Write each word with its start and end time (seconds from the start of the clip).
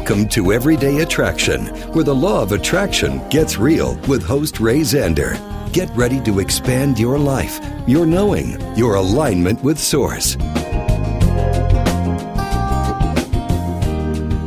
Welcome 0.00 0.28
to 0.30 0.54
Everyday 0.54 1.02
Attraction, 1.02 1.66
where 1.92 2.04
the 2.04 2.14
law 2.14 2.42
of 2.42 2.52
attraction 2.52 3.20
gets 3.28 3.58
real 3.58 3.96
with 4.08 4.24
host 4.24 4.58
Ray 4.58 4.80
Zander. 4.80 5.36
Get 5.74 5.90
ready 5.94 6.18
to 6.22 6.38
expand 6.38 6.98
your 6.98 7.18
life, 7.18 7.60
your 7.86 8.06
knowing, 8.06 8.58
your 8.74 8.94
alignment 8.94 9.62
with 9.62 9.78
Source. 9.78 10.38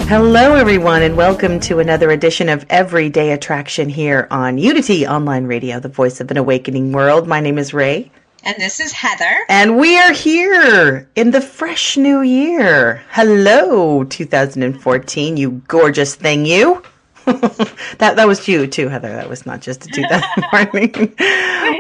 Hello, 0.10 0.56
everyone, 0.56 1.04
and 1.04 1.16
welcome 1.16 1.60
to 1.60 1.78
another 1.78 2.10
edition 2.10 2.50
of 2.50 2.66
Everyday 2.72 3.32
Attraction 3.32 3.90
here 3.90 4.28
on 4.32 4.58
Unity 4.58 5.06
Online 5.06 5.46
Radio, 5.46 5.80
the 5.80 5.88
voice 5.88 6.20
of 6.20 6.32
an 6.32 6.38
awakening 6.38 6.92
world. 6.92 7.28
My 7.28 7.40
name 7.40 7.60
is 7.60 7.76
Ray, 7.76 8.12
And 8.46 8.58
this 8.58 8.82
is 8.82 8.92
Heather. 8.92 9.46
and 9.48 9.78
we 9.78 9.98
are 9.98 10.12
here 10.12 11.08
in 11.16 11.32
the 11.32 11.40
fresh 11.40 11.96
new 11.96 12.22
year. 12.22 13.02
Hello, 13.10 14.04
2014, 14.04 15.38
you 15.38 15.62
gorgeous 15.70 16.16
thing, 16.16 16.46
you. 16.46 16.84
that 17.26 18.14
that 18.18 18.28
was 18.28 18.46
you 18.50 18.68
too, 18.68 18.90
Heather. 18.90 19.14
That 19.16 19.30
was 19.30 19.46
not 19.46 19.62
just 19.62 19.86
a 19.86 19.90
2014. 19.94 21.16
Woohoo! 21.16 21.78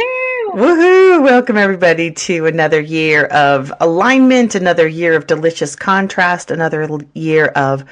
Woohoo! 0.53 1.21
Welcome 1.23 1.57
everybody 1.57 2.11
to 2.11 2.45
another 2.45 2.79
year 2.79 3.25
of 3.25 3.73
alignment, 3.81 4.55
another 4.55 4.87
year 4.87 5.15
of 5.17 5.27
delicious 5.27 5.75
contrast, 5.75 6.49
another 6.49 6.87
year 7.13 7.47
of 7.47 7.83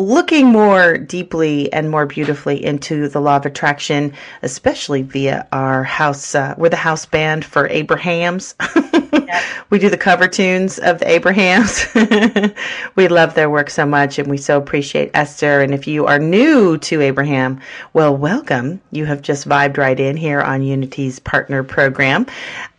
looking 0.00 0.46
more 0.46 0.96
deeply 0.96 1.72
and 1.72 1.90
more 1.90 2.06
beautifully 2.06 2.64
into 2.64 3.08
the 3.08 3.20
law 3.20 3.36
of 3.36 3.46
attraction, 3.46 4.12
especially 4.42 5.02
via 5.02 5.46
our 5.52 5.84
house. 5.84 6.34
Uh, 6.34 6.54
we're 6.56 6.70
the 6.70 6.76
house 6.76 7.04
band 7.04 7.44
for 7.44 7.68
Abrahams. 7.68 8.54
we 9.70 9.78
do 9.78 9.90
the 9.90 9.98
cover 9.98 10.26
tunes 10.26 10.78
of 10.78 10.98
the 10.98 11.08
Abrahams. 11.08 11.86
we 12.96 13.08
love 13.08 13.34
their 13.34 13.50
work 13.50 13.70
so 13.70 13.84
much 13.84 14.18
and 14.18 14.28
we 14.28 14.38
so 14.38 14.56
appreciate 14.56 15.10
Esther. 15.14 15.60
And 15.60 15.74
if 15.74 15.86
you 15.86 16.06
are 16.06 16.18
new 16.18 16.78
to 16.78 17.00
Abraham, 17.00 17.60
well, 17.92 18.16
welcome. 18.16 18.80
You 18.90 19.04
have 19.04 19.22
just 19.22 19.48
vibed 19.48 19.76
right 19.76 19.98
in 20.00 20.16
here 20.16 20.40
on 20.40 20.62
Unity's 20.62 21.18
partner 21.18 21.62
program. 21.62 22.26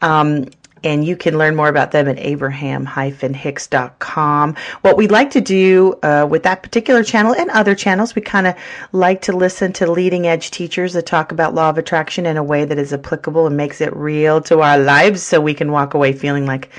Um, 0.01 0.47
and 0.83 1.05
you 1.05 1.15
can 1.15 1.37
learn 1.37 1.55
more 1.55 1.67
about 1.67 1.91
them 1.91 2.07
at 2.07 2.17
abraham-hicks.com. 2.19 4.55
What 4.81 4.97
we 4.97 5.07
like 5.07 5.31
to 5.31 5.41
do 5.41 5.93
uh, 6.03 6.27
with 6.29 6.43
that 6.43 6.61
particular 6.63 7.03
channel 7.03 7.33
and 7.33 7.49
other 7.51 7.75
channels, 7.75 8.15
we 8.15 8.21
kind 8.21 8.47
of 8.47 8.55
like 8.91 9.21
to 9.23 9.31
listen 9.31 9.73
to 9.73 9.91
leading 9.91 10.27
edge 10.27 10.51
teachers 10.51 10.93
that 10.93 11.05
talk 11.05 11.31
about 11.31 11.53
law 11.53 11.69
of 11.69 11.77
attraction 11.77 12.25
in 12.25 12.37
a 12.37 12.43
way 12.43 12.65
that 12.65 12.77
is 12.77 12.93
applicable 12.93 13.47
and 13.47 13.57
makes 13.57 13.81
it 13.81 13.95
real 13.95 14.41
to 14.41 14.61
our 14.61 14.77
lives 14.77 15.21
so 15.21 15.39
we 15.39 15.53
can 15.53 15.71
walk 15.71 15.93
away 15.93 16.13
feeling 16.13 16.45
like 16.45 16.69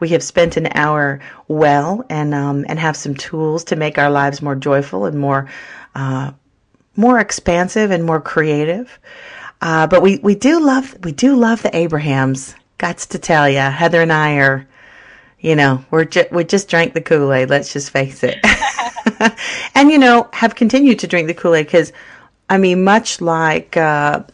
we 0.00 0.08
have 0.08 0.22
spent 0.22 0.56
an 0.56 0.68
hour 0.74 1.20
well 1.48 2.04
and 2.08 2.34
um, 2.34 2.64
and 2.68 2.78
have 2.78 2.96
some 2.96 3.14
tools 3.14 3.64
to 3.64 3.76
make 3.76 3.98
our 3.98 4.10
lives 4.10 4.42
more 4.42 4.56
joyful 4.56 5.04
and 5.04 5.18
more 5.18 5.48
uh, 5.94 6.32
more 6.96 7.18
expansive 7.18 7.90
and 7.90 8.04
more 8.04 8.20
creative. 8.20 8.98
Uh, 9.60 9.86
but 9.86 10.02
we, 10.02 10.18
we 10.18 10.34
do 10.34 10.60
love 10.60 10.96
we 11.04 11.12
do 11.12 11.36
love 11.36 11.62
the 11.62 11.74
Abrahams. 11.76 12.54
Gots 12.82 13.08
to 13.10 13.18
tell 13.18 13.48
ya, 13.48 13.70
Heather 13.70 14.02
and 14.02 14.12
I 14.12 14.38
are, 14.38 14.66
you 15.38 15.54
know, 15.54 15.84
we're 15.92 16.04
ju- 16.04 16.26
we 16.32 16.42
just 16.42 16.68
drank 16.68 16.94
the 16.94 17.00
Kool 17.00 17.32
Aid. 17.32 17.48
Let's 17.48 17.72
just 17.72 17.90
face 17.90 18.24
it, 18.24 18.44
and 19.76 19.90
you 19.90 19.98
know, 19.98 20.28
have 20.32 20.56
continued 20.56 20.98
to 20.98 21.06
drink 21.06 21.28
the 21.28 21.34
Kool 21.34 21.54
Aid 21.54 21.66
because, 21.66 21.92
I 22.50 22.58
mean, 22.58 22.82
much 22.82 23.20
like 23.20 23.76
uh, 23.76 24.24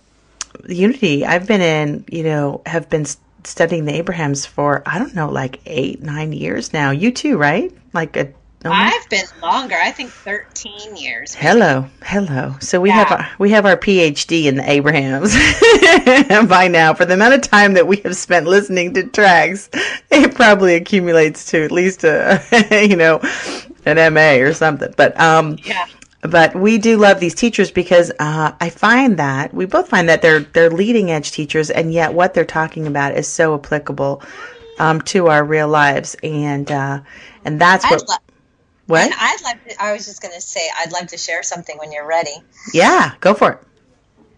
Unity, 0.67 1.27
I've 1.27 1.47
been 1.47 1.61
in, 1.61 2.07
you 2.11 2.23
know, 2.25 2.63
have 2.65 2.89
been 2.89 3.05
studying 3.45 3.85
the 3.85 3.95
Abrahams 3.95 4.47
for 4.47 4.83
I 4.87 4.99
don't 4.99 5.15
know, 5.15 5.29
like 5.29 5.61
eight 5.67 6.03
nine 6.03 6.33
years 6.33 6.73
now. 6.73 6.91
You 6.91 7.13
too, 7.13 7.37
right? 7.37 7.71
Like 7.93 8.17
a 8.17 8.33
almost- 8.65 8.95
I've 8.95 9.09
been 9.09 9.27
longer. 9.43 9.77
I 9.77 9.91
think 9.91 10.11
13 10.11 10.97
years. 10.97 11.35
Hello, 11.35 11.87
hello. 12.03 12.55
So 12.61 12.81
we 12.81 12.91
have 12.91 13.11
our, 13.13 13.29
we 13.39 13.51
have 13.51 13.67
our 13.67 13.77
PhD 13.77 14.45
in 14.47 14.57
the 14.57 14.69
Abrahams 14.71 15.33
by 16.49 16.69
now. 16.69 16.95
For 16.95 17.05
the 17.05 17.15
amount 17.15 17.35
of 17.35 17.41
time 17.43 17.75
that 17.75 17.87
we 17.87 17.97
have 17.99 18.17
spent 18.17 18.47
listening 18.47 18.95
to 18.95 19.05
tracks, 19.05 19.71
it 20.11 20.35
probably 20.35 20.75
accumulates 20.75 21.47
to 21.53 21.65
at 21.65 21.71
least 21.73 22.05
a 22.05 22.43
you 22.89 22.97
know 22.97 23.21
an 23.87 24.13
MA 24.15 24.45
or 24.45 24.53
something. 24.53 24.93
But 24.97 25.19
um, 25.21 25.59
Yeah. 25.65 25.87
but 26.23 26.55
we 26.57 26.79
do 26.79 26.97
love 26.97 27.21
these 27.21 27.35
teachers 27.35 27.71
because 27.71 28.11
uh, 28.19 28.53
I 28.61 28.71
find 28.71 29.19
that 29.19 29.55
we 29.55 29.67
both 29.67 29.89
find 29.89 30.09
that 30.09 30.21
they're 30.23 30.41
they're 30.41 30.71
leading 30.71 31.11
edge 31.11 31.31
teachers, 31.33 31.71
and 31.71 31.93
yet 31.93 32.13
what 32.13 32.35
they're 32.35 32.45
talking 32.45 32.87
about 32.87 33.17
is 33.17 33.29
so 33.29 33.55
applicable 33.55 34.23
um, 34.79 35.01
to 35.03 35.29
our 35.29 35.45
real 35.45 35.69
lives, 35.69 36.17
and 36.23 36.71
uh, 36.71 37.01
and 37.45 37.61
that's 37.61 37.85
what 37.91 38.03
what 38.89 39.03
and 39.03 39.15
I'd 39.17 39.43
like 39.45 39.69
to, 39.69 39.83
I 39.83 39.93
was 39.93 40.07
just 40.07 40.21
going 40.23 40.35
to 40.35 40.41
say, 40.41 40.61
I'd 40.77 40.93
love 40.93 41.09
to 41.09 41.19
share 41.19 41.43
something 41.43 41.77
when 41.79 41.93
you're 41.93 42.07
ready. 42.07 42.35
yeah, 42.73 43.13
go 43.21 43.35
for 43.35 43.53
it. 43.53 43.59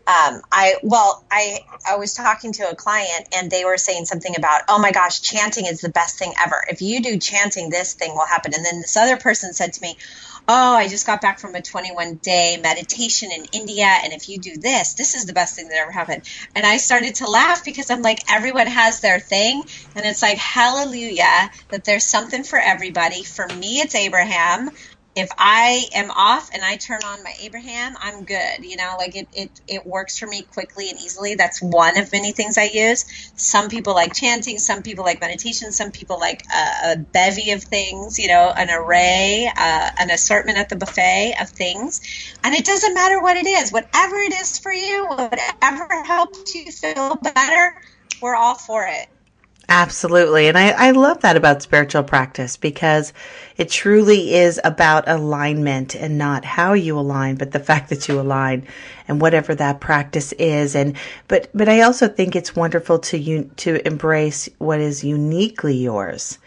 Um, 0.07 0.43
I, 0.51 0.75
well, 0.83 1.25
I, 1.31 1.61
I 1.89 1.97
was 1.97 2.15
talking 2.15 2.53
to 2.55 2.69
a 2.69 2.75
client 2.75 3.29
and 3.33 3.49
they 3.49 3.65
were 3.65 3.77
saying 3.77 4.07
something 4.07 4.35
about, 4.37 4.63
oh 4.69 4.81
my 4.81 4.91
gosh, 4.91 5.21
chanting 5.21 5.67
is 5.67 5.83
the 5.83 5.89
best 5.89 6.19
thing 6.19 6.33
ever. 6.45 6.65
If 6.69 6.83
you 6.83 7.01
do 7.01 7.17
chanting, 7.17 7.71
this 7.71 7.95
thing 7.95 8.15
will 8.15 8.27
happen. 8.27 8.53
And 8.53 8.65
then 8.65 8.81
this 8.81 8.97
other 8.97 9.17
person 9.17 9.53
said 9.53 9.73
to 9.75 9.83
me, 9.83 9.97
oh, 10.53 10.75
I 10.75 10.89
just 10.89 11.07
got 11.07 11.21
back 11.21 11.39
from 11.39 11.55
a 11.55 11.63
21 11.63 12.17
day 12.17 12.59
meditation 12.61 13.31
in 13.33 13.45
India. 13.53 13.85
And 13.85 14.13
if 14.13 14.29
you 14.29 14.41
do 14.41 14.57
this, 14.57 14.95
this 14.95 15.15
is 15.15 15.25
the 15.25 15.33
best 15.33 15.55
thing 15.55 15.69
that 15.69 15.79
ever 15.79 15.93
happened. 15.93 16.29
And 16.57 16.67
I 16.67 16.79
started 16.79 17.15
to 17.17 17.31
laugh 17.31 17.65
because 17.65 17.89
I'm 17.89 18.03
like, 18.03 18.19
everyone 18.29 18.67
has 18.67 19.01
their 19.01 19.21
thing. 19.21 19.63
And 19.95 20.05
it's 20.05 20.23
like, 20.23 20.39
hallelujah, 20.39 21.51
that 21.71 21.85
there's 21.85 22.03
something 22.03 22.43
for 22.43 22.59
everybody. 22.59 23.23
For 23.23 23.47
me, 23.47 23.79
it's 23.79 23.95
Abraham. 23.95 24.71
If 25.17 25.29
I 25.39 25.87
am 25.95 26.11
off 26.11 26.51
and 26.55 26.63
I 26.65 26.77
turn 26.77 27.01
on 27.05 27.23
my 27.25 27.35
Abraham, 27.43 27.95
I'm 28.01 28.25
good. 28.25 28.61
You 28.65 28.77
know, 28.77 28.95
like 28.99 29.17
it, 29.17 29.29
it, 29.33 29.61
it 29.69 29.87
works 29.87 30.19
for 30.19 30.27
me 30.27 30.43
quickly 30.43 30.89
and 30.89 30.99
easily. 31.01 31.35
That's 31.35 31.61
one 31.61 31.99
of 31.99 32.13
many 32.13 32.33
things 32.33 32.57
I 32.57 32.71
use. 32.73 33.05
Some 33.37 33.69
people 33.69 33.95
like 33.95 34.15
chanting, 34.15 34.59
some 34.59 34.83
people 34.83 35.05
like 35.05 35.21
meditation, 35.21 35.73
some 35.73 35.91
people 35.91 36.19
like 36.21 36.43
a, 36.55 36.93
a 36.93 36.97
bevy 36.97 37.51
of 37.51 37.63
things, 37.63 38.19
you 38.19 38.29
know, 38.29 38.53
an 38.57 38.71
array, 38.71 39.51
uh, 39.57 39.91
an 39.99 40.11
assortment 40.11 40.59
at 40.59 40.69
the 40.69 40.77
buffet 40.77 41.35
of 41.41 41.51
things. 41.51 42.01
And 42.45 42.55
it 42.55 42.65
doesn't 42.65 42.95
matter 42.95 43.21
what 43.21 43.37
it 43.37 43.47
is, 43.47 43.73
whatever 43.73 44.17
it 44.17 44.33
is 44.35 44.59
for 44.59 44.73
you, 44.73 45.07
whatever 45.09 46.05
helps 46.05 46.55
you 46.55 46.73
feel 46.73 47.17
better, 47.17 47.75
we're 48.23 48.37
all 48.37 48.55
for 48.57 48.87
it. 48.87 49.09
Absolutely. 49.73 50.49
And 50.49 50.59
I, 50.59 50.71
I 50.71 50.91
love 50.91 51.21
that 51.21 51.37
about 51.37 51.63
spiritual 51.63 52.03
practice 52.03 52.57
because 52.57 53.13
it 53.57 53.69
truly 53.69 54.35
is 54.35 54.61
about 54.65 55.09
alignment 55.09 55.95
and 55.95 56.19
not 56.19 56.45
how 56.45 56.73
you 56.73 56.99
align, 56.99 57.37
but 57.37 57.53
the 57.53 57.61
fact 57.71 57.89
that 57.91 58.09
you 58.09 58.19
align 58.21 58.67
and 59.07 59.21
whatever 59.21 59.55
that 59.55 59.79
practice 59.79 60.33
is. 60.33 60.75
And, 60.75 60.97
but, 61.29 61.49
but 61.55 61.69
I 61.69 61.83
also 61.83 62.09
think 62.09 62.35
it's 62.35 62.57
wonderful 62.57 62.99
to 62.99 63.17
you, 63.17 63.49
to 63.59 63.87
embrace 63.87 64.49
what 64.59 64.81
is 64.81 65.05
uniquely 65.05 65.77
yours, 65.77 66.39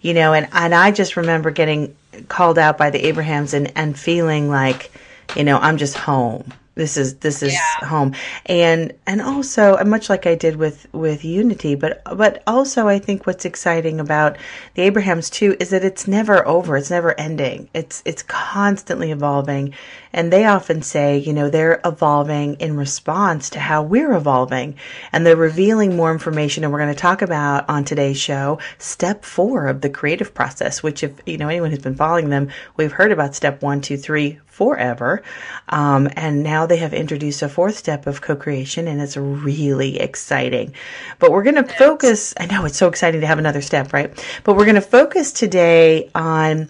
you 0.00 0.14
know, 0.14 0.32
and, 0.32 0.48
and 0.52 0.74
I 0.74 0.90
just 0.90 1.18
remember 1.18 1.50
getting 1.50 1.94
called 2.28 2.58
out 2.58 2.78
by 2.78 2.88
the 2.88 3.06
Abrahams 3.06 3.52
and, 3.52 3.70
and 3.76 3.98
feeling 3.98 4.48
like, 4.48 4.90
you 5.36 5.44
know, 5.44 5.58
I'm 5.58 5.76
just 5.76 5.98
home. 5.98 6.50
This 6.80 6.96
is 6.96 7.16
this 7.16 7.42
is 7.42 7.52
Yeah. 7.52 7.86
home, 7.88 8.14
and 8.46 8.94
and 9.06 9.20
also 9.20 9.76
uh, 9.76 9.84
much 9.84 10.08
like 10.08 10.26
I 10.26 10.34
did 10.34 10.56
with 10.56 10.86
with 10.94 11.26
Unity, 11.26 11.74
but 11.74 12.00
but 12.16 12.42
also 12.46 12.88
I 12.88 12.98
think 12.98 13.26
what's 13.26 13.44
exciting 13.44 14.00
about 14.00 14.38
the 14.76 14.82
Abrahams 14.82 15.28
too 15.28 15.54
is 15.60 15.68
that 15.70 15.84
it's 15.84 16.08
never 16.08 16.46
over. 16.48 16.78
It's 16.78 16.88
never 16.90 17.12
ending. 17.20 17.68
It's 17.74 18.02
it's 18.06 18.22
constantly 18.22 19.10
evolving, 19.10 19.74
and 20.14 20.32
they 20.32 20.46
often 20.46 20.80
say 20.80 21.18
you 21.18 21.34
know 21.34 21.50
they're 21.50 21.82
evolving 21.84 22.54
in 22.54 22.78
response 22.78 23.50
to 23.50 23.60
how 23.60 23.82
we're 23.82 24.14
evolving, 24.14 24.76
and 25.12 25.26
they're 25.26 25.36
revealing 25.36 25.96
more 25.96 26.10
information. 26.10 26.64
And 26.64 26.72
we're 26.72 26.78
going 26.78 26.94
to 26.94 26.98
talk 26.98 27.20
about 27.20 27.68
on 27.68 27.84
today's 27.84 28.18
show 28.18 28.58
step 28.78 29.22
four 29.26 29.66
of 29.66 29.82
the 29.82 29.90
creative 29.90 30.32
process, 30.32 30.82
which 30.82 31.04
if 31.04 31.12
you 31.26 31.36
know 31.36 31.48
anyone 31.48 31.68
who's 31.72 31.80
been 31.80 31.94
following 31.94 32.30
them, 32.30 32.48
we've 32.78 32.92
heard 32.92 33.12
about 33.12 33.34
step 33.34 33.60
one, 33.60 33.82
two, 33.82 33.98
three, 33.98 34.38
forever. 34.60 35.22
Um, 35.70 36.10
and 36.16 36.42
now 36.42 36.66
they 36.66 36.76
have 36.76 36.92
introduced 36.92 37.40
a 37.40 37.48
fourth 37.48 37.78
step 37.78 38.06
of 38.06 38.20
co 38.20 38.36
creation, 38.36 38.86
and 38.88 39.00
it's 39.00 39.16
really 39.16 39.98
exciting. 39.98 40.74
But 41.18 41.32
we're 41.32 41.44
going 41.44 41.54
to 41.54 41.64
focus, 41.64 42.34
I 42.38 42.44
know 42.44 42.66
it's 42.66 42.76
so 42.76 42.86
exciting 42.86 43.22
to 43.22 43.26
have 43.26 43.38
another 43.38 43.62
step, 43.62 43.94
right? 43.94 44.12
But 44.44 44.56
we're 44.56 44.66
going 44.66 44.74
to 44.74 44.82
focus 44.82 45.32
today 45.32 46.10
on 46.14 46.68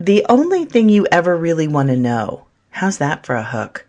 the 0.00 0.24
only 0.30 0.64
thing 0.64 0.88
you 0.88 1.06
ever 1.12 1.36
really 1.36 1.68
want 1.68 1.90
to 1.90 1.96
know. 1.96 2.46
How's 2.70 2.96
that 2.96 3.26
for 3.26 3.36
a 3.36 3.44
hook? 3.44 3.84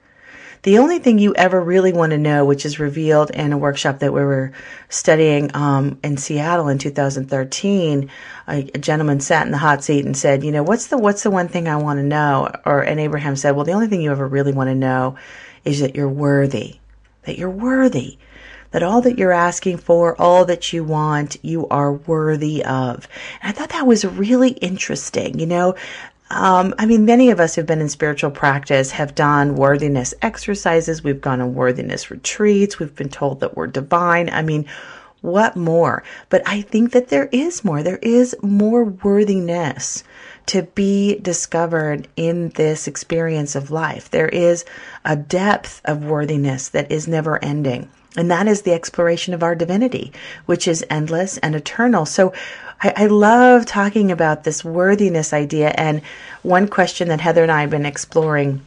The 0.66 0.80
only 0.80 0.98
thing 0.98 1.20
you 1.20 1.36
ever 1.36 1.62
really 1.62 1.94
want 1.94 2.10
to 2.10 2.18
know, 2.18 2.44
which 2.44 2.66
is 2.66 2.80
revealed 2.80 3.30
in 3.30 3.54
a 3.54 3.58
workshop 3.58 4.00
that 4.00 4.12
we 4.12 4.24
were 4.24 4.52
studying 4.90 5.56
um, 5.56 6.00
in 6.04 6.18
Seattle 6.18 6.70
in 6.70 6.80
2013, 6.80 8.10
a, 8.48 8.72
a 8.74 8.78
gentleman 8.80 9.20
sat 9.20 9.46
in 9.46 9.52
the 9.52 9.60
hot 9.60 9.84
seat 9.84 10.06
and 10.06 10.18
said, 10.18 10.44
"You 10.44 10.52
know, 10.52 10.64
what's 10.64 10.88
the 10.88 10.98
what's 10.98 11.22
the 11.22 11.30
one 11.30 11.50
thing 11.50 11.68
I 11.68 11.76
want 11.76 12.00
to 12.00 12.04
know?" 12.04 12.52
Or 12.66 12.82
and 12.82 13.00
Abraham 13.00 13.36
said, 13.36 13.52
"Well, 13.52 13.64
the 13.64 13.74
only 13.74 13.86
thing 13.86 14.02
you 14.02 14.10
ever 14.10 14.28
really 14.28 14.54
want 14.54 14.72
to 14.72 14.76
know 14.76 15.18
is 15.66 15.82
that 15.82 15.96
you're 15.96 16.10
worthy, 16.10 16.80
that 17.26 17.38
you're 17.38 17.48
worthy." 17.48 18.18
That 18.72 18.84
all 18.84 19.00
that 19.02 19.18
you're 19.18 19.32
asking 19.32 19.78
for, 19.78 20.20
all 20.20 20.44
that 20.46 20.74
you 20.74 20.84
want, 20.84 21.38
you 21.46 21.66
are 21.70 21.94
worthy 21.94 22.62
of. 22.66 23.08
And 23.42 23.50
I 23.50 23.52
thought 23.54 23.70
that 23.70 23.88
was 23.88 24.04
really 24.04 24.50
interesting. 24.50 25.40
You 25.40 25.46
know, 25.46 25.76
um, 26.32 26.74
I 26.80 26.86
mean, 26.86 27.06
many 27.06 27.30
of 27.30 27.40
us 27.40 27.56
who've 27.56 27.66
been 27.66 27.82
in 27.82 27.90
spiritual 27.90 28.32
practice 28.32 28.92
have 28.92 29.14
done 29.14 29.56
worthiness 29.56 30.14
exercises. 30.22 31.04
We've 31.04 31.22
gone 31.22 31.42
on 31.42 31.54
worthiness 31.54 32.10
retreats. 32.10 32.80
We've 32.80 32.96
been 32.96 33.10
told 33.10 33.42
that 33.42 33.56
we're 33.56 33.68
divine. 33.68 34.30
I 34.30 34.42
mean, 34.42 34.66
what 35.22 35.56
more? 35.56 36.04
But 36.30 36.44
I 36.46 36.62
think 36.62 36.92
that 36.92 37.10
there 37.10 37.30
is 37.32 37.64
more. 37.64 37.84
There 37.84 38.00
is 38.02 38.36
more 38.42 38.84
worthiness 38.84 40.04
to 40.48 40.64
be 40.64 41.20
discovered 41.20 42.08
in 42.16 42.50
this 42.50 42.88
experience 42.88 43.56
of 43.56 43.72
life. 43.72 44.10
There 44.10 44.30
is 44.30 44.66
a 45.04 45.16
depth 45.16 45.82
of 45.86 46.06
worthiness 46.06 46.70
that 46.70 46.92
is 46.92 47.08
never 47.08 47.44
ending. 47.44 47.90
And 48.18 48.32
that 48.32 48.48
is 48.48 48.62
the 48.62 48.74
exploration 48.74 49.34
of 49.34 49.44
our 49.44 49.56
divinity, 49.56 50.14
which 50.46 50.68
is 50.68 50.86
endless 50.90 51.38
and 51.40 51.56
eternal. 51.56 52.06
So 52.06 52.34
I, 52.86 52.94
I 52.96 53.06
love 53.08 53.66
talking 53.66 54.12
about 54.12 54.44
this 54.44 54.64
worthiness 54.64 55.34
idea. 55.34 55.70
And 55.76 56.04
one 56.44 56.68
question 56.68 57.08
that 57.08 57.20
Heather 57.20 57.42
and 57.42 57.52
I 57.52 57.62
have 57.62 57.72
been 57.72 57.86
exploring 57.86 58.62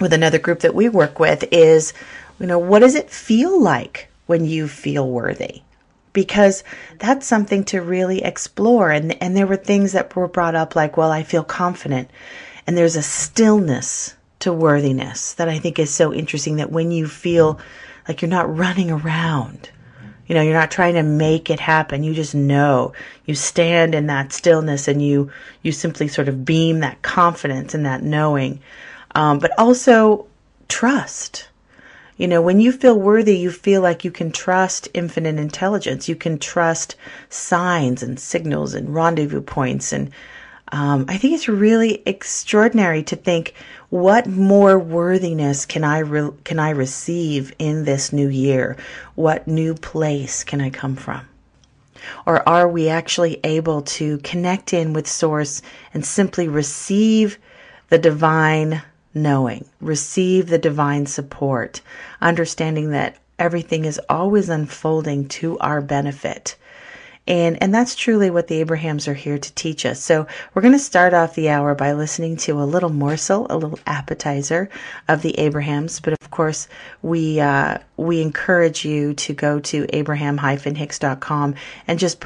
with 0.00 0.12
another 0.12 0.38
group 0.40 0.60
that 0.60 0.74
we 0.74 0.88
work 0.88 1.20
with 1.20 1.44
is, 1.52 1.92
you 2.40 2.46
know, 2.48 2.58
what 2.58 2.80
does 2.80 2.96
it 2.96 3.10
feel 3.10 3.62
like 3.62 4.08
when 4.26 4.44
you 4.44 4.66
feel 4.66 5.08
worthy? 5.08 5.62
Because 6.12 6.64
that's 6.98 7.26
something 7.26 7.62
to 7.66 7.80
really 7.80 8.24
explore. 8.24 8.90
And, 8.90 9.20
and 9.22 9.36
there 9.36 9.46
were 9.46 9.56
things 9.56 9.92
that 9.92 10.14
were 10.16 10.26
brought 10.26 10.56
up 10.56 10.74
like, 10.74 10.96
well, 10.96 11.12
I 11.12 11.22
feel 11.22 11.44
confident. 11.44 12.10
And 12.66 12.76
there's 12.76 12.96
a 12.96 13.02
stillness 13.02 14.14
to 14.40 14.52
worthiness 14.52 15.34
that 15.34 15.48
I 15.48 15.60
think 15.60 15.78
is 15.78 15.94
so 15.94 16.12
interesting 16.12 16.56
that 16.56 16.72
when 16.72 16.90
you 16.90 17.06
feel 17.06 17.60
like 18.08 18.20
you're 18.20 18.28
not 18.28 18.56
running 18.56 18.90
around, 18.90 19.70
you 20.26 20.34
know, 20.34 20.42
you're 20.42 20.54
not 20.54 20.70
trying 20.70 20.94
to 20.94 21.02
make 21.02 21.50
it 21.50 21.60
happen. 21.60 22.02
You 22.02 22.14
just 22.14 22.34
know. 22.34 22.92
You 23.26 23.34
stand 23.34 23.94
in 23.94 24.06
that 24.06 24.32
stillness 24.32 24.88
and 24.88 25.02
you 25.02 25.30
you 25.62 25.72
simply 25.72 26.08
sort 26.08 26.28
of 26.28 26.44
beam 26.44 26.80
that 26.80 27.02
confidence 27.02 27.74
and 27.74 27.84
that 27.86 28.02
knowing. 28.02 28.60
Um, 29.14 29.38
but 29.38 29.52
also 29.58 30.26
trust. 30.68 31.48
You 32.16 32.28
know, 32.28 32.40
when 32.40 32.60
you 32.60 32.70
feel 32.70 32.98
worthy, 32.98 33.36
you 33.36 33.50
feel 33.50 33.82
like 33.82 34.04
you 34.04 34.10
can 34.10 34.30
trust 34.30 34.88
infinite 34.94 35.36
intelligence. 35.36 36.08
You 36.08 36.14
can 36.14 36.38
trust 36.38 36.94
signs 37.28 38.02
and 38.02 38.20
signals 38.20 38.74
and 38.74 38.94
rendezvous 38.94 39.40
points. 39.40 39.92
And 39.92 40.10
um, 40.68 41.06
I 41.08 41.18
think 41.18 41.34
it's 41.34 41.48
really 41.48 42.02
extraordinary 42.06 43.02
to 43.04 43.16
think 43.16 43.54
what 43.94 44.26
more 44.26 44.76
worthiness 44.76 45.64
can 45.64 45.84
I 45.84 46.00
re- 46.00 46.32
can 46.42 46.58
I 46.58 46.70
receive 46.70 47.54
in 47.60 47.84
this 47.84 48.12
new 48.12 48.26
year? 48.26 48.76
What 49.14 49.46
new 49.46 49.72
place 49.74 50.42
can 50.42 50.60
I 50.60 50.70
come 50.70 50.96
from? 50.96 51.28
Or 52.26 52.48
are 52.48 52.66
we 52.66 52.88
actually 52.88 53.38
able 53.44 53.82
to 53.82 54.18
connect 54.18 54.72
in 54.72 54.94
with 54.94 55.06
Source 55.06 55.62
and 55.94 56.04
simply 56.04 56.48
receive 56.48 57.38
the 57.88 57.98
divine 57.98 58.82
knowing, 59.14 59.64
receive 59.80 60.48
the 60.48 60.58
divine 60.58 61.06
support, 61.06 61.80
understanding 62.20 62.90
that 62.90 63.16
everything 63.38 63.84
is 63.84 64.00
always 64.08 64.48
unfolding 64.48 65.28
to 65.28 65.56
our 65.60 65.80
benefit? 65.80 66.56
And, 67.26 67.62
and 67.62 67.74
that's 67.74 67.94
truly 67.94 68.30
what 68.30 68.48
the 68.48 68.60
Abrahams 68.60 69.08
are 69.08 69.14
here 69.14 69.38
to 69.38 69.54
teach 69.54 69.86
us. 69.86 70.00
So 70.00 70.26
we're 70.52 70.62
going 70.62 70.72
to 70.72 70.78
start 70.78 71.14
off 71.14 71.34
the 71.34 71.48
hour 71.48 71.74
by 71.74 71.92
listening 71.92 72.36
to 72.38 72.60
a 72.60 72.64
little 72.64 72.90
morsel, 72.90 73.46
a 73.48 73.56
little 73.56 73.78
appetizer 73.86 74.68
of 75.08 75.22
the 75.22 75.38
Abrahams. 75.38 76.00
But 76.00 76.12
of 76.20 76.30
course, 76.30 76.68
we, 77.02 77.40
uh, 77.40 77.78
we 77.96 78.20
encourage 78.20 78.84
you 78.84 79.14
to 79.14 79.32
go 79.32 79.60
to 79.60 79.86
abraham-hicks.com 79.94 81.54
and 81.86 81.98
just, 81.98 82.20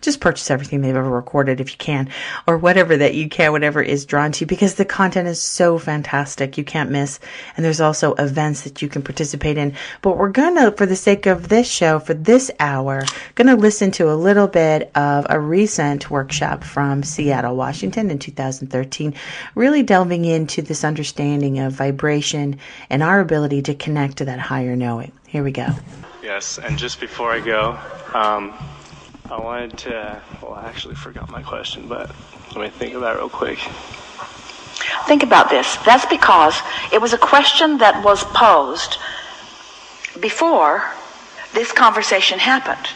just 0.00 0.20
purchase 0.20 0.50
everything 0.50 0.80
they've 0.80 0.94
ever 0.94 1.08
recorded 1.08 1.60
if 1.60 1.70
you 1.70 1.78
can, 1.78 2.10
or 2.46 2.58
whatever 2.58 2.96
that 2.96 3.14
you 3.14 3.28
can, 3.28 3.52
whatever 3.52 3.80
is 3.80 4.04
drawn 4.04 4.32
to 4.32 4.40
you, 4.40 4.46
because 4.46 4.74
the 4.74 4.84
content 4.84 5.28
is 5.28 5.40
so 5.40 5.78
fantastic. 5.78 6.58
You 6.58 6.64
can't 6.64 6.90
miss. 6.90 7.20
And 7.56 7.64
there's 7.64 7.80
also 7.80 8.14
events 8.14 8.62
that 8.62 8.82
you 8.82 8.88
can 8.88 9.02
participate 9.02 9.56
in. 9.56 9.74
But 10.02 10.18
we're 10.18 10.32
to, 10.32 10.72
for 10.76 10.86
the 10.86 10.96
sake 10.96 11.26
of 11.26 11.48
this 11.48 11.70
show, 11.70 11.98
for 12.00 12.14
this 12.14 12.50
hour, 12.60 13.04
to 13.46 13.56
listen 13.56 13.90
to 13.92 14.10
a 14.10 14.14
little 14.14 14.48
bit 14.48 14.90
of 14.94 15.26
a 15.30 15.40
recent 15.40 16.10
workshop 16.10 16.64
from 16.64 17.02
Seattle, 17.02 17.56
Washington 17.56 18.10
in 18.10 18.18
2013, 18.18 19.14
really 19.54 19.82
delving 19.82 20.24
into 20.24 20.60
this 20.60 20.84
understanding 20.84 21.60
of 21.60 21.72
vibration 21.72 22.58
and 22.90 23.02
our 23.02 23.20
ability 23.20 23.62
to 23.62 23.74
connect 23.74 24.18
to 24.18 24.24
that 24.26 24.38
higher 24.38 24.76
knowing. 24.76 24.97
Here 25.26 25.42
we 25.42 25.52
go. 25.52 25.68
Yes, 26.22 26.58
and 26.58 26.78
just 26.78 27.00
before 27.00 27.32
I 27.32 27.40
go, 27.40 27.78
um, 28.14 28.54
I 29.30 29.38
wanted 29.38 29.78
to. 29.78 30.22
Well, 30.42 30.54
I 30.54 30.64
actually 30.66 30.94
forgot 30.94 31.30
my 31.30 31.42
question, 31.42 31.88
but 31.88 32.10
let 32.54 32.60
me 32.60 32.70
think 32.70 32.94
of 32.94 33.02
that 33.02 33.16
real 33.16 33.28
quick. 33.28 33.58
Think 35.06 35.22
about 35.22 35.50
this. 35.50 35.76
That's 35.84 36.06
because 36.06 36.60
it 36.92 37.00
was 37.00 37.12
a 37.12 37.18
question 37.18 37.78
that 37.78 38.04
was 38.04 38.24
posed 38.24 38.98
before 40.20 40.92
this 41.54 41.72
conversation 41.72 42.38
happened. 42.38 42.86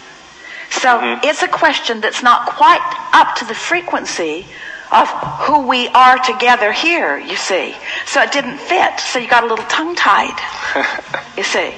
So 0.70 0.98
it's 1.22 1.42
a 1.42 1.48
question 1.48 2.00
that's 2.00 2.22
not 2.22 2.46
quite 2.46 2.80
up 3.12 3.36
to 3.36 3.44
the 3.44 3.54
frequency 3.54 4.46
of 4.90 5.08
who 5.40 5.66
we 5.66 5.88
are 5.88 6.18
together 6.18 6.72
here, 6.72 7.18
you 7.18 7.36
see. 7.36 7.74
So 8.06 8.22
it 8.22 8.32
didn't 8.32 8.58
fit. 8.58 9.00
So 9.00 9.18
you 9.18 9.28
got 9.28 9.44
a 9.44 9.46
little 9.46 9.64
tongue 9.66 9.94
tied, 9.94 10.38
you 11.36 11.42
see. 11.42 11.74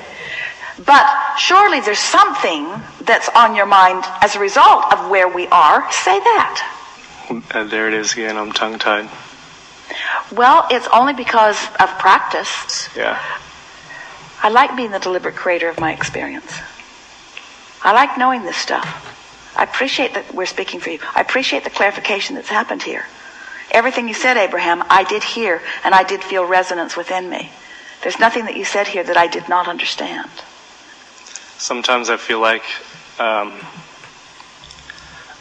But 0.79 1.37
surely 1.39 1.81
there's 1.81 1.99
something 1.99 2.69
that's 3.03 3.29
on 3.29 3.55
your 3.55 3.67
mind 3.67 4.05
as 4.21 4.35
a 4.35 4.41
result 4.41 4.93
of 4.93 5.09
where 5.11 5.29
we 5.29 5.47
are. 5.49 5.91
Say 5.93 6.19
that. 6.19 6.81
Uh, 7.53 7.65
there 7.65 7.89
it 7.89 7.95
is 7.95 8.13
again. 8.13 8.37
I'm 8.37 8.53
tongue 8.53 8.79
tied. 8.79 9.09
Well, 10.33 10.67
it's 10.71 10.89
only 10.93 11.15
because 11.15 11.63
of 11.79 11.89
practice. 11.99 12.89
Yeah. 12.97 13.23
I 14.43 14.49
like 14.49 14.77
being 14.77 14.91
the 14.91 14.99
deliberate 14.99 15.37
creator 15.37 15.69
of 15.69 15.79
my 15.79 15.93
experience. 15.93 16.59
I 17.83 17.93
like 17.93 18.19
knowing 18.19 18.43
this 18.43 18.57
stuff. 18.57 19.13
I 19.57 19.63
appreciate 19.63 20.15
that 20.15 20.35
we're 20.35 20.47
speaking 20.47 20.81
for 20.81 20.91
you. 20.91 20.99
I 21.15 21.21
appreciate 21.21 21.65
the 21.65 21.71
clarification 21.71 22.35
that's 22.35 22.49
happened 22.49 22.83
here. 22.83 23.05
Everything 23.71 24.09
you 24.09 24.15
said, 24.15 24.37
Abraham, 24.37 24.83
I 24.91 25.05
did 25.05 25.23
hear 25.23 25.63
and 25.85 25.95
I 25.95 26.03
did 26.03 26.23
feel 26.23 26.45
resonance 26.45 26.97
within 26.97 27.31
me. 27.31 27.51
There's 28.03 28.19
nothing 28.19 28.47
that 28.47 28.57
you 28.57 28.65
said 28.65 28.89
here 28.89 29.05
that 29.05 29.17
I 29.17 29.29
did 29.29 29.49
not 29.49 29.69
understand. 29.69 30.31
Sometimes 31.59 32.11
I 32.11 32.17
feel 32.17 32.41
like 32.41 32.65
um, 33.19 33.53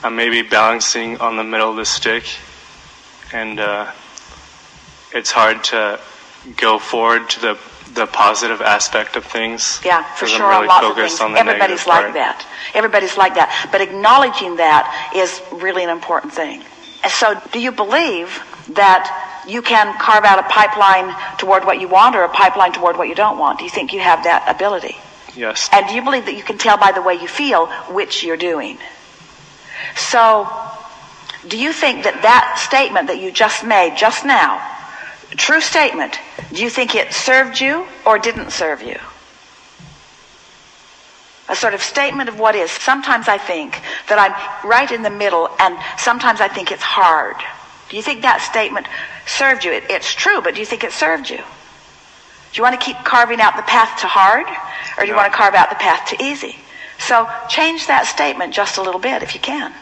I'm 0.04 0.16
maybe 0.16 0.42
balancing 0.42 1.18
on 1.18 1.38
the 1.38 1.44
middle 1.44 1.70
of 1.70 1.76
the 1.76 1.86
stick, 1.86 2.24
and 3.34 3.60
uh, 3.60 3.92
it's 5.14 5.32
hard 5.32 5.64
to 5.66 6.00
go 6.58 6.80
forward 6.80 7.30
to 7.32 7.40
the 7.42 7.60
the 7.94 8.08
positive 8.08 8.62
aspect 8.62 9.16
of 9.16 9.24
things. 9.24 9.80
Yeah, 9.86 10.04
for 10.16 10.26
sure. 10.26 10.50
Really 10.50 10.62
on 10.62 10.68
lots 10.68 10.86
of 10.88 10.96
things. 10.96 11.22
on 11.22 11.34
the 11.34 11.40
Everybody's 11.40 11.86
like 11.86 12.02
part. 12.06 12.14
that. 12.14 12.48
Everybody's 12.74 13.18
like 13.18 13.36
that. 13.36 13.70
But 13.72 13.82
acknowledging 13.82 14.56
that 14.58 15.12
is 15.16 15.42
really 15.52 15.84
an 15.84 15.90
important 15.90 16.34
thing. 16.34 16.64
So, 17.10 17.40
do 17.52 17.60
you 17.60 17.72
believe 17.72 18.42
that 18.70 19.44
you 19.48 19.62
can 19.62 19.96
carve 20.00 20.24
out 20.24 20.40
a 20.40 20.44
pipeline 20.44 21.14
toward 21.38 21.66
what 21.66 21.80
you 21.80 21.88
want 21.88 22.16
or 22.16 22.24
a 22.24 22.30
pipeline 22.30 22.72
toward 22.72 22.98
what 22.98 23.10
you 23.10 23.16
don't 23.16 23.38
want? 23.38 23.60
Do 23.60 23.66
you 23.66 23.70
think 23.70 23.94
you 23.94 24.00
have 24.00 24.24
that 24.24 24.44
ability? 24.48 24.98
Yes. 25.36 25.70
And 25.72 25.88
do 25.88 25.96
you 25.96 26.02
believe 26.02 26.26
that 26.26 26.36
you 26.36 26.44
can 26.44 26.58
tell 26.58 26.78
by 26.78 26.92
the 26.92 27.02
way 27.02 27.16
you 27.16 27.28
feel 27.28 27.68
which 27.92 28.24
you're 28.24 28.38
doing? 28.38 28.78
So, 29.96 30.48
do 31.48 31.58
you 31.58 31.74
think 31.74 32.04
that 32.04 32.22
that 32.22 32.60
statement 32.60 33.08
that 33.08 33.20
you 33.20 33.32
just 33.32 33.66
made 33.66 33.98
just 33.98 34.26
now, 34.26 34.62
true 35.36 35.62
statement, 35.62 36.20
do 36.54 36.62
you 36.62 36.70
think 36.70 36.96
it 36.96 37.14
served 37.14 37.60
you 37.60 37.86
or 38.06 38.20
didn't 38.20 38.52
serve 38.52 38.82
you? 38.82 38.98
A 41.50 41.56
sort 41.56 41.74
of 41.74 41.82
statement 41.82 42.30
of 42.30 42.40
what 42.40 42.56
is. 42.56 42.72
Sometimes 42.72 43.28
I 43.28 43.38
think 43.38 43.82
that 44.08 44.18
I'm 44.18 44.70
right 44.70 44.90
in 44.90 45.02
the 45.02 45.10
middle 45.10 45.50
and 45.60 45.78
sometimes 45.98 46.40
I 46.40 46.48
think 46.48 46.72
it's 46.72 46.84
hard. 46.84 47.36
Do 47.90 47.98
you 47.98 48.04
think 48.04 48.22
that 48.22 48.42
statement 48.42 48.88
served 49.26 49.66
you? 49.66 49.74
It, 49.74 49.84
it's 49.90 50.14
true, 50.14 50.42
but 50.42 50.54
do 50.54 50.62
you 50.62 50.66
think 50.66 50.84
it 50.84 50.94
served 50.94 51.30
you? 51.30 51.44
Do 52.54 52.60
you 52.60 52.64
want 52.64 52.80
to 52.80 52.86
keep 52.86 52.98
carving 53.04 53.42
out 53.42 53.56
the 53.56 53.64
path 53.64 54.00
to 54.02 54.08
hard 54.08 54.46
or 54.98 55.02
do 55.02 55.08
you 55.08 55.14
No. 55.14 55.18
want 55.18 55.32
to 55.32 55.36
carve 55.36 55.56
out 55.56 55.70
the 55.70 55.76
path 55.76 56.08
to 56.10 56.24
easy? 56.24 56.56
So 57.00 57.28
change 57.50 57.88
that 57.88 58.06
statement 58.06 58.54
just 58.54 58.78
a 58.78 58.82
little 58.84 59.00
bit 59.02 59.24
if 59.24 59.34
you 59.34 59.42
can. 59.42 59.74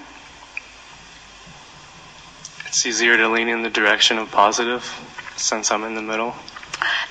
It's 2.66 2.86
easier 2.86 3.18
to 3.18 3.28
lean 3.28 3.50
in 3.50 3.62
the 3.62 3.70
direction 3.70 4.18
of 4.18 4.32
positive 4.32 4.84
since 5.36 5.70
I'm 5.70 5.84
in 5.84 5.96
the 5.96 6.02
middle. 6.02 6.34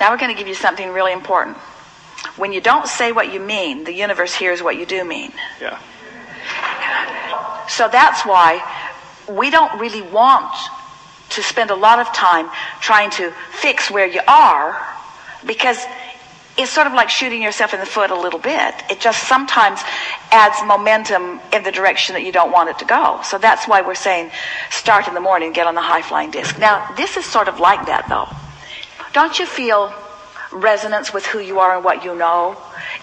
Now 0.00 0.10
we're 0.10 0.16
going 0.16 0.32
to 0.34 0.38
give 0.38 0.48
you 0.48 0.54
something 0.54 0.90
really 0.90 1.12
important. 1.12 1.58
When 2.36 2.52
you 2.52 2.62
don't 2.62 2.88
say 2.88 3.12
what 3.12 3.30
you 3.32 3.38
mean, 3.40 3.84
the 3.84 3.92
universe 3.92 4.34
hears 4.34 4.62
what 4.62 4.76
you 4.78 4.86
do 4.86 5.04
mean. 5.04 5.32
Yeah. 5.60 5.78
So 7.68 7.86
that's 7.88 8.24
why 8.24 8.64
we 9.28 9.50
don't 9.50 9.78
really 9.78 10.02
want 10.02 10.52
to 11.30 11.42
spend 11.42 11.70
a 11.70 11.74
lot 11.74 11.98
of 11.98 12.12
time 12.14 12.50
trying 12.80 13.10
to 13.10 13.30
fix 13.52 13.90
where 13.90 14.06
you 14.06 14.20
are 14.26 14.86
because 15.46 15.84
it's 16.58 16.70
sort 16.70 16.86
of 16.86 16.92
like 16.92 17.08
shooting 17.08 17.42
yourself 17.42 17.72
in 17.72 17.80
the 17.80 17.86
foot 17.86 18.10
a 18.10 18.18
little 18.18 18.38
bit. 18.38 18.74
It 18.90 19.00
just 19.00 19.26
sometimes 19.26 19.80
adds 20.30 20.56
momentum 20.66 21.40
in 21.52 21.62
the 21.62 21.72
direction 21.72 22.14
that 22.14 22.22
you 22.22 22.32
don't 22.32 22.52
want 22.52 22.68
it 22.68 22.78
to 22.80 22.84
go. 22.84 23.20
So 23.24 23.38
that's 23.38 23.66
why 23.66 23.80
we're 23.80 23.94
saying 23.94 24.30
start 24.70 25.08
in 25.08 25.14
the 25.14 25.20
morning, 25.20 25.52
get 25.52 25.66
on 25.66 25.74
the 25.74 25.80
high 25.80 26.02
flying 26.02 26.30
disc. 26.30 26.58
Now, 26.58 26.92
this 26.96 27.16
is 27.16 27.24
sort 27.24 27.48
of 27.48 27.60
like 27.60 27.86
that 27.86 28.08
though. 28.08 28.28
Don't 29.12 29.38
you 29.38 29.46
feel 29.46 29.92
resonance 30.52 31.14
with 31.14 31.24
who 31.26 31.38
you 31.38 31.60
are 31.60 31.76
and 31.76 31.84
what 31.84 32.04
you 32.04 32.14
know 32.14 32.56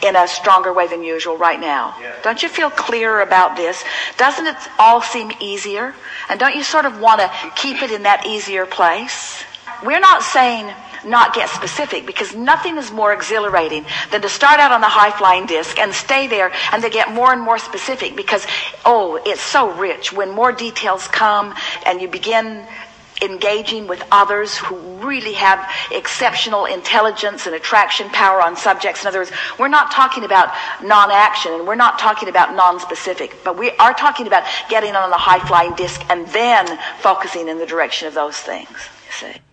in 0.03 0.15
a 0.15 0.27
stronger 0.27 0.73
way 0.73 0.87
than 0.87 1.03
usual 1.03 1.37
right 1.37 1.59
now? 1.59 1.95
Don't 2.21 2.43
you 2.43 2.49
feel 2.49 2.69
clearer 2.69 3.21
about 3.21 3.55
this? 3.55 3.83
Doesn't 4.17 4.45
it 4.45 4.57
all 4.77 5.01
seem 5.01 5.31
easier? 5.39 5.95
And 6.29 6.39
don't 6.39 6.55
you 6.55 6.63
sort 6.63 6.85
of 6.85 6.99
want 6.99 7.21
to 7.21 7.31
keep 7.55 7.81
it 7.81 7.91
in 7.91 8.03
that 8.03 8.25
easier 8.25 8.65
place? 8.65 9.43
We're 9.83 9.99
not 9.99 10.23
saying 10.23 10.73
not 11.07 11.33
get 11.33 11.49
specific 11.49 12.05
because 12.05 12.35
nothing 12.35 12.77
is 12.77 12.91
more 12.91 13.13
exhilarating 13.13 13.85
than 14.11 14.21
to 14.21 14.29
start 14.29 14.59
out 14.59 14.71
on 14.71 14.81
the 14.81 14.87
high 14.87 15.11
flying 15.11 15.45
disc 15.45 15.79
and 15.79 15.93
stay 15.93 16.27
there 16.27 16.51
and 16.71 16.83
to 16.83 16.89
get 16.89 17.13
more 17.13 17.31
and 17.31 17.41
more 17.41 17.57
specific 17.57 18.15
because, 18.15 18.45
oh, 18.85 19.19
it's 19.25 19.41
so 19.41 19.71
rich. 19.73 20.11
When 20.11 20.31
more 20.31 20.51
details 20.51 21.07
come 21.07 21.53
and 21.85 22.01
you 22.01 22.07
begin 22.07 22.65
engaging 23.21 23.87
with 23.87 24.03
others 24.11 24.57
who 24.57 24.75
really 24.97 25.33
have 25.33 25.67
exceptional 25.91 26.65
intelligence 26.65 27.47
and 27.47 27.55
attraction 27.55 28.07
power 28.09 28.41
on 28.41 28.55
subjects. 28.55 29.01
In 29.01 29.07
other 29.07 29.19
words, 29.19 29.31
we're 29.57 29.67
not 29.67 29.91
talking 29.91 30.23
about 30.23 30.53
non-action 30.83 31.53
and 31.53 31.67
we're 31.67 31.75
not 31.75 31.97
talking 31.97 32.29
about 32.29 32.55
non-specific, 32.55 33.43
but 33.43 33.57
we 33.57 33.71
are 33.71 33.93
talking 33.93 34.27
about 34.27 34.43
getting 34.69 34.95
on 34.95 35.09
the 35.09 35.17
high 35.17 35.45
flying 35.47 35.73
disc 35.75 36.01
and 36.09 36.27
then 36.27 36.77
focusing 36.99 37.47
in 37.47 37.57
the 37.57 37.65
direction 37.65 38.07
of 38.07 38.13
those 38.13 38.37
things. 38.37 38.69
You 38.69 39.11
see. 39.11 39.46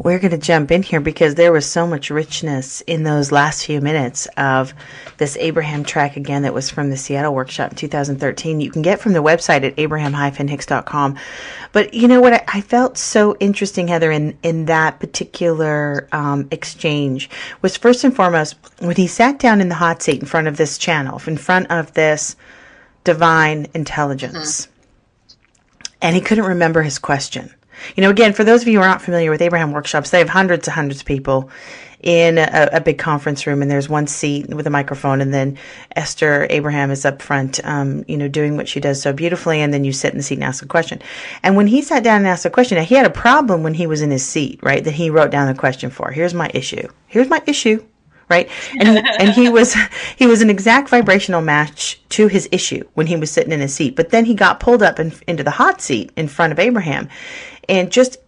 We're 0.00 0.20
going 0.20 0.30
to 0.30 0.38
jump 0.38 0.70
in 0.70 0.84
here 0.84 1.00
because 1.00 1.34
there 1.34 1.52
was 1.52 1.66
so 1.66 1.86
much 1.86 2.08
richness 2.10 2.82
in 2.82 3.02
those 3.02 3.32
last 3.32 3.66
few 3.66 3.80
minutes 3.80 4.26
of 4.36 4.72
this 5.16 5.36
Abraham 5.38 5.84
track 5.84 6.16
again 6.16 6.42
that 6.42 6.54
was 6.54 6.70
from 6.70 6.90
the 6.90 6.96
Seattle 6.96 7.34
workshop 7.34 7.72
in 7.72 7.76
2013. 7.76 8.60
You 8.60 8.70
can 8.70 8.82
get 8.82 9.00
from 9.00 9.12
the 9.12 9.22
website 9.22 9.64
at 9.64 9.74
abraham-hicks.com. 9.76 11.18
But 11.72 11.94
you 11.94 12.06
know 12.06 12.20
what 12.20 12.32
I, 12.32 12.44
I 12.46 12.60
felt 12.60 12.96
so 12.96 13.36
interesting, 13.40 13.88
Heather, 13.88 14.12
in, 14.12 14.38
in 14.44 14.66
that 14.66 15.00
particular 15.00 16.08
um, 16.12 16.46
exchange 16.52 17.28
was 17.60 17.76
first 17.76 18.04
and 18.04 18.14
foremost 18.14 18.56
when 18.78 18.96
he 18.96 19.08
sat 19.08 19.40
down 19.40 19.60
in 19.60 19.68
the 19.68 19.74
hot 19.74 20.00
seat 20.00 20.20
in 20.20 20.26
front 20.26 20.46
of 20.46 20.56
this 20.56 20.78
channel, 20.78 21.20
in 21.26 21.36
front 21.36 21.70
of 21.70 21.94
this 21.94 22.36
divine 23.02 23.66
intelligence, 23.74 24.68
and 26.00 26.14
he 26.14 26.22
couldn't 26.22 26.44
remember 26.44 26.82
his 26.82 26.98
question. 26.98 27.52
You 27.96 28.02
know, 28.02 28.10
again, 28.10 28.32
for 28.32 28.44
those 28.44 28.62
of 28.62 28.68
you 28.68 28.78
who 28.78 28.84
are 28.84 28.88
not 28.88 29.02
familiar 29.02 29.30
with 29.30 29.42
Abraham 29.42 29.72
workshops, 29.72 30.10
they 30.10 30.18
have 30.18 30.28
hundreds 30.28 30.68
and 30.68 30.74
hundreds 30.74 31.00
of 31.00 31.06
people 31.06 31.50
in 32.00 32.38
a, 32.38 32.68
a 32.74 32.80
big 32.80 32.98
conference 32.98 33.46
room, 33.46 33.60
and 33.60 33.70
there's 33.70 33.88
one 33.88 34.06
seat 34.06 34.48
with 34.48 34.66
a 34.66 34.70
microphone, 34.70 35.20
and 35.20 35.34
then 35.34 35.58
Esther 35.96 36.46
Abraham 36.50 36.90
is 36.90 37.04
up 37.04 37.20
front, 37.20 37.64
um, 37.64 38.04
you 38.06 38.16
know, 38.16 38.28
doing 38.28 38.56
what 38.56 38.68
she 38.68 38.80
does 38.80 39.02
so 39.02 39.12
beautifully, 39.12 39.60
and 39.60 39.74
then 39.74 39.84
you 39.84 39.92
sit 39.92 40.12
in 40.12 40.18
the 40.18 40.22
seat 40.22 40.36
and 40.36 40.44
ask 40.44 40.62
a 40.62 40.68
question. 40.68 41.02
And 41.42 41.56
when 41.56 41.66
he 41.66 41.82
sat 41.82 42.04
down 42.04 42.18
and 42.18 42.28
asked 42.28 42.44
a 42.44 42.50
question, 42.50 42.78
now 42.78 42.84
he 42.84 42.94
had 42.94 43.06
a 43.06 43.10
problem 43.10 43.62
when 43.62 43.74
he 43.74 43.86
was 43.86 44.00
in 44.00 44.10
his 44.10 44.24
seat, 44.24 44.60
right? 44.62 44.82
That 44.84 44.94
he 44.94 45.10
wrote 45.10 45.30
down 45.30 45.48
the 45.48 45.58
question 45.58 45.90
for. 45.90 46.10
Here's 46.10 46.34
my 46.34 46.50
issue. 46.54 46.86
Here's 47.08 47.28
my 47.28 47.42
issue. 47.46 47.84
Right, 48.30 48.50
and 48.78 48.98
he, 48.98 49.04
and 49.18 49.30
he 49.30 49.48
was 49.48 49.74
he 50.16 50.26
was 50.26 50.42
an 50.42 50.50
exact 50.50 50.90
vibrational 50.90 51.40
match 51.40 51.98
to 52.10 52.28
his 52.28 52.46
issue 52.52 52.86
when 52.92 53.06
he 53.06 53.16
was 53.16 53.30
sitting 53.30 53.54
in 53.54 53.60
his 53.60 53.74
seat. 53.74 53.96
But 53.96 54.10
then 54.10 54.26
he 54.26 54.34
got 54.34 54.60
pulled 54.60 54.82
up 54.82 55.00
in, 55.00 55.14
into 55.26 55.42
the 55.42 55.50
hot 55.50 55.80
seat 55.80 56.12
in 56.14 56.28
front 56.28 56.52
of 56.52 56.58
Abraham, 56.58 57.08
and 57.68 57.92
just 57.92 58.18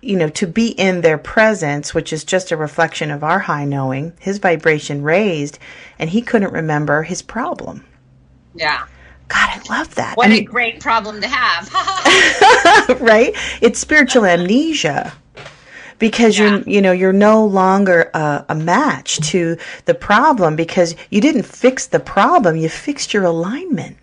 you 0.00 0.16
know 0.16 0.28
to 0.28 0.46
be 0.46 0.68
in 0.68 1.00
their 1.00 1.18
presence 1.18 1.94
which 1.94 2.12
is 2.12 2.24
just 2.24 2.50
a 2.50 2.56
reflection 2.56 3.10
of 3.10 3.24
our 3.24 3.38
high 3.38 3.64
knowing 3.64 4.12
his 4.20 4.38
vibration 4.38 5.02
raised 5.02 5.58
and 5.98 6.10
he 6.10 6.20
couldn't 6.20 6.52
remember 6.52 7.02
his 7.02 7.22
problem. 7.22 7.84
Yeah. 8.54 8.86
god 9.28 9.48
i 9.50 9.60
love 9.70 9.94
that. 9.94 10.16
What 10.16 10.26
And 10.26 10.34
a 10.34 10.42
great 10.42 10.80
problem 10.80 11.20
to 11.20 11.28
have. 11.28 11.72
right? 13.00 13.32
It's 13.60 13.78
spiritual 13.78 14.26
amnesia. 14.26 15.12
Because 15.98 16.36
you're 16.36 16.62
you 16.62 16.82
know 16.82 16.90
you're 16.90 17.12
no 17.12 17.46
longer 17.46 18.10
a, 18.12 18.44
a 18.48 18.54
match 18.56 19.20
to 19.30 19.56
the 19.84 19.94
problem 19.94 20.56
because 20.56 20.96
you 21.10 21.20
didn't 21.20 21.44
fix 21.44 21.86
the 21.86 22.00
problem 22.00 22.56
you 22.56 22.68
fixed 22.68 23.14
your 23.14 23.22
alignment 23.22 23.96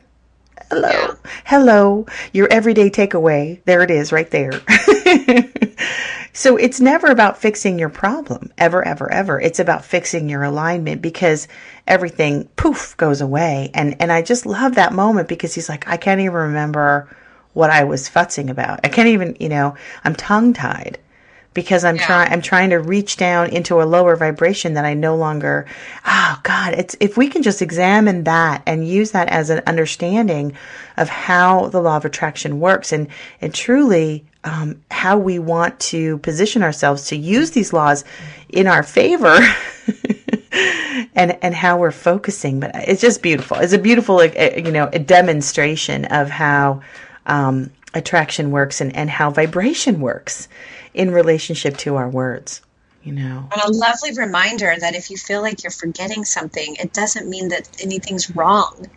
hello. 0.69 0.89
Yeah. 0.89 1.15
hello. 1.45 2.05
Your 2.33 2.47
everyday 2.51 2.89
takeaway. 2.89 3.63
There 3.65 3.81
it 3.81 3.91
is 3.91 4.11
right 4.11 4.29
there. 4.29 4.51
So 6.39 6.55
it's 6.55 6.79
never 6.79 7.07
about 7.07 7.37
fixing 7.37 7.79
your 7.79 7.89
problem. 7.89 8.53
Ever 8.57 8.81
ever 8.81 9.11
ever. 9.11 9.41
It's 9.41 9.59
about 9.59 9.83
fixing 9.83 10.29
your 10.29 10.43
alignment 10.43 11.01
because 11.01 11.49
everything 11.85 12.47
poof 12.55 12.95
goes 12.95 13.19
away. 13.19 13.71
And 13.73 13.97
and 14.01 14.09
i 14.09 14.21
just 14.21 14.45
love 14.45 14.75
that 14.75 14.93
moment 14.93 15.27
because 15.27 15.53
he's 15.53 15.67
like 15.67 15.87
i 15.87 15.97
can't 15.97 16.21
even 16.21 16.33
remember 16.33 17.13
what 17.53 17.69
i 17.69 17.83
was 17.83 18.09
futzing 18.09 18.49
about. 18.49 18.79
I 18.85 18.87
can't 18.89 19.09
even 19.09 19.35
you 19.39 19.49
know 19.49 19.75
i'm 20.05 20.15
tongue 20.15 20.53
tied 20.53 20.99
because 21.61 21.83
I'm 21.83 21.97
Yeah. 21.97 22.05
trying 22.05 22.31
I'm 22.31 22.41
trying 22.41 22.69
to 22.69 22.77
reach 22.79 23.17
down 23.17 23.49
into 23.49 23.81
a 23.81 23.83
lower 23.83 24.15
vibration 24.15 24.75
that 24.75 24.85
I 24.85 24.93
no 24.93 25.17
longer 25.17 25.65
oh 26.05 26.39
god 26.43 26.73
it's 26.73 26.95
if 27.01 27.17
we 27.17 27.27
can 27.27 27.43
just 27.43 27.61
examine 27.61 28.23
that 28.23 28.61
and 28.65 28.87
use 28.87 29.11
that 29.11 29.27
as 29.27 29.49
an 29.49 29.61
understanding 29.67 30.53
of 30.95 31.09
how 31.09 31.67
the 31.67 31.81
law 31.81 31.97
of 31.97 32.05
attraction 32.05 32.61
works 32.61 32.93
and 32.93 33.07
and 33.41 33.53
truly 33.53 34.23
um, 34.45 34.81
how 34.89 35.17
we 35.17 35.37
want 35.37 35.77
to 35.91 36.17
position 36.19 36.63
ourselves 36.63 37.07
to 37.07 37.17
use 37.17 37.51
these 37.51 37.73
laws 37.73 38.05
in 38.47 38.65
our 38.67 38.83
favor 38.83 39.37
and 41.15 41.37
and 41.41 41.53
how 41.53 41.77
we're 41.77 41.91
focusing 41.91 42.61
but 42.61 42.71
it's 42.75 43.01
just 43.01 43.21
beautiful 43.21 43.57
it's 43.57 43.73
a 43.73 43.77
beautiful 43.77 44.17
uh, 44.19 44.29
you 44.55 44.71
know 44.71 44.89
a 44.93 44.99
demonstration 44.99 46.05
of 46.05 46.29
how 46.29 46.81
um, 47.25 47.69
attraction 47.93 48.51
works 48.51 48.81
and, 48.81 48.95
and 48.95 49.09
how 49.09 49.29
vibration 49.29 49.99
works 49.99 50.47
in 50.93 51.11
relationship 51.11 51.77
to 51.77 51.95
our 51.95 52.09
words 52.09 52.61
you 53.03 53.13
know? 53.13 53.47
And 53.51 53.61
a 53.61 53.71
lovely 53.71 54.11
reminder 54.15 54.73
that 54.79 54.95
if 54.95 55.09
you 55.09 55.17
feel 55.17 55.41
like 55.41 55.63
you're 55.63 55.71
forgetting 55.71 56.25
something, 56.25 56.75
it 56.75 56.93
doesn't 56.93 57.29
mean 57.29 57.49
that 57.49 57.69
anything's 57.81 58.35
wrong 58.35 58.87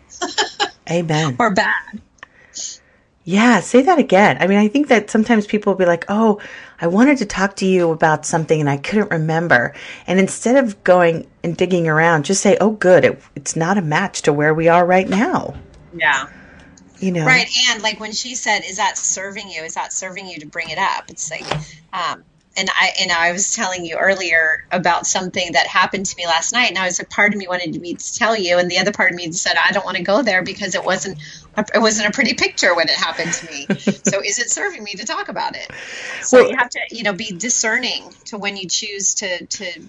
amen. 0.91 1.35
or 1.39 1.53
bad. 1.53 2.01
yeah 3.23 3.59
say 3.59 3.81
that 3.81 3.99
again. 3.99 4.37
I 4.39 4.47
mean 4.47 4.59
i 4.59 4.67
think 4.67 4.89
that 4.89 5.09
sometimes 5.09 5.47
people 5.47 5.73
will 5.73 5.77
be 5.77 5.85
like 5.85 6.05
oh 6.09 6.41
i 6.81 6.87
wanted 6.87 7.17
to 7.19 7.25
talk 7.25 7.55
to 7.57 7.65
you 7.65 7.91
about 7.91 8.25
something 8.25 8.59
and 8.59 8.69
i 8.69 8.77
couldn't 8.77 9.11
remember. 9.11 9.73
And 10.07 10.19
instead 10.19 10.63
of 10.63 10.83
going 10.83 11.27
and 11.43 11.55
digging 11.55 11.87
around 11.87 12.25
just 12.25 12.41
say 12.41 12.57
oh 12.59 12.71
good. 12.71 13.05
It, 13.05 13.21
it's 13.35 13.55
not 13.55 13.77
a 13.77 13.81
match 13.81 14.23
to 14.23 14.33
where 14.33 14.53
we 14.53 14.67
are 14.67 14.85
right 14.85 15.07
now. 15.07 15.55
Yeah. 15.95 16.27
You 17.03 17.11
know 17.11 17.25
Right. 17.25 17.47
And 17.69 17.81
like 17.81 17.99
when 17.99 18.11
she 18.11 18.35
said, 18.35 18.63
is 18.65 18.77
that 18.77 18.97
serving 18.97 19.49
you? 19.49 19.63
Is 19.63 19.75
that 19.75 19.93
serving 19.93 20.27
you 20.27 20.39
to 20.39 20.47
bring 20.47 20.69
it 20.69 20.77
up? 20.77 21.05
It's 21.09 21.29
like, 21.29 21.45
um, 21.93 22.23
and 22.55 22.69
I 22.69 22.91
and 23.01 23.11
I 23.11 23.31
was 23.31 23.53
telling 23.53 23.85
you 23.85 23.97
earlier 23.97 24.65
about 24.71 25.07
something 25.07 25.53
that 25.53 25.65
happened 25.67 26.05
to 26.05 26.15
me 26.17 26.27
last 26.27 26.53
night, 26.53 26.69
and 26.69 26.77
I 26.77 26.85
was 26.85 26.99
like, 26.99 27.09
part 27.09 27.33
of 27.33 27.39
me 27.39 27.47
wanted 27.47 27.79
me 27.81 27.95
to 27.95 28.15
tell 28.15 28.37
you, 28.37 28.57
and 28.57 28.69
the 28.69 28.77
other 28.77 28.91
part 28.91 29.11
of 29.11 29.17
me 29.17 29.31
said 29.31 29.53
I 29.63 29.71
don't 29.71 29.85
want 29.85 29.97
to 29.97 30.03
go 30.03 30.21
there 30.21 30.43
because 30.43 30.75
it 30.75 30.83
wasn't 30.83 31.17
it 31.57 31.79
wasn't 31.79 32.09
a 32.09 32.11
pretty 32.11 32.35
picture 32.35 32.75
when 32.75 32.89
it 32.89 32.95
happened 32.95 33.33
to 33.33 33.45
me. 33.47 33.65
so 34.05 34.21
is 34.21 34.39
it 34.39 34.51
serving 34.51 34.83
me 34.83 34.93
to 34.93 35.05
talk 35.05 35.29
about 35.29 35.55
it? 35.55 35.71
So 36.21 36.41
well, 36.41 36.51
you 36.51 36.57
have 36.57 36.69
to 36.69 36.79
you 36.91 37.03
know 37.03 37.13
be 37.13 37.31
discerning 37.31 38.13
to 38.25 38.37
when 38.37 38.55
you 38.55 38.67
choose 38.67 39.15
to 39.15 39.45
to 39.45 39.81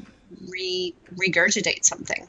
re 0.49 0.95
regurgitate 1.15 1.85
something. 1.85 2.27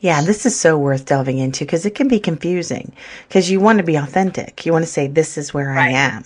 Yeah, 0.00 0.22
this 0.22 0.46
is 0.46 0.58
so 0.58 0.78
worth 0.78 1.04
delving 1.04 1.38
into 1.38 1.64
because 1.64 1.84
it 1.84 1.94
can 1.94 2.08
be 2.08 2.20
confusing 2.20 2.92
because 3.28 3.50
you 3.50 3.60
want 3.60 3.78
to 3.78 3.84
be 3.84 3.96
authentic. 3.96 4.64
You 4.64 4.72
want 4.72 4.84
to 4.84 4.90
say, 4.90 5.06
this 5.06 5.36
is 5.36 5.52
where 5.52 5.68
right. 5.68 5.88
I 5.88 5.98
am. 5.98 6.24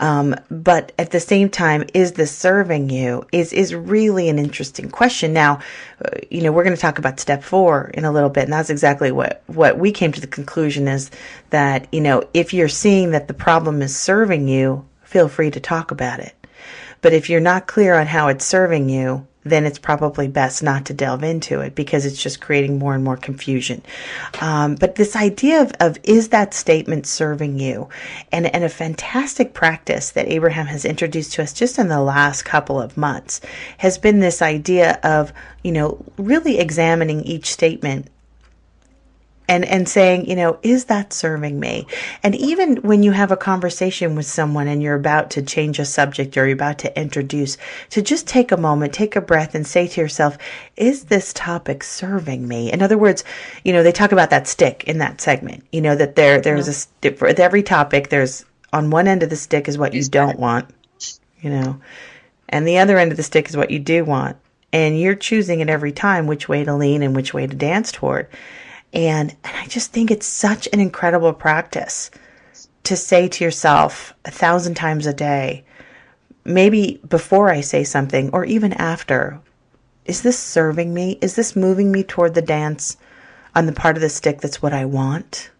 Um, 0.00 0.34
but 0.50 0.92
at 0.98 1.10
the 1.10 1.20
same 1.20 1.48
time, 1.48 1.84
is 1.94 2.12
this 2.12 2.36
serving 2.36 2.90
you 2.90 3.24
is, 3.30 3.52
is 3.52 3.74
really 3.74 4.28
an 4.28 4.38
interesting 4.38 4.90
question. 4.90 5.32
Now, 5.32 5.60
uh, 6.04 6.10
you 6.30 6.42
know, 6.42 6.50
we're 6.50 6.64
going 6.64 6.74
to 6.74 6.80
talk 6.80 6.98
about 6.98 7.20
step 7.20 7.44
four 7.44 7.90
in 7.94 8.04
a 8.04 8.12
little 8.12 8.30
bit. 8.30 8.44
And 8.44 8.52
that's 8.52 8.70
exactly 8.70 9.12
what, 9.12 9.42
what 9.46 9.78
we 9.78 9.92
came 9.92 10.10
to 10.12 10.20
the 10.20 10.26
conclusion 10.26 10.88
is 10.88 11.10
that, 11.50 11.86
you 11.92 12.00
know, 12.00 12.24
if 12.34 12.52
you're 12.52 12.68
seeing 12.68 13.12
that 13.12 13.28
the 13.28 13.34
problem 13.34 13.82
is 13.82 13.94
serving 13.94 14.48
you, 14.48 14.84
feel 15.04 15.28
free 15.28 15.50
to 15.50 15.60
talk 15.60 15.92
about 15.92 16.18
it. 16.18 16.34
But 17.02 17.12
if 17.12 17.28
you're 17.28 17.40
not 17.40 17.66
clear 17.66 17.94
on 17.94 18.06
how 18.06 18.28
it's 18.28 18.44
serving 18.44 18.88
you, 18.88 19.26
then 19.44 19.66
it's 19.66 19.78
probably 19.78 20.28
best 20.28 20.62
not 20.62 20.86
to 20.86 20.94
delve 20.94 21.24
into 21.24 21.60
it 21.60 21.74
because 21.74 22.06
it's 22.06 22.22
just 22.22 22.40
creating 22.40 22.78
more 22.78 22.94
and 22.94 23.02
more 23.02 23.16
confusion. 23.16 23.82
Um, 24.40 24.76
but 24.76 24.94
this 24.94 25.16
idea 25.16 25.62
of, 25.62 25.72
of 25.80 25.98
is 26.04 26.28
that 26.28 26.54
statement 26.54 27.06
serving 27.06 27.58
you? 27.58 27.88
And, 28.30 28.52
and 28.54 28.64
a 28.64 28.68
fantastic 28.68 29.54
practice 29.54 30.10
that 30.12 30.28
Abraham 30.28 30.66
has 30.66 30.84
introduced 30.84 31.32
to 31.34 31.42
us 31.42 31.52
just 31.52 31.78
in 31.78 31.88
the 31.88 32.00
last 32.00 32.44
couple 32.44 32.80
of 32.80 32.96
months 32.96 33.40
has 33.78 33.98
been 33.98 34.20
this 34.20 34.42
idea 34.42 35.00
of, 35.02 35.32
you 35.64 35.72
know, 35.72 36.04
really 36.16 36.58
examining 36.58 37.22
each 37.24 37.50
statement 37.50 38.08
and 39.52 39.66
and 39.66 39.86
saying, 39.86 40.24
you 40.28 40.34
know, 40.34 40.58
is 40.62 40.86
that 40.86 41.12
serving 41.12 41.60
me? 41.60 41.86
And 42.22 42.34
even 42.34 42.76
when 42.76 43.02
you 43.02 43.12
have 43.12 43.30
a 43.30 43.36
conversation 43.36 44.14
with 44.14 44.24
someone 44.24 44.66
and 44.66 44.82
you're 44.82 44.94
about 44.94 45.30
to 45.32 45.42
change 45.42 45.78
a 45.78 45.84
subject 45.84 46.36
or 46.38 46.46
you're 46.46 46.54
about 46.54 46.78
to 46.78 46.98
introduce, 46.98 47.58
to 47.90 48.00
just 48.00 48.26
take 48.26 48.50
a 48.50 48.56
moment, 48.56 48.94
take 48.94 49.14
a 49.14 49.20
breath 49.20 49.54
and 49.54 49.66
say 49.66 49.86
to 49.88 50.00
yourself, 50.00 50.38
is 50.76 51.04
this 51.04 51.34
topic 51.34 51.84
serving 51.84 52.48
me? 52.48 52.72
In 52.72 52.80
other 52.80 52.96
words, 52.96 53.24
you 53.62 53.74
know, 53.74 53.82
they 53.82 53.92
talk 53.92 54.12
about 54.12 54.30
that 54.30 54.48
stick 54.48 54.84
in 54.84 54.98
that 54.98 55.20
segment. 55.20 55.64
You 55.70 55.82
know 55.82 55.96
that 55.96 56.16
there 56.16 56.40
there's 56.40 56.68
a 56.68 56.72
stick 56.72 57.18
for 57.18 57.28
every 57.28 57.62
topic 57.62 58.08
there's 58.08 58.46
on 58.72 58.88
one 58.88 59.06
end 59.06 59.22
of 59.22 59.28
the 59.28 59.36
stick 59.36 59.68
is 59.68 59.76
what 59.76 59.92
you 59.92 60.02
don't 60.04 60.38
want, 60.38 60.70
you 61.42 61.50
know. 61.50 61.78
And 62.48 62.66
the 62.66 62.78
other 62.78 62.96
end 62.96 63.10
of 63.10 63.18
the 63.18 63.22
stick 63.22 63.50
is 63.50 63.56
what 63.56 63.70
you 63.70 63.78
do 63.78 64.02
want. 64.04 64.38
And 64.72 64.98
you're 64.98 65.14
choosing 65.14 65.60
at 65.60 65.68
every 65.68 65.92
time 65.92 66.26
which 66.26 66.48
way 66.48 66.64
to 66.64 66.74
lean 66.74 67.02
and 67.02 67.14
which 67.14 67.34
way 67.34 67.46
to 67.46 67.54
dance 67.54 67.92
toward. 67.92 68.28
And, 68.92 69.34
and 69.44 69.56
I 69.56 69.66
just 69.66 69.92
think 69.92 70.10
it's 70.10 70.26
such 70.26 70.68
an 70.72 70.80
incredible 70.80 71.32
practice 71.32 72.10
to 72.84 72.96
say 72.96 73.28
to 73.28 73.44
yourself 73.44 74.12
a 74.24 74.30
thousand 74.30 74.74
times 74.74 75.06
a 75.06 75.14
day, 75.14 75.64
maybe 76.44 77.00
before 77.08 77.50
I 77.50 77.60
say 77.60 77.84
something 77.84 78.30
or 78.32 78.44
even 78.44 78.72
after, 78.74 79.40
is 80.04 80.22
this 80.22 80.38
serving 80.38 80.92
me? 80.92 81.18
Is 81.20 81.36
this 81.36 81.54
moving 81.54 81.92
me 81.92 82.02
toward 82.02 82.34
the 82.34 82.42
dance 82.42 82.96
on 83.54 83.66
the 83.66 83.72
part 83.72 83.96
of 83.96 84.02
the 84.02 84.08
stick 84.08 84.40
that's 84.40 84.60
what 84.60 84.72
I 84.72 84.84
want? 84.84 85.50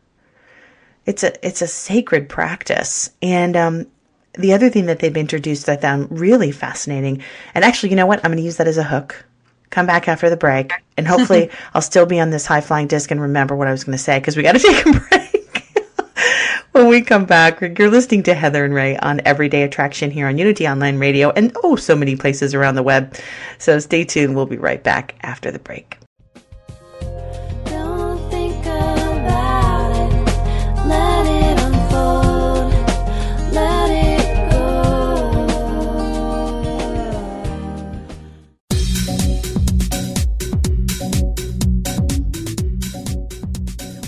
It's 1.06 1.22
a 1.22 1.46
it's 1.46 1.62
a 1.62 1.66
sacred 1.66 2.28
practice, 2.28 3.10
and 3.20 3.56
um, 3.56 3.86
the 4.34 4.52
other 4.52 4.70
thing 4.70 4.86
that 4.86 5.00
they've 5.00 5.16
introduced 5.16 5.68
I 5.68 5.76
found 5.76 6.16
really 6.16 6.52
fascinating, 6.52 7.22
and 7.54 7.64
actually, 7.64 7.90
you 7.90 7.96
know 7.96 8.06
what? 8.06 8.20
I'm 8.24 8.30
going 8.30 8.36
to 8.36 8.44
use 8.44 8.56
that 8.58 8.68
as 8.68 8.78
a 8.78 8.84
hook 8.84 9.24
come 9.72 9.86
back 9.86 10.06
after 10.06 10.30
the 10.30 10.36
break, 10.36 10.72
and 10.96 11.08
hopefully 11.08 11.50
I'll 11.74 11.82
still 11.82 12.06
be 12.06 12.20
on 12.20 12.30
this 12.30 12.46
high 12.46 12.60
flying 12.60 12.86
disc 12.86 13.10
and 13.10 13.20
remember 13.20 13.56
what 13.56 13.66
I 13.66 13.72
was 13.72 13.82
going 13.82 13.98
to 13.98 14.02
say 14.02 14.20
because 14.20 14.36
we 14.36 14.44
got 14.44 14.52
to 14.52 14.58
take 14.60 14.86
a 14.86 15.00
break. 15.00 15.82
when 16.72 16.86
we 16.86 17.00
come 17.00 17.24
back, 17.24 17.60
you're 17.60 17.90
listening 17.90 18.22
to 18.24 18.34
Heather 18.34 18.64
and 18.64 18.74
Ray 18.74 18.96
on 18.98 19.20
Everyday 19.24 19.64
Attraction 19.64 20.12
here 20.12 20.28
on 20.28 20.38
Unity 20.38 20.68
Online 20.68 20.98
Radio 20.98 21.30
and 21.30 21.56
oh, 21.64 21.74
so 21.74 21.96
many 21.96 22.14
places 22.14 22.54
around 22.54 22.76
the 22.76 22.82
web. 22.84 23.16
So 23.58 23.80
stay 23.80 24.04
tuned. 24.04 24.36
We'll 24.36 24.46
be 24.46 24.58
right 24.58 24.82
back 24.82 25.16
after 25.22 25.50
the 25.50 25.58
break. 25.58 26.01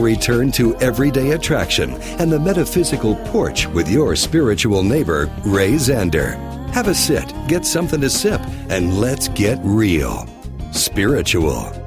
Return 0.00 0.50
to 0.52 0.76
Everyday 0.76 1.32
Attraction 1.32 1.92
and 2.18 2.32
the 2.32 2.40
Metaphysical 2.40 3.16
Porch 3.26 3.66
with 3.68 3.88
your 3.88 4.16
spiritual 4.16 4.82
neighbor, 4.82 5.30
Ray 5.44 5.72
Zander. 5.72 6.34
Have 6.70 6.88
a 6.88 6.94
sit, 6.94 7.32
get 7.46 7.64
something 7.64 8.00
to 8.00 8.10
sip, 8.10 8.40
and 8.68 8.98
let's 9.00 9.28
get 9.28 9.58
real. 9.62 10.26
Spiritual. 10.72 11.79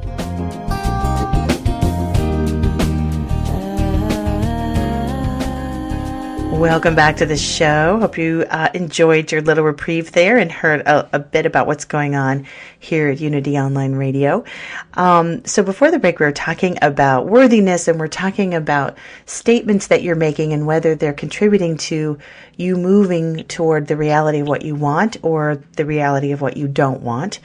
Welcome 6.63 6.95
back 6.95 7.17
to 7.17 7.26
the 7.26 7.36
show. 7.36 7.99
Hope 7.99 8.17
you 8.17 8.45
uh, 8.49 8.69
enjoyed 8.73 9.34
your 9.34 9.41
little 9.41 9.65
reprieve 9.65 10.13
there 10.13 10.38
and 10.38 10.49
heard 10.49 10.80
a, 10.80 11.10
a, 11.12 11.19
bit 11.19 11.45
about 11.45 11.67
what's 11.67 11.84
going 11.84 12.15
on 12.15 12.47
here 12.80 13.10
at 13.10 13.19
Unity 13.19 13.58
Online 13.58 13.95
Radio. 13.95 14.45
Um, 14.93 15.43
so 15.43 15.62
before 15.62 15.91
the 15.91 15.99
break, 15.99 16.21
we 16.21 16.26
were 16.26 16.32
talking 16.32 16.78
about 16.82 17.28
worthiness 17.28 17.89
and 17.89 17.99
we're 17.99 18.08
talking 18.08 18.54
about 18.54 18.97
statements 19.26 19.88
that 19.88 20.04
you're 20.04 20.15
making 20.15 20.54
and 20.54 20.65
whether 20.65 20.95
they're 20.95 21.12
contributing 21.12 21.76
to 21.80 22.17
you 22.56 22.78
moving 22.78 23.43
toward 23.47 23.88
the 23.88 23.97
reality 23.97 24.39
of 24.39 24.47
what 24.47 24.63
you 24.63 24.73
want 24.73 25.17
or 25.21 25.62
the 25.76 25.86
reality 25.86 26.32
of 26.32 26.39
what 26.39 26.56
you 26.56 26.69
don't 26.69 27.02
want. 27.02 27.41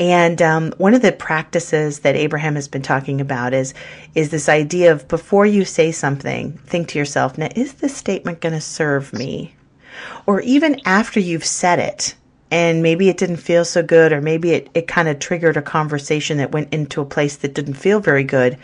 And 0.00 0.40
um, 0.40 0.72
one 0.78 0.94
of 0.94 1.02
the 1.02 1.12
practices 1.12 2.00
that 2.00 2.16
Abraham 2.16 2.54
has 2.54 2.68
been 2.68 2.80
talking 2.80 3.20
about 3.20 3.52
is 3.52 3.74
is 4.14 4.30
this 4.30 4.48
idea 4.48 4.92
of 4.92 5.06
before 5.08 5.44
you 5.44 5.66
say 5.66 5.92
something, 5.92 6.52
think 6.66 6.88
to 6.88 6.98
yourself, 6.98 7.36
now 7.36 7.50
is 7.54 7.74
this 7.74 7.94
statement 7.94 8.40
going 8.40 8.54
to 8.54 8.62
serve 8.62 9.12
me? 9.12 9.54
Or 10.24 10.40
even 10.40 10.80
after 10.86 11.20
you've 11.20 11.44
said 11.44 11.78
it, 11.78 12.14
and 12.50 12.82
maybe 12.82 13.10
it 13.10 13.18
didn't 13.18 13.36
feel 13.36 13.64
so 13.64 13.82
good, 13.82 14.12
or 14.12 14.22
maybe 14.22 14.52
it, 14.52 14.70
it 14.72 14.88
kind 14.88 15.06
of 15.06 15.18
triggered 15.18 15.58
a 15.58 15.62
conversation 15.62 16.38
that 16.38 16.52
went 16.52 16.72
into 16.72 17.02
a 17.02 17.06
place 17.06 17.36
that 17.36 17.54
didn't 17.54 17.74
feel 17.74 18.00
very 18.00 18.24
good. 18.24 18.56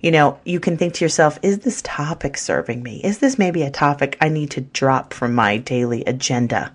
You 0.00 0.12
know, 0.12 0.38
you 0.44 0.60
can 0.60 0.76
think 0.76 0.94
to 0.94 1.04
yourself, 1.04 1.40
is 1.42 1.58
this 1.58 1.82
topic 1.82 2.36
serving 2.36 2.84
me? 2.84 3.00
Is 3.02 3.18
this 3.18 3.36
maybe 3.36 3.64
a 3.64 3.70
topic 3.70 4.16
I 4.20 4.28
need 4.28 4.52
to 4.52 4.60
drop 4.60 5.12
from 5.12 5.34
my 5.34 5.56
daily 5.58 6.04
agenda? 6.04 6.72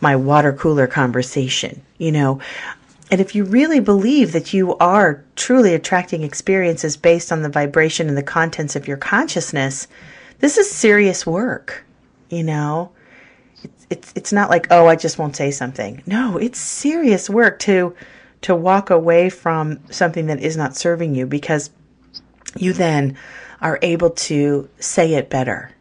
My 0.00 0.16
water 0.16 0.52
cooler 0.52 0.86
conversation. 0.86 1.82
You 1.98 2.12
know, 2.12 2.40
and 3.10 3.20
if 3.20 3.34
you 3.34 3.44
really 3.44 3.80
believe 3.80 4.32
that 4.32 4.52
you 4.52 4.76
are 4.78 5.24
truly 5.36 5.74
attracting 5.74 6.22
experiences 6.22 6.96
based 6.96 7.30
on 7.30 7.42
the 7.42 7.48
vibration 7.48 8.08
and 8.08 8.16
the 8.16 8.22
contents 8.22 8.76
of 8.76 8.88
your 8.88 8.96
consciousness, 8.96 9.86
this 10.38 10.56
is 10.56 10.70
serious 10.70 11.26
work. 11.26 11.84
You 12.30 12.44
know, 12.44 12.92
it's 13.62 13.86
it's, 13.90 14.12
it's 14.16 14.32
not 14.32 14.50
like 14.50 14.66
oh 14.70 14.86
I 14.86 14.96
just 14.96 15.18
won't 15.18 15.36
say 15.36 15.50
something. 15.50 16.02
No, 16.06 16.38
it's 16.38 16.58
serious 16.58 17.28
work 17.28 17.58
to 17.60 17.94
to 18.42 18.54
walk 18.54 18.90
away 18.90 19.30
from 19.30 19.80
something 19.90 20.26
that 20.26 20.40
is 20.40 20.56
not 20.56 20.76
serving 20.76 21.14
you 21.14 21.26
because 21.26 21.70
you 22.56 22.72
then 22.72 23.16
are 23.60 23.78
able 23.82 24.10
to 24.10 24.68
say 24.78 25.14
it 25.14 25.30
better 25.30 25.73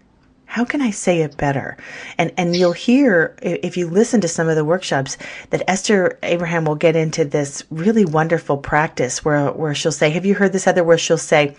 how 0.53 0.63
can 0.63 0.83
I 0.83 0.91
say 0.91 1.21
it 1.23 1.35
better? 1.35 1.77
And 2.19 2.31
and 2.37 2.55
you'll 2.55 2.73
hear 2.73 3.35
if 3.41 3.75
you 3.75 3.89
listen 3.89 4.21
to 4.21 4.27
some 4.27 4.47
of 4.47 4.55
the 4.55 4.63
workshops 4.63 5.17
that 5.49 5.63
Esther 5.67 6.19
Abraham 6.21 6.65
will 6.65 6.75
get 6.75 6.95
into 6.95 7.25
this 7.25 7.63
really 7.71 8.05
wonderful 8.05 8.57
practice 8.57 9.25
where 9.25 9.47
where 9.47 9.73
she'll 9.73 9.91
say, 9.91 10.11
"Have 10.11 10.27
you 10.27 10.35
heard 10.35 10.53
this 10.53 10.67
other?" 10.67 10.83
Where 10.83 10.99
she'll 10.99 11.17
say, 11.17 11.55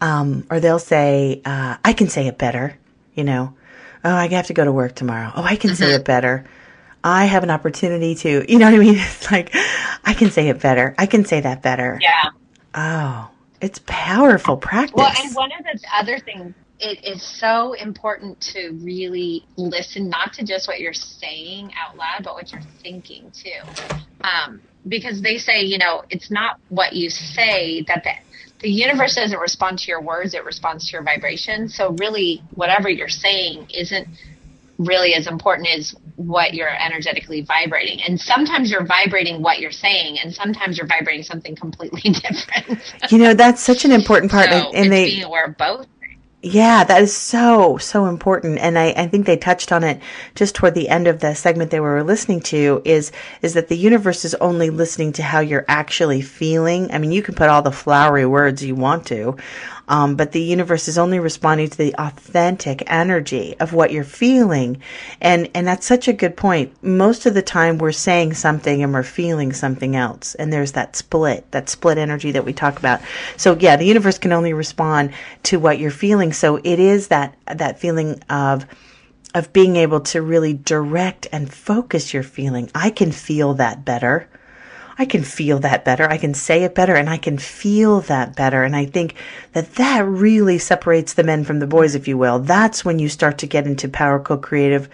um, 0.00 0.44
or 0.50 0.58
they'll 0.58 0.80
say, 0.80 1.40
uh, 1.44 1.76
"I 1.84 1.92
can 1.92 2.08
say 2.08 2.26
it 2.26 2.38
better," 2.38 2.76
you 3.14 3.22
know. 3.22 3.54
Oh, 4.04 4.14
I 4.14 4.26
have 4.26 4.48
to 4.48 4.52
go 4.52 4.64
to 4.64 4.72
work 4.72 4.96
tomorrow. 4.96 5.30
Oh, 5.36 5.44
I 5.44 5.54
can 5.54 5.76
say 5.76 5.94
it 5.94 6.04
better. 6.04 6.44
I 7.04 7.26
have 7.26 7.44
an 7.44 7.50
opportunity 7.50 8.16
to, 8.16 8.44
you 8.48 8.58
know 8.58 8.66
what 8.66 8.74
I 8.74 8.78
mean? 8.78 8.96
It's 8.98 9.30
like, 9.30 9.54
I 10.04 10.14
can 10.14 10.32
say 10.32 10.48
it 10.48 10.60
better. 10.60 10.94
I 10.98 11.06
can 11.06 11.24
say 11.24 11.40
that 11.40 11.62
better. 11.62 12.00
Yeah. 12.02 12.30
Oh, 12.74 13.30
it's 13.60 13.80
powerful 13.86 14.56
practice. 14.56 14.96
Well, 14.96 15.12
and 15.16 15.34
one 15.36 15.50
of 15.52 15.64
the 15.64 15.80
other 15.96 16.18
things 16.18 16.54
it 16.80 17.04
is 17.04 17.22
so 17.22 17.72
important 17.72 18.40
to 18.40 18.70
really 18.82 19.44
listen, 19.56 20.08
not 20.08 20.32
to 20.34 20.44
just 20.44 20.68
what 20.68 20.80
you're 20.80 20.92
saying 20.92 21.72
out 21.76 21.96
loud, 21.96 22.22
but 22.22 22.34
what 22.34 22.52
you're 22.52 22.62
thinking 22.82 23.32
too. 23.32 23.96
Um, 24.20 24.60
because 24.86 25.20
they 25.20 25.38
say, 25.38 25.62
you 25.62 25.78
know, 25.78 26.04
it's 26.10 26.30
not 26.30 26.58
what 26.68 26.92
you 26.92 27.10
say 27.10 27.84
that 27.88 28.04
the, 28.04 28.12
the 28.60 28.70
universe 28.70 29.16
doesn't 29.16 29.38
respond 29.38 29.78
to 29.80 29.88
your 29.88 30.00
words, 30.00 30.34
it 30.34 30.44
responds 30.44 30.88
to 30.88 30.92
your 30.92 31.02
vibration. 31.02 31.68
So 31.68 31.94
really, 31.98 32.42
whatever 32.54 32.88
you're 32.88 33.08
saying 33.08 33.68
isn't 33.74 34.08
really 34.78 35.14
as 35.14 35.26
important 35.26 35.68
as 35.76 35.94
what 36.14 36.54
you're 36.54 36.70
energetically 36.70 37.42
vibrating. 37.42 38.00
And 38.06 38.20
sometimes 38.20 38.70
you're 38.70 38.86
vibrating 38.86 39.42
what 39.42 39.58
you're 39.58 39.72
saying, 39.72 40.18
and 40.22 40.32
sometimes 40.32 40.78
you're 40.78 40.86
vibrating 40.86 41.24
something 41.24 41.56
completely 41.56 42.00
different. 42.12 42.80
you 43.10 43.18
know, 43.18 43.34
that's 43.34 43.62
such 43.62 43.84
an 43.84 43.90
important 43.90 44.30
part. 44.30 44.48
So 44.48 44.70
and 44.72 44.92
they 44.92 45.06
being 45.06 45.24
aware 45.24 45.46
of 45.46 45.56
both 45.56 45.86
yeah, 46.40 46.84
that 46.84 47.02
is 47.02 47.16
so, 47.16 47.78
so 47.78 48.06
important. 48.06 48.58
And 48.58 48.78
I, 48.78 48.94
I 48.96 49.08
think 49.08 49.26
they 49.26 49.36
touched 49.36 49.72
on 49.72 49.82
it 49.82 50.00
just 50.36 50.54
toward 50.54 50.74
the 50.74 50.88
end 50.88 51.08
of 51.08 51.18
the 51.18 51.34
segment 51.34 51.72
they 51.72 51.80
were 51.80 52.04
listening 52.04 52.40
to 52.42 52.80
is, 52.84 53.10
is 53.42 53.54
that 53.54 53.66
the 53.66 53.76
universe 53.76 54.24
is 54.24 54.34
only 54.36 54.70
listening 54.70 55.12
to 55.14 55.22
how 55.24 55.40
you're 55.40 55.64
actually 55.66 56.20
feeling. 56.22 56.92
I 56.92 56.98
mean, 56.98 57.10
you 57.10 57.22
can 57.22 57.34
put 57.34 57.48
all 57.48 57.62
the 57.62 57.72
flowery 57.72 58.24
words 58.24 58.64
you 58.64 58.76
want 58.76 59.06
to, 59.06 59.36
um, 59.88 60.16
but 60.16 60.32
the 60.32 60.42
universe 60.42 60.86
is 60.86 60.98
only 60.98 61.18
responding 61.18 61.68
to 61.68 61.78
the 61.78 61.94
authentic 61.98 62.82
energy 62.86 63.56
of 63.58 63.72
what 63.72 63.90
you're 63.90 64.04
feeling. 64.04 64.80
And, 65.20 65.50
and 65.54 65.66
that's 65.66 65.86
such 65.86 66.08
a 66.08 66.12
good 66.12 66.36
point. 66.36 66.72
Most 66.82 67.26
of 67.26 67.34
the 67.34 67.42
time 67.42 67.78
we're 67.78 67.92
saying 67.92 68.34
something 68.34 68.82
and 68.82 68.92
we're 68.92 69.02
feeling 69.02 69.52
something 69.52 69.96
else. 69.96 70.34
And 70.34 70.52
there's 70.52 70.72
that 70.72 70.94
split, 70.94 71.50
that 71.52 71.68
split 71.68 71.98
energy 71.98 72.30
that 72.32 72.44
we 72.44 72.52
talk 72.52 72.78
about. 72.78 73.00
So 73.36 73.56
yeah, 73.58 73.76
the 73.76 73.86
universe 73.86 74.18
can 74.18 74.32
only 74.32 74.52
respond 74.52 75.12
to 75.44 75.58
what 75.58 75.78
you're 75.78 75.90
feeling. 75.90 76.32
So 76.32 76.56
it 76.56 76.78
is 76.78 77.08
that, 77.08 77.36
that 77.46 77.80
feeling 77.80 78.22
of, 78.28 78.66
of 79.34 79.52
being 79.52 79.76
able 79.76 80.00
to 80.00 80.20
really 80.20 80.52
direct 80.52 81.28
and 81.32 81.52
focus 81.52 82.12
your 82.12 82.22
feeling. 82.22 82.70
I 82.74 82.90
can 82.90 83.12
feel 83.12 83.54
that 83.54 83.84
better. 83.84 84.28
I 85.00 85.04
can 85.04 85.22
feel 85.22 85.60
that 85.60 85.84
better. 85.84 86.10
I 86.10 86.18
can 86.18 86.34
say 86.34 86.64
it 86.64 86.74
better 86.74 86.96
and 86.96 87.08
I 87.08 87.18
can 87.18 87.38
feel 87.38 88.00
that 88.02 88.34
better. 88.34 88.64
And 88.64 88.74
I 88.74 88.84
think 88.84 89.14
that 89.52 89.76
that 89.76 90.04
really 90.04 90.58
separates 90.58 91.14
the 91.14 91.22
men 91.22 91.44
from 91.44 91.60
the 91.60 91.68
boys, 91.68 91.94
if 91.94 92.08
you 92.08 92.18
will. 92.18 92.40
That's 92.40 92.84
when 92.84 92.98
you 92.98 93.08
start 93.08 93.38
to 93.38 93.46
get 93.46 93.66
into 93.66 93.88
power 93.88 94.18
co-creative 94.18 94.88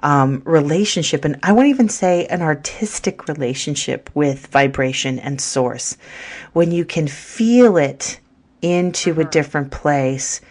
um, 0.00 0.42
relationship. 0.44 1.24
And 1.24 1.38
I 1.42 1.52
won't 1.52 1.68
even 1.68 1.88
say 1.88 2.26
an 2.26 2.42
artistic 2.42 3.28
relationship 3.28 4.10
with 4.14 4.48
vibration 4.48 5.18
and 5.18 5.40
source. 5.40 5.96
When 6.52 6.70
you 6.70 6.84
can 6.84 7.08
feel 7.08 7.78
it 7.78 8.20
into 8.60 9.18
a 9.18 9.24
different 9.24 9.70
place 9.70 10.42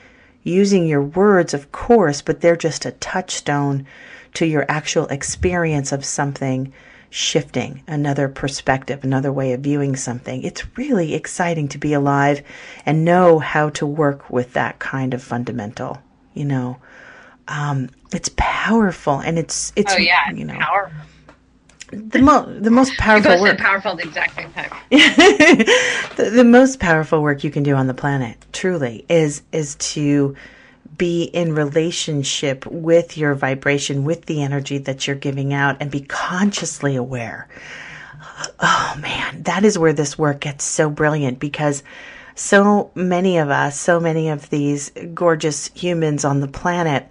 using 0.42 0.88
your 0.88 1.04
words, 1.04 1.54
of 1.54 1.72
course, 1.72 2.24
but 2.24 2.42
they're 2.42 2.56
just 2.56 2.86
a 2.86 2.92
touchstone 2.92 3.86
to 4.34 4.48
your 4.48 4.66
actual 4.68 5.06
experience 5.08 5.92
of 5.92 6.04
something 6.04 6.74
shifting, 7.10 7.84
another 7.88 8.28
perspective, 8.28 9.04
another 9.04 9.32
way 9.32 9.54
of 9.54 9.62
viewing 9.62 9.96
something. 9.96 10.44
It's 10.44 10.66
really 10.78 11.14
exciting 11.14 11.68
to 11.70 11.78
be 11.78 11.94
alive 11.94 12.42
and 12.86 13.06
know 13.06 13.40
how 13.40 13.70
to 13.72 13.86
work 13.86 14.30
with 14.30 14.54
that 14.54 14.80
kind 14.80 15.14
of 15.14 15.24
fundamental, 15.24 16.02
you 16.34 16.46
know. 16.46 16.78
Um, 17.48 17.90
it's 18.12 18.30
powerful 18.38 19.20
and 19.20 19.38
it's 19.38 19.72
it's 19.76 19.94
oh, 19.94 19.98
yeah, 19.98 20.32
you 20.32 20.46
know 20.46 20.58
powerful. 20.58 20.98
the 21.92 22.20
most 22.20 22.64
the 22.64 22.72
most 22.72 22.94
powerful 22.98 23.40
work 23.40 23.58
powerful 23.60 23.92
at 23.92 23.98
the 23.98 24.04
exact 24.04 24.36
same 24.36 24.52
time. 24.54 24.72
the, 24.90 26.32
the 26.34 26.44
most 26.44 26.80
powerful 26.80 27.22
work 27.22 27.44
you 27.44 27.52
can 27.52 27.62
do 27.62 27.76
on 27.76 27.88
the 27.88 27.94
planet 27.94 28.38
truly 28.52 29.06
is 29.10 29.44
is 29.52 29.76
to 29.76 30.36
be 30.98 31.24
in 31.24 31.54
relationship 31.54 32.66
with 32.66 33.18
your 33.18 33.34
vibration, 33.34 34.04
with 34.04 34.26
the 34.26 34.44
energy 34.44 34.78
that 34.80 35.08
you're 35.08 35.16
giving 35.16 35.54
out, 35.54 35.78
and 35.80 35.92
be 35.92 36.02
consciously 36.02 36.96
aware. 36.96 37.48
Oh 38.60 38.98
man, 39.00 39.44
that 39.44 39.64
is 39.64 39.78
where 39.78 39.94
this 39.94 40.18
work 40.18 40.42
gets 40.42 40.64
so 40.64 40.90
brilliant 40.90 41.40
because 41.40 41.84
so 42.36 42.92
many 42.96 43.38
of 43.38 43.50
us, 43.50 43.80
so 43.80 44.00
many 44.00 44.30
of 44.30 44.50
these 44.50 44.92
gorgeous 45.14 45.70
humans 45.74 46.26
on 46.26 46.42
the 46.42 46.48
planet 46.48 47.08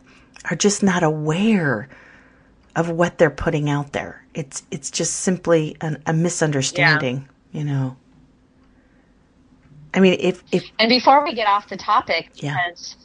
are 0.51 0.57
just 0.57 0.83
not 0.83 1.03
aware 1.03 1.89
of 2.77 2.91
what 2.91 3.19
they're 3.19 3.31
putting 3.31 3.71
out 3.71 3.93
there. 3.93 4.25
It's 4.35 4.63
it's 4.71 4.91
just 4.91 5.15
simply 5.21 5.77
an, 5.81 6.03
a 6.07 6.13
misunderstanding, 6.13 7.29
yeah. 7.53 7.59
you 7.59 7.65
know. 7.65 7.97
I 9.95 10.01
mean, 10.01 10.17
if 10.19 10.43
if 10.53 10.65
and 10.79 10.89
before 10.89 11.25
we 11.25 11.35
get 11.35 11.47
off 11.47 11.69
the 11.69 11.77
topic, 11.77 12.31
yeah. 12.35 12.57
because 12.69 12.97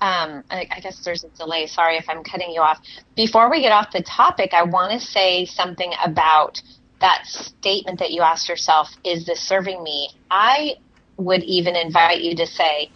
um, 0.00 0.44
I, 0.50 0.66
I, 0.70 0.80
guess 0.80 1.04
there's 1.04 1.24
a 1.24 1.28
delay. 1.30 1.66
Sorry 1.66 1.96
if 1.96 2.08
I'm 2.08 2.22
cutting 2.22 2.50
you 2.50 2.60
off. 2.60 2.78
Before 3.16 3.50
we 3.50 3.60
get 3.60 3.72
off 3.72 3.90
the 3.92 4.02
topic, 4.02 4.54
I 4.54 4.62
want 4.62 4.92
to 4.92 5.04
say 5.04 5.44
something 5.44 5.92
about 6.04 6.60
that 7.00 7.26
statement 7.26 7.98
that 7.98 8.12
you 8.12 8.22
asked 8.22 8.48
yourself 8.48 8.88
Is 9.04 9.26
this 9.26 9.40
serving 9.40 9.82
me? 9.82 10.10
I 10.30 10.76
would 11.16 11.42
even 11.42 11.74
invite 11.74 12.20
you 12.20 12.36
to 12.36 12.46
say, 12.46 12.90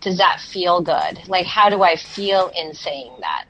Does 0.00 0.18
that 0.18 0.40
feel 0.40 0.82
good? 0.82 1.28
Like, 1.28 1.46
how 1.46 1.70
do 1.70 1.82
I 1.82 1.96
feel 1.96 2.50
in 2.56 2.74
saying 2.74 3.12
that 3.20 3.44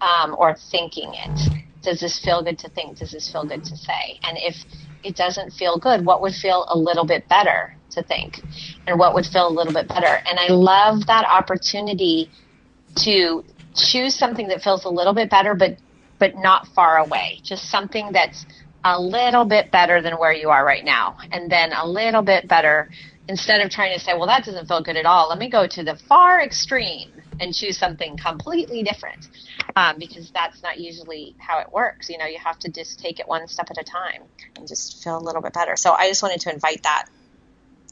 um, 0.00 0.36
or 0.38 0.56
thinking 0.70 1.12
it? 1.12 1.64
Does 1.82 2.00
this 2.00 2.18
feel 2.18 2.42
good 2.42 2.58
to 2.60 2.68
think? 2.68 2.98
Does 2.98 3.12
this 3.12 3.30
feel 3.30 3.44
good 3.44 3.64
to 3.64 3.76
say? 3.76 4.20
And 4.22 4.38
if 4.38 4.56
it 5.02 5.16
doesn't 5.16 5.52
feel 5.52 5.78
good, 5.78 6.04
what 6.04 6.20
would 6.20 6.34
feel 6.34 6.66
a 6.68 6.78
little 6.78 7.04
bit 7.04 7.28
better? 7.28 7.76
to 7.96 8.02
think 8.02 8.40
and 8.86 8.98
what 8.98 9.14
would 9.14 9.26
feel 9.26 9.48
a 9.48 9.50
little 9.50 9.72
bit 9.72 9.88
better. 9.88 10.06
And 10.28 10.38
I 10.38 10.48
love 10.48 11.06
that 11.06 11.26
opportunity 11.28 12.30
to 12.96 13.44
choose 13.74 14.14
something 14.14 14.48
that 14.48 14.62
feels 14.62 14.84
a 14.84 14.88
little 14.88 15.14
bit 15.14 15.30
better, 15.30 15.54
but 15.54 15.78
but 16.18 16.34
not 16.36 16.66
far 16.68 16.96
away. 16.98 17.40
Just 17.42 17.70
something 17.70 18.10
that's 18.12 18.46
a 18.84 18.98
little 18.98 19.44
bit 19.44 19.70
better 19.70 20.00
than 20.00 20.14
where 20.14 20.32
you 20.32 20.48
are 20.48 20.64
right 20.64 20.84
now, 20.84 21.16
and 21.30 21.50
then 21.50 21.72
a 21.72 21.86
little 21.86 22.22
bit 22.22 22.48
better. 22.48 22.88
Instead 23.28 23.60
of 23.60 23.70
trying 23.70 23.92
to 23.92 24.02
say, 24.02 24.14
"Well, 24.14 24.26
that 24.28 24.44
doesn't 24.44 24.66
feel 24.66 24.82
good 24.82 24.96
at 24.96 25.04
all," 25.04 25.28
let 25.28 25.38
me 25.38 25.50
go 25.50 25.66
to 25.66 25.82
the 25.82 25.96
far 26.08 26.40
extreme 26.40 27.10
and 27.40 27.52
choose 27.52 27.76
something 27.76 28.16
completely 28.16 28.82
different 28.82 29.28
um, 29.74 29.98
because 29.98 30.30
that's 30.30 30.62
not 30.62 30.78
usually 30.78 31.34
how 31.38 31.58
it 31.58 31.70
works. 31.72 32.08
You 32.08 32.18
know, 32.18 32.24
you 32.24 32.38
have 32.42 32.58
to 32.60 32.70
just 32.70 32.98
take 32.98 33.20
it 33.20 33.28
one 33.28 33.46
step 33.48 33.66
at 33.70 33.78
a 33.78 33.84
time 33.84 34.22
and 34.56 34.66
just 34.66 35.02
feel 35.02 35.18
a 35.18 35.20
little 35.20 35.42
bit 35.42 35.52
better. 35.52 35.76
So 35.76 35.92
I 35.92 36.08
just 36.08 36.22
wanted 36.22 36.40
to 36.40 36.52
invite 36.52 36.82
that 36.84 37.06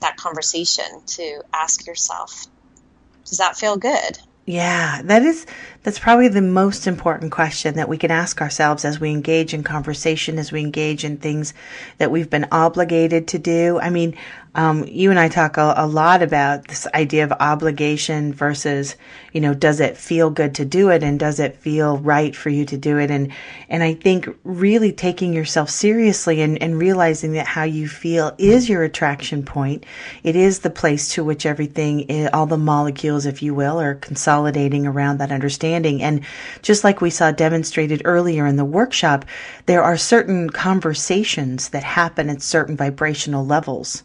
that 0.05 0.17
conversation 0.17 0.85
to 1.07 1.43
ask 1.53 1.87
yourself, 1.87 2.47
does 3.25 3.39
that 3.39 3.57
feel 3.57 3.77
good? 3.77 4.19
Yeah, 4.47 5.01
that 5.05 5.23
is 5.23 5.47
that's 5.83 5.99
probably 5.99 6.29
the 6.29 6.43
most 6.43 6.87
important 6.87 7.33
question 7.33 7.77
that 7.77 7.89
we 7.89 7.97
can 7.97 8.11
ask 8.11 8.43
ourselves 8.43 8.85
as 8.85 9.01
we 9.01 9.11
engage 9.11 9.55
in 9.55 9.63
conversation, 9.63 10.39
as 10.39 10.53
we 10.53 10.61
engage 10.61 11.03
in 11.03 11.17
things 11.17 11.55
that 11.97 12.11
we've 12.11 12.29
been 12.29 12.47
obligated 12.53 13.27
to 13.29 13.39
do. 13.39 13.79
I 13.81 13.89
mean, 13.89 14.15
um, 14.57 14.85
you 14.87 15.11
and 15.11 15.19
I 15.19 15.29
talk 15.29 15.57
a, 15.57 15.75
a, 15.77 15.87
lot 15.87 16.23
about 16.23 16.69
this 16.69 16.87
idea 16.95 17.25
of 17.25 17.33
obligation 17.33 18.33
versus, 18.33 18.95
you 19.33 19.41
know, 19.41 19.53
does 19.53 19.81
it 19.81 19.97
feel 19.97 20.31
good 20.31 20.55
to 20.55 20.65
do 20.65 20.91
it 20.91 21.03
and 21.03 21.19
does 21.19 21.41
it 21.41 21.57
feel 21.57 21.99
right 21.99 22.37
for 22.37 22.51
you 22.51 22.65
to 22.67 22.77
do 22.77 22.99
it? 22.99 23.11
And, 23.11 23.33
and 23.69 23.83
I 23.83 23.95
think 23.95 24.29
really 24.45 24.93
taking 24.93 25.33
yourself 25.33 25.71
seriously 25.71 26.41
and, 26.41 26.63
and 26.63 26.79
realizing 26.79 27.33
that 27.33 27.49
how 27.49 27.65
you 27.65 27.89
feel 27.89 28.33
is 28.39 28.69
your 28.69 28.85
attraction 28.85 29.45
point. 29.45 29.85
It 30.23 30.37
is 30.37 30.61
the 30.61 30.71
place 30.71 31.09
to 31.15 31.25
which 31.25 31.47
everything, 31.47 32.03
is, 32.03 32.31
all 32.33 32.47
the 32.47 32.57
molecules, 32.57 33.27
if 33.27 33.43
you 33.43 33.55
will, 33.55 33.81
are 33.81 33.97
consolidating 33.97 34.87
around 34.87 35.19
that 35.19 35.33
understanding. 35.33 36.01
And 36.01 36.21
just 36.63 36.85
like 36.85 37.01
we 37.01 37.11
saw 37.11 37.33
demonstrated 37.33 38.03
earlier 38.05 38.47
in 38.47 38.55
the 38.55 38.65
workshop, 38.65 39.25
there 39.67 39.83
are 39.83 39.97
certain 39.97 40.49
conversations 40.49 41.71
that 41.71 41.83
happen 41.83 42.31
at 42.31 42.41
certain 42.41 42.77
vibrational 42.77 43.45
levels 43.45 44.05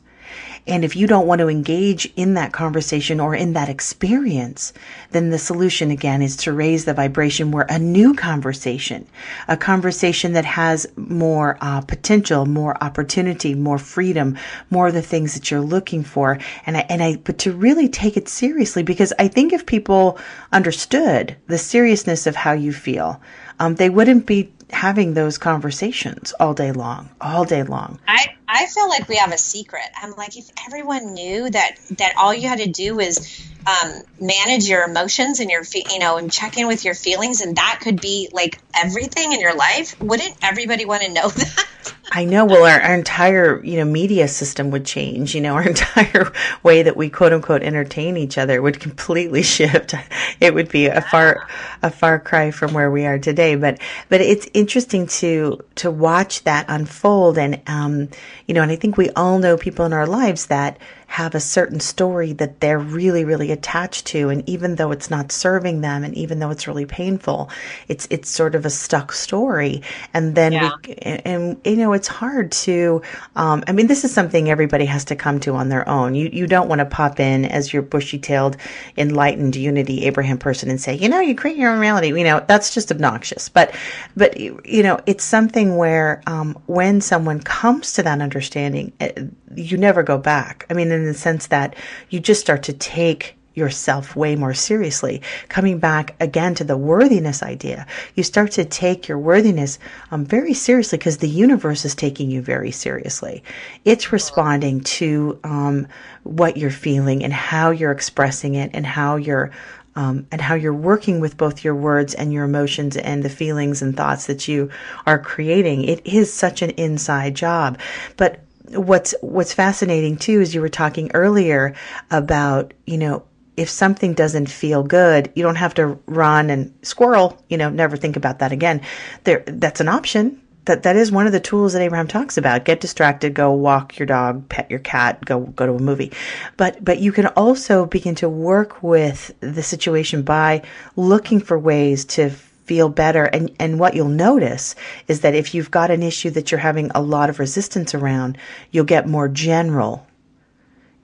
and 0.70 0.86
if 0.86 0.96
you 0.96 1.08
don't 1.08 1.28
want 1.28 1.40
to 1.40 1.50
engage 1.50 2.12
in 2.16 2.36
that 2.36 2.54
conversation 2.54 3.20
or 3.20 3.34
in 3.34 3.54
that 3.54 3.70
experience, 3.70 4.72
then 5.12 5.32
the 5.32 5.40
solution 5.40 5.90
again 5.92 6.22
is 6.22 6.38
to 6.38 6.54
raise 6.54 6.86
the 6.86 6.94
vibration 6.94 7.52
where 7.52 7.66
a 7.70 7.80
new 7.80 8.14
conversation, 8.14 9.08
a 9.48 9.58
conversation 9.58 10.34
that 10.34 10.46
has 10.46 10.88
more 10.96 11.58
uh, 11.62 11.82
potential, 11.82 12.46
more 12.46 12.82
opportunity, 12.84 13.56
more 13.56 13.80
freedom, 13.80 14.38
more 14.70 14.88
of 14.88 14.94
the 14.94 15.02
things 15.02 15.34
that 15.34 15.50
you're 15.50 15.60
looking 15.60 16.04
for. 16.04 16.38
And 16.66 16.78
I, 16.78 16.86
and 16.90 17.02
I, 17.02 17.16
but 17.18 17.40
to 17.40 17.52
really 17.52 17.90
take 17.90 18.16
it 18.16 18.30
seriously, 18.30 18.84
because 18.84 19.12
I 19.18 19.28
think 19.28 19.52
if 19.52 19.66
people 19.66 20.20
understood 20.52 21.36
the 21.48 21.58
seriousness 21.58 22.28
of 22.28 22.36
how 22.36 22.54
you 22.54 22.72
feel, 22.72 23.20
um, 23.60 23.76
they 23.76 23.90
wouldn't 23.90 24.26
be 24.26 24.54
having 24.72 25.14
those 25.14 25.38
conversations 25.38 26.34
all 26.40 26.54
day 26.54 26.72
long, 26.72 27.10
all 27.20 27.46
day 27.46 27.64
long. 27.64 28.00
I, 28.08 28.28
I 28.48 28.66
feel 28.68 28.88
like 28.88 29.08
we 29.08 29.18
have 29.18 29.32
a 29.32 29.38
secret. 29.38 29.84
I'm 30.02 30.16
like, 30.16 30.38
if 30.38 30.50
everyone 30.66 31.14
knew 31.14 31.50
that, 31.50 31.78
that 31.98 32.14
all 32.18 32.34
you 32.34 32.48
had 32.48 32.60
to 32.60 32.68
do 32.68 32.96
was 32.96 33.48
um, 33.66 34.02
manage 34.20 34.68
your 34.68 34.84
emotions 34.84 35.40
and 35.40 35.50
your, 35.50 35.64
you 35.92 36.00
know, 36.00 36.18
and 36.18 36.32
check 36.32 36.58
in 36.58 36.68
with 36.68 36.86
your 36.86 36.94
feelings, 36.94 37.42
and 37.42 37.56
that 37.58 37.80
could 37.82 38.00
be 38.00 38.30
like 38.32 38.60
everything 38.76 39.34
in 39.34 39.40
your 39.40 39.56
life, 39.56 40.00
wouldn't 40.02 40.36
everybody 40.42 40.86
want 40.86 41.04
to 41.04 41.12
know 41.12 41.28
that? 41.28 41.68
I 42.12 42.26
know. 42.26 42.45
Well, 42.45 42.65
our, 42.65 42.82
our, 42.82 42.95
entire, 42.95 43.63
you 43.63 43.78
know, 43.78 43.86
media 43.86 44.28
system 44.28 44.72
would 44.72 44.86
change. 44.86 45.36
You 45.36 45.41
know, 45.41 45.54
our 45.54 45.63
entire 45.67 46.32
way 46.63 46.82
that 46.84 46.98
we 46.98 47.10
quote 47.10 47.34
unquote 47.34 47.62
entertain 47.62 48.17
each 48.17 48.38
other 48.38 48.62
would 48.62 48.80
completely 48.80 49.43
shift. 49.56 49.93
It 50.39 50.54
would 50.54 50.69
be 50.69 50.88
a 50.88 51.02
far, 51.02 51.48
a 51.84 51.91
far 51.91 52.19
cry 52.19 52.52
from 52.52 52.74
where 52.74 52.89
we 52.89 53.06
are 53.06 53.19
today. 53.19 53.56
But, 53.56 53.80
but 54.10 54.22
it's 54.22 54.48
interesting 54.54 55.08
to, 55.08 55.63
to 55.76 55.91
watch 55.91 56.43
that 56.43 56.65
unfold. 56.67 57.38
And, 57.38 57.62
um, 57.67 58.10
you 58.48 58.54
know, 58.54 58.63
and 58.63 58.72
I 58.72 58.76
think 58.76 58.98
we 58.98 59.10
all 59.12 59.38
know 59.39 59.58
people 59.58 59.86
in 59.86 59.93
our 59.93 60.08
lives 60.08 60.48
that, 60.48 60.80
have 61.10 61.34
a 61.34 61.39
certain 61.39 61.80
story 61.80 62.34
that 62.34 62.60
they're 62.60 62.78
really, 62.78 63.26
really 63.26 63.52
attached 63.52 64.06
to. 64.06 64.30
And 64.30 64.48
even 64.48 64.76
though 64.76 64.91
it's 64.91 65.10
not 65.10 65.32
serving 65.32 65.82
them 65.82 66.04
and 66.04 66.13
even 66.13 66.38
though 66.38 66.52
it's 66.52 66.67
really 66.67 66.86
painful, 66.86 67.50
it's, 67.88 68.08
it's 68.12 68.30
sort 68.30 68.54
of 68.54 68.63
a 68.63 68.69
stuck 68.69 69.12
story. 69.12 69.82
And 70.13 70.36
then 70.36 70.54
yeah. 70.54 70.69
we, 70.86 70.93
and, 71.02 71.22
and, 71.26 71.62
you 71.65 71.78
know, 71.78 71.93
it's 71.93 72.08
hard 72.08 72.52
to, 72.52 73.02
um, 73.36 73.63
I 73.67 73.72
mean, 73.72 73.88
this 73.88 74.04
is 74.04 74.13
something 74.13 74.52
everybody 74.52 74.86
has 74.86 75.04
to 75.06 75.15
come 75.15 75.39
to 75.39 75.56
on 75.56 75.69
their 75.69 75.89
own. 75.89 76.13
You, 76.13 76.30
you 76.32 76.45
don't 76.45 76.69
want 76.69 76.78
to 76.78 76.86
pop 76.86 77.19
in 77.19 77.43
as 77.43 77.74
your 77.74 77.82
bushy 77.82 78.19
tailed, 78.19 78.56
enlightened 78.95 79.56
unity 79.56 80.06
Abraham 80.06 80.38
person 80.38 80.69
and 80.69 80.80
say, 80.80 80.93
you 80.93 81.10
know, 81.10 81.19
you 81.19 81.34
create 81.34 81.58
your 81.58 81.72
own 81.72 81.80
reality. 81.80 82.10
You 82.10 82.24
know, 82.24 82.45
that's 82.48 82.72
just 82.72 82.91
obnoxious. 82.91 83.50
But, 83.50 83.74
but, 84.15 84.39
you 84.39 84.84
know, 84.84 85.00
it's 85.08 85.24
something 85.24 85.76
where, 85.76 86.22
um, 86.28 86.56
when 86.67 87.02
someone 87.02 87.39
comes 87.39 87.93
to 87.93 88.04
that 88.04 88.22
understanding, 88.22 88.93
eh, 89.00 89.12
you 89.56 89.76
never 89.76 90.04
go 90.04 90.19
back. 90.19 90.67
I 90.69 90.76
mean, 90.76 90.99
in 91.00 91.06
the 91.06 91.14
sense 91.14 91.48
that 91.48 91.76
you 92.10 92.20
just 92.20 92.42
start 92.42 92.64
to 92.64 92.74
take 92.74 93.36
yourself 93.60 94.16
way 94.16 94.36
more 94.36 94.54
seriously. 94.54 95.22
Coming 95.50 95.80
back 95.80 96.16
again 96.20 96.56
to 96.56 96.64
the 96.64 96.78
worthiness 96.78 97.44
idea, 97.44 97.86
you 98.16 98.24
start 98.24 98.52
to 98.52 98.66
take 98.66 99.08
your 99.08 99.20
worthiness 99.20 99.78
um, 100.12 100.26
very 100.26 100.54
seriously 100.54 100.98
because 100.98 101.18
the 101.18 101.30
universe 101.30 101.86
is 101.86 101.94
taking 101.94 102.32
you 102.32 102.42
very 102.42 102.72
seriously. 102.72 103.44
It's 103.86 104.12
responding 104.12 104.82
to 104.82 105.40
um, 105.44 105.88
what 106.24 106.58
you're 106.58 106.72
feeling 106.72 107.24
and 107.24 107.34
how 107.34 107.72
you're 107.72 107.92
expressing 107.92 108.56
it 108.56 108.72
and 108.74 108.86
how 108.86 109.18
you're 109.18 109.52
um, 109.96 110.28
and 110.32 110.40
how 110.40 110.56
you're 110.56 110.74
working 110.74 111.20
with 111.20 111.36
both 111.36 111.64
your 111.64 111.76
words 111.76 112.14
and 112.14 112.32
your 112.32 112.46
emotions 112.46 112.96
and 112.96 113.22
the 113.22 113.30
feelings 113.30 113.82
and 113.82 113.98
thoughts 113.98 114.28
that 114.28 114.48
you 114.48 114.70
are 115.06 115.20
creating. 115.20 115.84
It 115.84 116.06
is 116.06 116.32
such 116.32 116.62
an 116.62 116.70
inside 116.72 117.36
job, 117.36 117.78
but 118.16 118.40
what's 118.74 119.14
what's 119.22 119.54
fascinating 119.54 120.18
too 120.18 120.42
is 120.42 120.54
you 120.54 120.62
were 120.62 120.70
talking 120.70 121.12
earlier 121.14 121.76
about 122.12 122.74
you 122.86 122.98
know 122.98 123.24
if 123.58 123.70
something 123.70 124.14
doesn't 124.14 124.50
feel 124.50 124.84
good 124.84 125.32
you 125.36 125.44
don't 125.44 125.56
have 125.56 125.74
to 125.74 126.00
run 126.06 126.50
and 126.50 126.74
squirrel 126.82 127.42
you 127.50 127.58
know 127.58 127.70
never 127.70 127.98
think 127.98 128.16
about 128.16 128.40
that 128.40 128.52
again. 128.52 128.82
There 129.24 129.44
that's 129.46 129.82
an 129.82 129.88
option. 129.88 130.42
That 130.66 130.84
that 130.84 130.96
is 130.96 131.12
one 131.12 131.26
of 131.26 131.32
the 131.32 131.40
tools 131.40 131.74
that 131.74 131.82
Abraham 131.82 132.08
talks 132.08 132.38
about. 132.38 132.66
Get 132.66 132.80
distracted 132.80 133.34
go 133.34 133.52
walk 133.52 133.98
your 133.98 134.06
dog 134.06 134.48
pet 134.50 134.70
your 134.70 134.80
cat 134.80 135.24
go 135.26 135.42
go 135.42 135.66
to 135.66 135.74
a 135.74 135.80
movie. 135.80 136.12
But 136.58 136.84
but 136.84 137.00
you 137.00 137.12
can 137.12 137.28
also 137.28 137.86
begin 137.86 138.16
to 138.16 138.30
work 138.30 138.84
with 138.84 139.34
the 139.40 139.64
situation 139.64 140.22
by 140.22 140.62
looking 140.96 141.40
for 141.40 141.58
ways 141.58 142.06
to 142.06 142.32
feel 142.70 142.88
better. 142.88 143.24
And, 143.24 143.50
and 143.60 143.80
what 143.80 143.96
you'll 143.96 144.10
notice 144.10 144.76
is 145.08 145.22
that 145.22 145.34
if 145.34 145.56
you've 145.56 145.72
got 145.72 145.90
an 145.90 146.04
issue 146.04 146.30
that 146.30 146.52
you're 146.52 146.60
having 146.60 146.92
a 146.94 147.02
lot 147.02 147.28
of 147.28 147.40
resistance 147.40 147.96
around, 147.96 148.38
you'll 148.70 148.86
get 148.86 149.08
more 149.08 149.28
general 149.28 150.06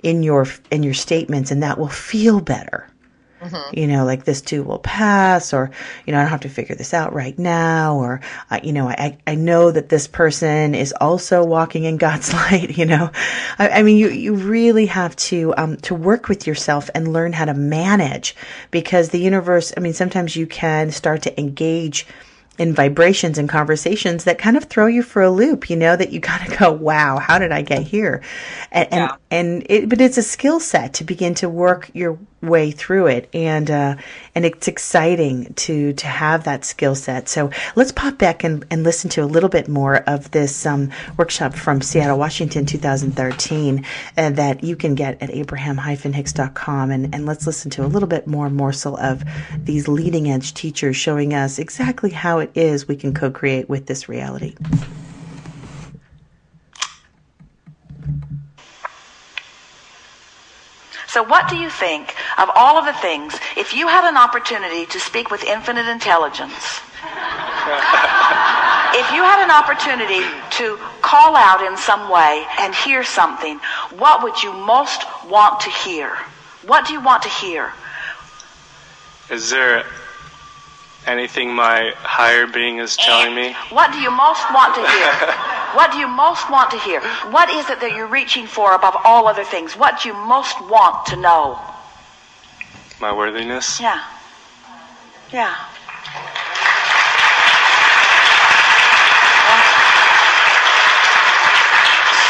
in 0.04 0.22
your, 0.22 0.46
in 0.70 0.84
your 0.84 0.94
statements 0.94 1.50
and 1.50 1.64
that 1.64 1.80
will 1.80 1.88
feel 1.88 2.40
better. 2.40 2.88
Mm-hmm. 3.42 3.78
You 3.78 3.88
know, 3.88 4.06
like 4.06 4.24
this 4.24 4.42
too 4.42 4.64
will 4.64 4.80
pass, 4.80 5.54
or, 5.54 5.70
you 6.06 6.14
know, 6.14 6.20
I 6.20 6.22
don't 6.22 6.32
have 6.32 6.42
to 6.42 6.50
figure 6.50 6.76
this 6.76 6.94
out 6.94 7.14
right 7.14 7.38
now, 7.38 7.98
or, 7.98 8.22
uh, 8.50 8.60
you 8.64 8.72
know, 8.72 8.88
I, 8.88 9.18
I 9.28 9.36
know 9.36 9.72
that 9.72 9.90
this 9.90 10.08
person 10.08 10.74
is 10.74 10.94
also 11.00 11.44
walking 11.44 11.84
in 11.84 11.98
God's 11.98 12.34
light, 12.34 12.78
you 12.78 12.86
know. 12.86 13.12
I, 13.60 13.70
I 13.70 13.84
mean, 13.84 13.98
you, 13.98 14.10
you 14.10 14.36
really 14.36 14.86
have 14.86 15.16
to, 15.18 15.54
um, 15.58 15.78
to 15.78 15.94
work 15.94 16.30
with 16.30 16.48
yourself 16.48 16.90
and 16.96 17.12
learn 17.12 17.34
how 17.34 17.46
to 17.46 17.54
manage 17.54 18.36
because 18.72 19.10
the 19.10 19.20
universe, 19.20 19.74
I 19.76 19.82
mean, 19.82 19.94
sometimes 19.94 20.36
you 20.36 20.48
can 20.48 20.92
start 20.92 21.22
to 21.24 21.40
engage 21.40 22.08
in 22.58 22.74
vibrations 22.74 23.38
and 23.38 23.50
conversations 23.50 24.24
that 24.24 24.38
kind 24.38 24.56
of 24.56 24.66
throw 24.66 24.88
you 24.88 25.04
for 25.04 25.22
a 25.22 25.30
loop, 25.30 25.70
you 25.70 25.76
know, 25.76 25.96
that 25.96 26.12
you 26.12 26.22
kind 26.22 26.50
of 26.52 26.58
go, 26.58 26.72
wow, 26.72 27.18
how 27.18 27.38
did 27.38 27.52
I 27.52 27.62
get 27.62 27.84
here? 27.84 28.22
And, 28.72 28.88
yeah. 28.92 29.16
and, 29.30 29.64
and 29.64 29.66
it, 29.70 29.90
but 29.90 30.02
it's 30.02 30.18
a 30.18 30.24
skill 30.24 30.60
set 30.60 30.94
to 30.96 31.04
begin 31.04 31.34
to 31.36 31.50
work 31.50 31.90
your 31.94 32.18
way 32.48 32.72
through 32.72 33.08
it. 33.08 33.30
And, 33.34 33.70
uh, 33.70 33.96
and 34.34 34.46
it's 34.46 34.68
exciting 34.68 35.54
to, 35.56 35.94
to 35.94 36.08
have 36.08 36.44
that 36.46 36.66
skill 36.66 36.96
set. 36.96 37.30
So 37.30 37.52
let's 37.76 37.92
pop 37.92 38.18
back 38.18 38.44
and, 38.44 38.66
and 38.72 38.84
listen 38.84 39.10
to 39.12 39.24
a 39.24 39.26
little 39.26 39.50
bit 39.50 39.68
more 39.68 39.98
of 39.98 40.32
this, 40.32 40.66
um, 40.66 40.92
workshop 41.18 41.54
from 41.54 41.82
Seattle, 41.82 42.18
Washington, 42.18 42.66
2013, 42.66 43.86
uh, 44.18 44.30
that 44.32 44.64
you 44.64 44.76
can 44.76 44.96
get 44.96 45.22
at 45.22 45.32
abraham-hicks.com. 45.32 46.92
And, 46.92 47.14
and 47.14 47.26
let's 47.26 47.48
listen 47.48 47.72
to 47.72 47.86
a 47.86 47.88
little 47.88 48.10
bit 48.10 48.28
more 48.28 48.50
morsel 48.50 48.98
of 48.98 49.24
these 49.58 49.88
leading 49.88 50.30
edge 50.30 50.54
teachers 50.54 50.96
showing 50.96 51.34
us 51.34 51.60
exactly 51.60 52.10
how 52.10 52.40
it 52.40 52.52
is 52.56 52.88
we 52.88 52.96
can 52.96 53.14
co-create 53.14 53.70
with 53.70 53.86
this 53.86 54.10
reality. 54.10 54.56
So, 61.16 61.24
what 61.24 61.48
do 61.48 61.56
you 61.56 61.70
think 61.70 62.14
of 62.38 62.50
all 62.56 62.78
of 62.78 62.84
the 62.84 62.92
things, 62.92 63.40
if 63.56 63.74
you 63.74 63.88
had 63.88 64.04
an 64.04 64.18
opportunity 64.18 64.86
to 64.88 65.00
speak 65.00 65.32
with 65.32 65.46
infinite 65.46 65.88
intelligence, 65.88 66.52
if 69.00 69.08
you 69.16 69.24
had 69.24 69.42
an 69.42 69.50
opportunity 69.50 70.28
to 70.58 70.78
call 71.02 71.38
out 71.38 71.64
in 71.66 71.78
some 71.78 72.10
way 72.12 72.46
and 72.60 72.76
hear 72.76 73.02
something, 73.06 73.62
what 73.98 74.24
would 74.24 74.44
you 74.44 74.52
most 74.52 75.06
want 75.30 75.62
to 75.62 75.70
hear? 75.70 76.10
What 76.68 76.86
do 76.86 76.92
you 76.92 77.00
want 77.02 77.24
to 77.24 77.30
hear? 77.30 77.72
Is 79.30 79.50
there 79.50 79.86
anything 81.06 81.54
my 81.54 81.94
higher 81.98 82.48
being 82.48 82.80
is 82.80 82.98
telling 82.98 83.34
me? 83.36 83.50
Eh, 83.50 83.56
what 83.70 83.92
do 83.92 84.00
you 84.00 84.12
most 84.12 84.44
want 84.54 84.76
to 84.76 84.82
hear? 84.82 85.36
What 85.76 85.92
do 85.92 85.98
you 85.98 86.08
most 86.08 86.50
want 86.50 86.72
to 86.72 86.78
hear? 86.78 87.02
What 87.32 87.50
is 87.50 87.70
it 87.70 87.82
that 87.82 87.92
you're 87.98 88.08
reaching 88.08 88.48
for 88.48 88.74
above 88.74 88.96
all 89.04 89.28
other 89.28 89.44
things? 89.44 89.76
What 89.76 90.02
do 90.02 90.08
you 90.08 90.16
most 90.16 90.56
want 90.70 91.06
to 91.08 91.18
know? 91.18 91.60
My 93.02 93.12
worthiness? 93.12 93.82
Yeah. 93.82 94.02
Yeah. 95.34 95.54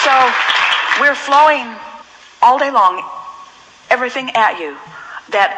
So 0.03 0.13
we're 0.99 1.13
flowing 1.13 1.67
all 2.41 2.57
day 2.57 2.71
long, 2.71 3.03
everything 3.91 4.31
at 4.31 4.59
you 4.59 4.75
that 5.29 5.51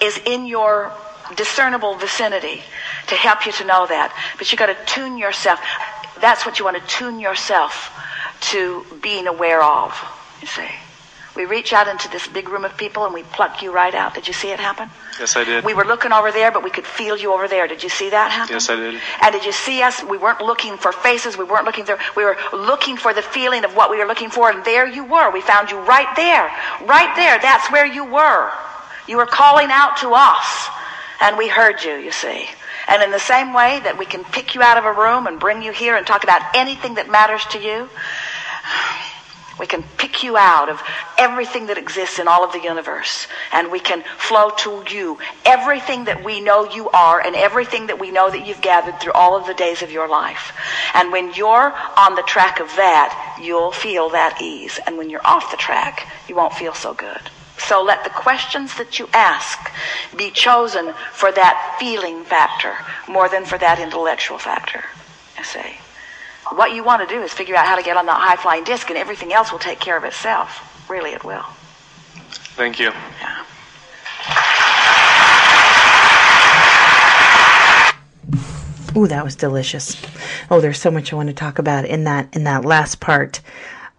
is 0.00 0.18
in 0.24 0.46
your 0.46 0.92
discernible 1.36 1.94
vicinity 1.94 2.62
to 3.08 3.14
help 3.14 3.46
you 3.46 3.52
to 3.52 3.64
know 3.64 3.86
that. 3.86 4.14
But 4.38 4.50
you 4.50 4.58
got 4.58 4.66
to 4.66 4.76
tune 4.86 5.18
yourself. 5.18 5.60
That's 6.20 6.44
what 6.44 6.58
you 6.58 6.64
want 6.64 6.76
to 6.76 6.86
tune 6.86 7.18
yourself 7.18 7.90
to 8.52 8.84
being 9.02 9.26
aware 9.26 9.62
of, 9.62 9.94
you 10.40 10.46
see. 10.46 10.68
We 11.36 11.44
reach 11.44 11.72
out 11.72 11.86
into 11.86 12.08
this 12.10 12.26
big 12.26 12.48
room 12.48 12.64
of 12.64 12.76
people 12.76 13.04
and 13.04 13.14
we 13.14 13.22
pluck 13.22 13.62
you 13.62 13.72
right 13.72 13.94
out. 13.94 14.14
Did 14.14 14.26
you 14.26 14.34
see 14.34 14.50
it 14.50 14.58
happen? 14.58 14.90
Yes, 15.18 15.36
I 15.36 15.44
did. 15.44 15.64
We 15.64 15.74
were 15.74 15.84
looking 15.84 16.12
over 16.12 16.32
there, 16.32 16.50
but 16.50 16.64
we 16.64 16.70
could 16.70 16.84
feel 16.84 17.16
you 17.16 17.32
over 17.32 17.46
there. 17.46 17.68
Did 17.68 17.82
you 17.82 17.88
see 17.88 18.10
that 18.10 18.32
happen? 18.32 18.54
Yes, 18.54 18.68
I 18.68 18.76
did. 18.76 19.00
And 19.22 19.32
did 19.32 19.44
you 19.44 19.52
see 19.52 19.80
us? 19.80 20.02
We 20.02 20.18
weren't 20.18 20.40
looking 20.40 20.76
for 20.76 20.90
faces. 20.90 21.36
We 21.38 21.44
weren't 21.44 21.64
looking 21.64 21.84
there. 21.84 21.98
We 22.16 22.24
were 22.24 22.36
looking 22.52 22.96
for 22.96 23.14
the 23.14 23.22
feeling 23.22 23.64
of 23.64 23.76
what 23.76 23.90
we 23.90 23.98
were 23.98 24.06
looking 24.06 24.28
for, 24.28 24.50
and 24.50 24.64
there 24.64 24.86
you 24.86 25.04
were. 25.04 25.30
We 25.30 25.40
found 25.40 25.70
you 25.70 25.78
right 25.80 26.08
there. 26.16 26.50
Right 26.84 27.14
there. 27.14 27.38
That's 27.38 27.70
where 27.70 27.86
you 27.86 28.04
were. 28.04 28.50
You 29.06 29.16
were 29.18 29.26
calling 29.26 29.68
out 29.70 29.98
to 29.98 30.10
us, 30.14 30.68
and 31.20 31.36
we 31.36 31.48
heard 31.48 31.82
you, 31.84 31.94
you 31.96 32.10
see. 32.10 32.46
And 32.88 33.02
in 33.02 33.10
the 33.10 33.20
same 33.20 33.52
way 33.52 33.80
that 33.84 33.98
we 33.98 34.06
can 34.06 34.24
pick 34.24 34.54
you 34.54 34.62
out 34.62 34.78
of 34.78 34.84
a 34.84 34.92
room 34.92 35.26
and 35.26 35.38
bring 35.38 35.62
you 35.62 35.72
here 35.72 35.96
and 35.96 36.06
talk 36.06 36.24
about 36.24 36.42
anything 36.54 36.94
that 36.94 37.10
matters 37.10 37.44
to 37.46 37.58
you, 37.60 37.88
we 39.60 39.66
can 39.66 39.84
pick 39.98 40.22
you 40.22 40.38
out 40.38 40.70
of 40.70 40.82
everything 41.18 41.66
that 41.66 41.76
exists 41.76 42.18
in 42.18 42.26
all 42.26 42.42
of 42.42 42.52
the 42.52 42.60
universe, 42.62 43.26
and 43.52 43.70
we 43.70 43.78
can 43.78 44.02
flow 44.16 44.48
to 44.50 44.82
you 44.88 45.18
everything 45.44 46.06
that 46.06 46.24
we 46.24 46.40
know 46.40 46.64
you 46.72 46.88
are 46.90 47.20
and 47.20 47.36
everything 47.36 47.88
that 47.88 48.00
we 48.00 48.10
know 48.10 48.30
that 48.30 48.46
you've 48.46 48.62
gathered 48.62 48.98
through 48.98 49.12
all 49.12 49.36
of 49.36 49.46
the 49.46 49.52
days 49.52 49.82
of 49.82 49.92
your 49.92 50.08
life. 50.08 50.52
And 50.94 51.12
when 51.12 51.34
you're 51.34 51.74
on 51.98 52.14
the 52.14 52.22
track 52.22 52.58
of 52.58 52.68
that, 52.76 53.38
you'll 53.40 53.70
feel 53.70 54.08
that 54.10 54.40
ease. 54.40 54.80
And 54.86 54.96
when 54.96 55.10
you're 55.10 55.26
off 55.26 55.50
the 55.50 55.58
track, 55.58 56.08
you 56.26 56.34
won't 56.34 56.54
feel 56.54 56.72
so 56.72 56.94
good. 56.94 57.20
So 57.66 57.82
let 57.82 58.04
the 58.04 58.10
questions 58.10 58.76
that 58.78 58.98
you 58.98 59.08
ask 59.12 59.70
be 60.16 60.30
chosen 60.30 60.92
for 61.12 61.30
that 61.32 61.76
feeling 61.78 62.24
factor 62.24 62.74
more 63.08 63.28
than 63.28 63.44
for 63.44 63.58
that 63.58 63.78
intellectual 63.78 64.38
factor. 64.38 64.82
I 65.38 65.42
say. 65.42 65.76
What 66.50 66.72
you 66.72 66.82
want 66.82 67.06
to 67.08 67.14
do 67.14 67.22
is 67.22 67.32
figure 67.32 67.54
out 67.54 67.66
how 67.66 67.76
to 67.76 67.82
get 67.82 67.96
on 67.96 68.06
that 68.06 68.20
high 68.20 68.36
flying 68.36 68.64
disc, 68.64 68.88
and 68.88 68.98
everything 68.98 69.32
else 69.32 69.52
will 69.52 69.58
take 69.58 69.78
care 69.78 69.96
of 69.96 70.04
itself. 70.04 70.88
Really, 70.90 71.10
it 71.12 71.22
will. 71.22 71.44
Thank 72.56 72.80
you. 72.80 72.90
Yeah. 73.20 73.44
Ooh, 78.96 79.06
that 79.06 79.22
was 79.24 79.36
delicious. 79.36 79.96
Oh, 80.50 80.60
there's 80.60 80.80
so 80.80 80.90
much 80.90 81.12
I 81.12 81.16
want 81.16 81.28
to 81.28 81.34
talk 81.34 81.60
about 81.60 81.84
in 81.84 82.04
that 82.04 82.34
in 82.34 82.44
that 82.44 82.64
last 82.64 82.98
part. 83.00 83.40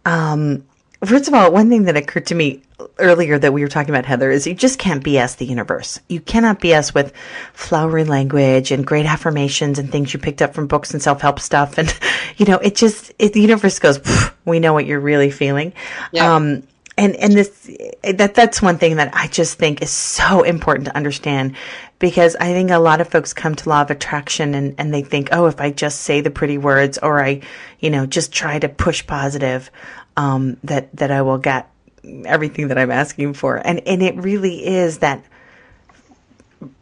Um, 0.06 0.66
first 1.06 1.30
of 1.30 1.34
all, 1.34 1.52
one 1.52 1.70
thing 1.70 1.84
that 1.84 1.96
occurred 1.96 2.26
to 2.28 2.36
me 2.36 2.62
earlier 2.98 3.38
that 3.40 3.54
we 3.54 3.62
were 3.62 3.68
talking 3.68 3.90
about, 3.90 4.06
Heather, 4.06 4.32
is 4.32 4.48
you 4.48 4.54
just 4.54 4.80
can't 4.80 5.04
BS 5.04 5.38
the 5.38 5.46
universe. 5.46 6.00
You 6.10 6.20
cannot 6.20 6.60
BS 6.60 6.94
with 6.94 7.16
flowery 7.54 8.04
language 8.04 8.72
and 8.72 8.86
great 8.86 9.06
affirmations 9.06 9.80
and 9.80 9.92
things 9.92 10.14
you 10.14 10.20
picked 10.20 10.42
up 10.42 10.54
from 10.54 10.68
books 10.68 10.92
and 10.92 11.02
self 11.02 11.22
help 11.22 11.40
stuff. 11.40 11.78
And 11.78 11.94
you 12.38 12.46
know, 12.46 12.58
it 12.58 12.76
just 12.76 13.14
it, 13.20 13.34
the 13.34 13.42
universe 13.42 13.80
goes. 13.80 14.00
We 14.46 14.60
know 14.60 14.74
what 14.74 14.86
you're 14.86 15.00
really 15.00 15.32
feeling. 15.32 15.74
Yeah. 16.12 16.36
Um, 16.36 16.64
and 16.98 17.16
and 17.16 17.34
this 17.34 17.70
that 18.04 18.36
that's 18.36 18.62
one 18.62 18.78
thing 18.78 18.98
that 18.98 19.16
I 19.16 19.28
just 19.28 19.58
think 19.58 19.82
is 19.82 19.90
so 19.90 20.44
important 20.44 20.86
to 20.88 20.96
understand 20.96 21.56
because 22.00 22.36
I 22.36 22.52
think 22.52 22.70
a 22.70 22.80
lot 22.80 23.02
of 23.02 23.08
folks 23.08 23.34
come 23.34 23.56
to 23.56 23.70
law 23.70 23.82
of 23.82 23.92
attraction 23.92 24.54
and 24.54 24.76
and 24.78 24.94
they 24.94 25.02
think 25.02 25.30
oh 25.32 25.48
if 25.48 25.62
I 25.62 25.72
just 25.72 26.02
say 26.02 26.22
the 26.22 26.32
pretty 26.32 26.58
words 26.58 26.98
or 26.98 27.24
I 27.24 27.42
you 27.80 27.90
know 27.90 28.06
just 28.06 28.32
try 28.32 28.60
to 28.60 28.70
push 28.70 29.08
positive 29.08 29.72
um, 30.18 30.58
that 30.64 30.96
that 30.98 31.12
I 31.12 31.22
will 31.22 31.38
get 31.38 31.71
everything 32.04 32.68
that 32.70 32.78
I'm 32.78 32.92
asking 32.92 33.34
for. 33.34 33.56
And 33.56 33.80
and 33.88 34.02
it 34.02 34.16
really 34.16 34.66
is 34.66 35.00
that 35.00 35.24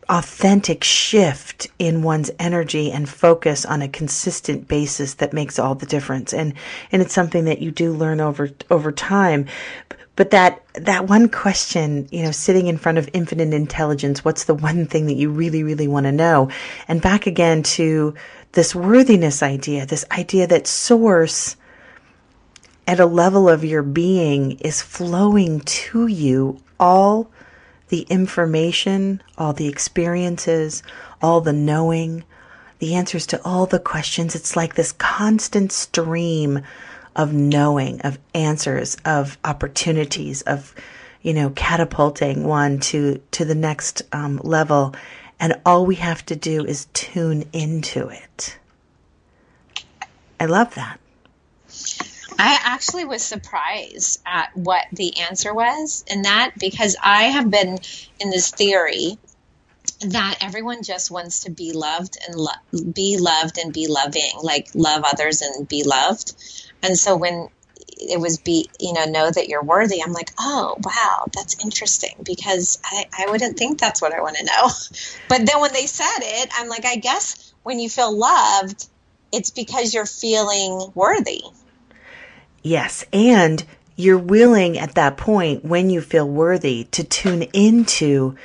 authentic 0.09 0.83
shift 0.83 1.67
in 1.77 2.01
one's 2.01 2.31
energy 2.39 2.91
and 2.91 3.07
focus 3.07 3.63
on 3.63 3.81
a 3.81 3.87
consistent 3.87 4.67
basis 4.67 5.13
that 5.15 5.33
makes 5.33 5.59
all 5.59 5.75
the 5.75 5.85
difference. 5.85 6.33
And 6.33 6.53
and 6.91 7.01
it's 7.01 7.13
something 7.13 7.45
that 7.45 7.59
you 7.59 7.71
do 7.71 7.93
learn 7.93 8.19
over 8.19 8.49
over 8.69 8.91
time. 8.91 9.45
But 10.15 10.31
that 10.31 10.63
that 10.73 11.07
one 11.07 11.29
question 11.29 12.07
you 12.11 12.23
know 12.23 12.31
sitting 12.31 12.67
in 12.67 12.77
front 12.77 12.97
of 12.97 13.09
infinite 13.13 13.53
intelligence 13.53 14.25
what's 14.25 14.45
the 14.45 14.53
one 14.53 14.85
thing 14.85 15.05
that 15.05 15.15
you 15.15 15.29
really 15.29 15.63
really 15.63 15.87
want 15.87 16.05
to 16.05 16.11
know? 16.11 16.49
And 16.87 17.01
back 17.01 17.27
again 17.27 17.63
to 17.63 18.15
this 18.53 18.73
worthiness 18.73 19.43
idea 19.43 19.85
this 19.85 20.05
idea 20.11 20.47
that 20.47 20.65
source 20.65 21.55
at 22.89 22.99
a 22.99 23.05
level 23.05 23.47
of 23.47 23.63
your 23.63 23.83
being 23.83 24.53
is 24.61 24.81
flowing 24.81 25.59
to 25.59 26.07
you 26.07 26.59
all 26.79 27.29
the 27.89 28.01
information, 28.09 29.21
all 29.37 29.53
the 29.53 29.67
experiences, 29.67 30.81
all 31.21 31.39
the 31.39 31.53
knowing, 31.53 32.23
the 32.79 32.95
answers 32.95 33.27
to 33.27 33.39
all 33.45 33.67
the 33.67 33.77
questions. 33.77 34.33
It's 34.33 34.55
like 34.55 34.73
this 34.73 34.91
constant 34.93 35.71
stream 35.71 36.63
of 37.15 37.31
knowing, 37.31 38.01
of 38.01 38.17
answers, 38.33 38.97
of 39.05 39.37
opportunities, 39.43 40.41
of, 40.41 40.73
you 41.21 41.35
know, 41.35 41.51
catapulting 41.51 42.43
one 42.43 42.79
to, 42.79 43.21
to 43.33 43.45
the 43.45 43.53
next 43.53 44.01
um, 44.13 44.41
level. 44.43 44.95
And 45.39 45.61
all 45.63 45.85
we 45.85 45.97
have 45.97 46.25
to 46.25 46.35
do 46.35 46.65
is 46.65 46.87
tune 46.93 47.43
into 47.53 48.09
it. 48.09 48.57
I 50.39 50.45
love 50.45 50.73
that. 50.73 50.99
I 52.39 52.57
actually 52.63 53.03
was 53.03 53.21
surprised 53.21 54.21
at 54.25 54.49
what 54.55 54.85
the 54.93 55.19
answer 55.19 55.53
was 55.53 56.05
in 56.07 56.21
that 56.21 56.53
because 56.57 56.95
I 57.03 57.23
have 57.23 57.51
been 57.51 57.77
in 58.21 58.29
this 58.29 58.51
theory 58.51 59.17
that 60.01 60.37
everyone 60.41 60.81
just 60.81 61.11
wants 61.11 61.41
to 61.41 61.51
be 61.51 61.73
loved 61.73 62.17
and 62.25 62.37
lo- 62.37 62.93
be 62.93 63.17
loved 63.19 63.57
and 63.57 63.73
be 63.73 63.87
loving, 63.87 64.31
like 64.41 64.69
love 64.73 65.03
others 65.05 65.41
and 65.41 65.67
be 65.67 65.83
loved. 65.83 66.33
And 66.81 66.97
so 66.97 67.17
when 67.17 67.49
it 67.97 68.21
was 68.21 68.37
be, 68.37 68.69
you 68.79 68.93
know, 68.93 69.03
know 69.03 69.29
that 69.29 69.49
you're 69.49 69.63
worthy, 69.63 70.01
I'm 70.01 70.13
like, 70.13 70.31
oh, 70.39 70.77
wow, 70.81 71.25
that's 71.35 71.61
interesting 71.61 72.15
because 72.23 72.79
I, 72.85 73.05
I 73.19 73.29
wouldn't 73.29 73.57
think 73.57 73.79
that's 73.79 74.01
what 74.01 74.13
I 74.13 74.21
want 74.21 74.37
to 74.37 74.45
know. 74.45 74.69
But 75.27 75.45
then 75.45 75.59
when 75.59 75.73
they 75.73 75.87
said 75.87 76.19
it, 76.21 76.49
I'm 76.57 76.69
like, 76.69 76.85
I 76.85 76.95
guess 76.95 77.53
when 77.63 77.79
you 77.79 77.89
feel 77.89 78.17
loved, 78.17 78.87
it's 79.33 79.49
because 79.49 79.93
you're 79.93 80.05
feeling 80.05 80.91
worthy. 80.95 81.41
Yes. 82.69 83.03
And 83.11 83.63
you're 83.95 84.19
willing 84.19 84.77
at 84.77 84.93
that 84.93 85.17
point, 85.17 85.65
when 85.65 85.89
you 85.89 86.01
feel 86.01 86.29
worthy, 86.29 86.83
to 86.91 87.03
tune 87.03 87.41
into 87.51 88.35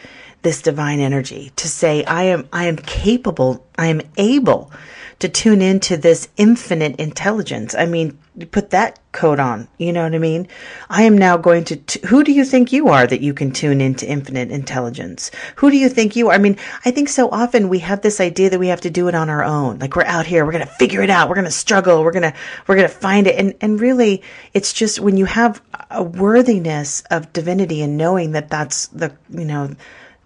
this 0.40 0.62
divine 0.62 0.98
energy, 0.98 1.52
to 1.56 1.68
say, 1.68 2.04
I 2.04 2.22
am, 2.24 2.48
I 2.50 2.64
am 2.64 2.76
capable, 2.76 3.66
I 3.76 3.88
am 3.88 4.00
able 4.16 4.72
to 5.20 5.28
tune 5.28 5.62
into 5.62 5.96
this 5.96 6.28
infinite 6.36 6.96
intelligence. 6.96 7.74
I 7.74 7.86
mean, 7.86 8.18
put 8.50 8.70
that 8.70 8.98
coat 9.12 9.38
on, 9.38 9.68
you 9.78 9.92
know 9.92 10.02
what 10.02 10.14
I 10.14 10.18
mean? 10.18 10.48
I 10.90 11.02
am 11.02 11.16
now 11.16 11.36
going 11.36 11.64
to, 11.64 11.76
t- 11.76 12.00
who 12.06 12.24
do 12.24 12.32
you 12.32 12.44
think 12.44 12.72
you 12.72 12.88
are 12.88 13.06
that 13.06 13.20
you 13.20 13.32
can 13.32 13.52
tune 13.52 13.80
into 13.80 14.08
infinite 14.08 14.50
intelligence? 14.50 15.30
Who 15.56 15.70
do 15.70 15.76
you 15.76 15.88
think 15.88 16.16
you 16.16 16.28
are? 16.28 16.34
I 16.34 16.38
mean, 16.38 16.56
I 16.84 16.90
think 16.90 17.08
so 17.08 17.28
often 17.30 17.68
we 17.68 17.78
have 17.78 18.02
this 18.02 18.20
idea 18.20 18.50
that 18.50 18.58
we 18.58 18.68
have 18.68 18.80
to 18.80 18.90
do 18.90 19.06
it 19.06 19.14
on 19.14 19.30
our 19.30 19.44
own. 19.44 19.78
Like 19.78 19.94
we're 19.94 20.04
out 20.04 20.26
here, 20.26 20.44
we're 20.44 20.52
going 20.52 20.66
to 20.66 20.72
figure 20.74 21.02
it 21.02 21.10
out. 21.10 21.28
We're 21.28 21.36
going 21.36 21.44
to 21.44 21.50
struggle. 21.50 22.02
We're 22.02 22.12
going 22.12 22.32
to, 22.32 22.34
we're 22.66 22.76
going 22.76 22.88
to 22.88 22.94
find 22.94 23.28
it. 23.28 23.36
And, 23.38 23.54
and 23.60 23.80
really 23.80 24.22
it's 24.52 24.72
just 24.72 24.98
when 24.98 25.16
you 25.16 25.26
have 25.26 25.62
a 25.90 26.02
worthiness 26.02 27.02
of 27.10 27.32
divinity 27.32 27.82
and 27.82 27.96
knowing 27.96 28.32
that 28.32 28.50
that's 28.50 28.88
the, 28.88 29.14
you 29.30 29.44
know, 29.44 29.70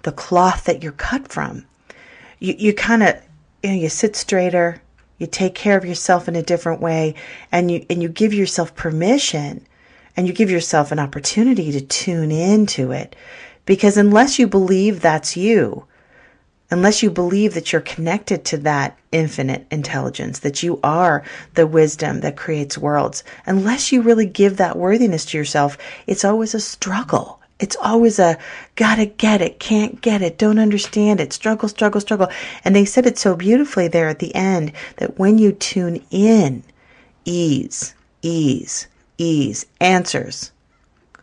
the 0.03 0.13
cloth 0.13 0.65
that 0.65 0.83
you're 0.83 0.93
cut 0.93 1.29
from, 1.29 1.67
you, 2.39 2.55
you 2.57 2.73
kind 2.73 3.03
of, 3.03 3.21
you 3.63 3.71
know, 3.71 3.77
you 3.77 3.89
sit 3.89 4.17
straighter, 4.17 4.81
you 5.19 5.27
take 5.27 5.55
care 5.55 5.77
of 5.77 5.85
yourself 5.85 6.29
in 6.29 6.37
a 6.37 6.43
different 6.43 6.81
way, 6.81 7.15
and 7.51 7.71
you 7.71 7.85
and 7.91 8.03
you 8.03 8.09
give 8.09 8.33
yourself 8.33 8.75
permission, 8.75 9.67
and 10.17 10.27
you 10.27 10.33
give 10.33 10.51
yourself 10.51 10.93
an 10.93 10.99
opportunity 10.99 11.73
to 11.73 11.81
tune 11.81 12.31
into 12.31 12.93
it, 12.93 13.17
because 13.67 13.97
unless 13.97 14.39
you 14.39 14.47
believe 14.47 15.01
that's 15.01 15.37
you, 15.37 15.85
unless 16.71 17.03
you 17.03 17.11
believe 17.11 17.55
that 17.55 17.73
you're 17.73 17.81
connected 17.81 18.45
to 18.45 18.59
that 18.59 18.97
infinite 19.11 19.67
intelligence, 19.71 20.41
that 20.41 20.63
you 20.63 20.79
are 20.85 21.25
the 21.55 21.67
wisdom 21.67 22.21
that 22.21 22.37
creates 22.37 22.79
worlds, 22.79 23.25
unless 23.47 23.91
you 23.91 24.03
really 24.03 24.27
give 24.27 24.57
that 24.59 24.77
worthiness 24.77 25.25
to 25.25 25.39
yourself, 25.39 25.79
it's 26.07 26.25
always 26.25 26.55
a 26.55 26.61
struggle. 26.61 27.38
It's 27.59 27.77
always 27.81 28.19
a 28.19 28.39
gotta 28.77 29.07
get 29.07 29.41
it, 29.41 29.59
can't 29.59 30.01
get 30.01 30.23
it, 30.23 30.39
don't 30.39 30.61
understand 30.61 31.21
it, 31.21 31.33
struggle, 31.33 31.69
struggle, 31.69 32.01
struggle. 32.01 32.29
And 32.65 32.75
they 32.75 32.85
said 32.85 33.07
it 33.07 33.19
so 33.19 33.35
beautifully 33.35 33.89
there 33.89 34.09
at 34.09 34.21
the 34.21 34.35
end 34.35 34.73
that 34.97 35.19
when 35.19 35.39
you 35.39 35.53
tune 35.53 36.05
in, 36.11 36.63
ease, 37.25 37.95
ease, 38.23 38.87
ease, 39.19 39.67
answers, 39.81 40.53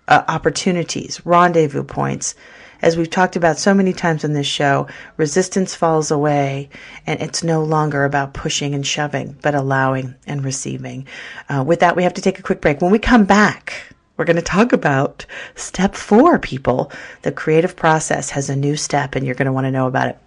uh, 0.10 0.24
opportunities, 0.28 1.26
rendezvous 1.26 1.84
points, 1.84 2.36
as 2.82 2.98
we've 2.98 3.10
talked 3.10 3.36
about 3.36 3.58
so 3.58 3.74
many 3.74 3.94
times 3.94 4.24
on 4.26 4.34
this 4.34 4.46
show, 4.46 4.88
resistance 5.18 5.74
falls 5.74 6.12
away 6.12 6.70
and 7.08 7.22
it's 7.22 7.44
no 7.44 7.64
longer 7.64 8.04
about 8.04 8.34
pushing 8.34 8.76
and 8.76 8.86
shoving, 8.86 9.38
but 9.42 9.56
allowing 9.56 10.14
and 10.28 10.44
receiving. 10.44 11.08
Uh, 11.50 11.64
with 11.66 11.80
that, 11.80 11.96
we 11.96 12.04
have 12.04 12.14
to 12.14 12.22
take 12.22 12.38
a 12.40 12.44
quick 12.44 12.62
break. 12.62 12.82
When 12.82 12.92
we 12.92 13.00
come 13.00 13.24
back, 13.24 13.95
we're 14.18 14.26
going 14.26 14.36
to 14.36 14.42
talk 14.42 14.74
about 14.74 15.26
step 15.56 15.96
four, 15.96 16.40
people. 16.40 16.92
The 17.24 17.32
creative 17.32 17.76
process 17.76 18.30
has 18.32 18.50
a 18.50 18.56
new 18.56 18.76
step 18.76 19.16
and 19.16 19.26
you're 19.26 19.36
going 19.36 19.48
to 19.48 19.52
want 19.52 19.66
to 19.66 19.72
know 19.72 19.88
about 19.88 20.10
it. 20.10 20.20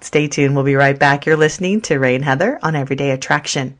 Stay 0.00 0.28
tuned. 0.28 0.54
We'll 0.54 0.64
be 0.64 0.74
right 0.74 0.98
back. 0.98 1.26
You're 1.26 1.36
listening 1.36 1.80
to 1.82 1.98
Ray 1.98 2.14
and 2.14 2.24
Heather 2.24 2.58
on 2.62 2.74
Everyday 2.74 3.10
Attraction. 3.10 3.78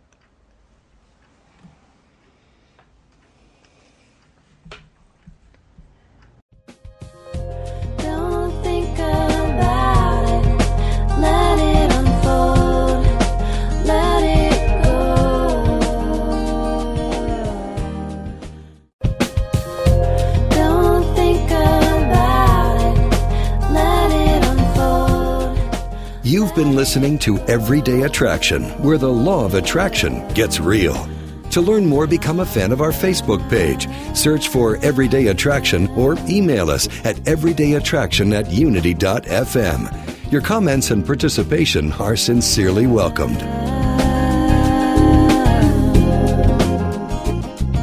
You've 26.32 26.54
been 26.54 26.74
listening 26.74 27.18
to 27.18 27.38
Everyday 27.40 28.04
Attraction, 28.04 28.62
where 28.82 28.96
the 28.96 29.12
law 29.12 29.44
of 29.44 29.52
attraction 29.52 30.26
gets 30.28 30.60
real. 30.60 31.06
To 31.50 31.60
learn 31.60 31.84
more, 31.84 32.06
become 32.06 32.40
a 32.40 32.46
fan 32.46 32.72
of 32.72 32.80
our 32.80 32.90
Facebook 32.90 33.46
page. 33.50 33.86
Search 34.16 34.48
for 34.48 34.78
Everyday 34.78 35.26
Attraction 35.26 35.88
or 35.88 36.16
email 36.30 36.70
us 36.70 36.86
at 37.04 37.16
everydayattraction 37.26 38.32
at 38.32 38.50
unity.fm. 38.50 40.32
Your 40.32 40.40
comments 40.40 40.90
and 40.90 41.04
participation 41.04 41.92
are 42.00 42.16
sincerely 42.16 42.86
welcomed. 42.86 43.71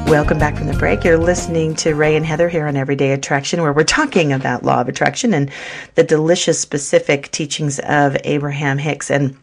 Welcome 0.10 0.40
back 0.40 0.58
from 0.58 0.66
the 0.66 0.74
break. 0.74 1.04
You're 1.04 1.20
listening 1.20 1.76
to 1.76 1.94
Ray 1.94 2.16
and 2.16 2.26
Heather 2.26 2.50
here 2.50 2.66
on 2.66 2.76
Everyday 2.76 3.12
Attraction, 3.12 3.62
where 3.62 3.72
we're 3.72 3.84
talking 3.84 4.34
about 4.34 4.64
law 4.64 4.82
of 4.82 4.90
attraction 4.90 5.36
and 5.36 5.52
the 5.94 6.04
delicious 6.04 6.60
specific 6.60 7.30
teachings 7.30 7.78
of 7.78 8.18
Abraham 8.24 8.80
Hicks. 8.80 9.12
And, 9.12 9.38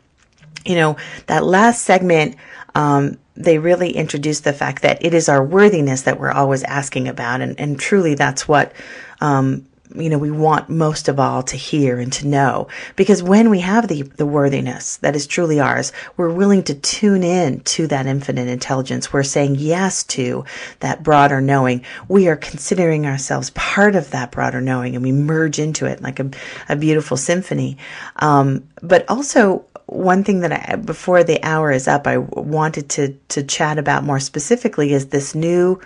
you 0.65 0.75
know, 0.75 0.97
that 1.29 1.45
last 1.45 1.85
segment, 1.85 2.35
um, 2.75 3.17
they 3.37 3.59
really 3.59 3.93
introduced 3.93 4.43
the 4.43 4.53
fact 4.53 4.83
that 4.83 4.99
it 5.05 5.15
is 5.15 5.29
our 5.29 5.43
worthiness 5.43 6.03
that 6.03 6.19
we're 6.19 6.33
always 6.33 6.65
asking 6.65 7.07
about. 7.07 7.43
And, 7.43 7.61
and 7.61 7.79
truly, 7.79 8.17
that's 8.17 8.49
what, 8.49 8.73
um, 9.21 9.69
you 9.95 10.09
know, 10.11 10.19
we 10.19 10.31
want 10.31 10.69
most 10.69 11.09
of 11.09 11.21
all 11.21 11.43
to 11.45 11.57
hear 11.57 11.99
and 11.99 12.13
to 12.15 12.27
know. 12.27 12.69
Because 12.97 13.23
when 13.23 13.51
we 13.51 13.61
have 13.61 13.89
the, 13.89 14.03
the 14.03 14.27
worthiness 14.27 14.97
that 14.99 15.17
is 15.17 15.27
truly 15.27 15.61
ours, 15.61 15.93
we're 16.17 16.33
willing 16.33 16.63
to 16.65 16.75
tune 16.75 17.23
in 17.23 17.61
to 17.61 17.87
that 17.87 18.07
infinite 18.07 18.49
intelligence. 18.49 19.13
We're 19.13 19.23
saying 19.23 19.57
yes 19.57 20.05
to 20.05 20.45
that 20.81 21.03
broader 21.03 21.41
knowing. 21.41 21.85
We 22.09 22.29
are 22.29 22.37
considering 22.37 23.07
ourselves 23.07 23.51
part 23.51 23.95
of 23.95 24.11
that 24.11 24.33
broader 24.33 24.61
knowing 24.61 24.95
and 24.95 25.05
we 25.05 25.13
merge 25.13 25.59
into 25.59 25.87
it 25.87 26.03
like 26.03 26.21
a, 26.21 26.31
a 26.69 26.77
beautiful 26.77 27.17
symphony. 27.17 27.79
Um, 28.17 28.67
but 28.83 29.09
also, 29.09 29.65
one 29.87 30.25
thing 30.25 30.41
that 30.41 30.53
I, 30.53 30.77
before 30.77 31.23
the 31.23 31.43
hour 31.45 31.71
is 31.71 31.87
up, 31.87 32.07
I 32.07 32.19
wanted 32.19 32.89
to, 32.91 33.17
to 33.29 33.43
chat 33.45 33.79
about 33.79 34.03
more 34.03 34.19
specifically 34.19 34.93
is 34.93 35.07
this 35.07 35.35
new 35.35 35.81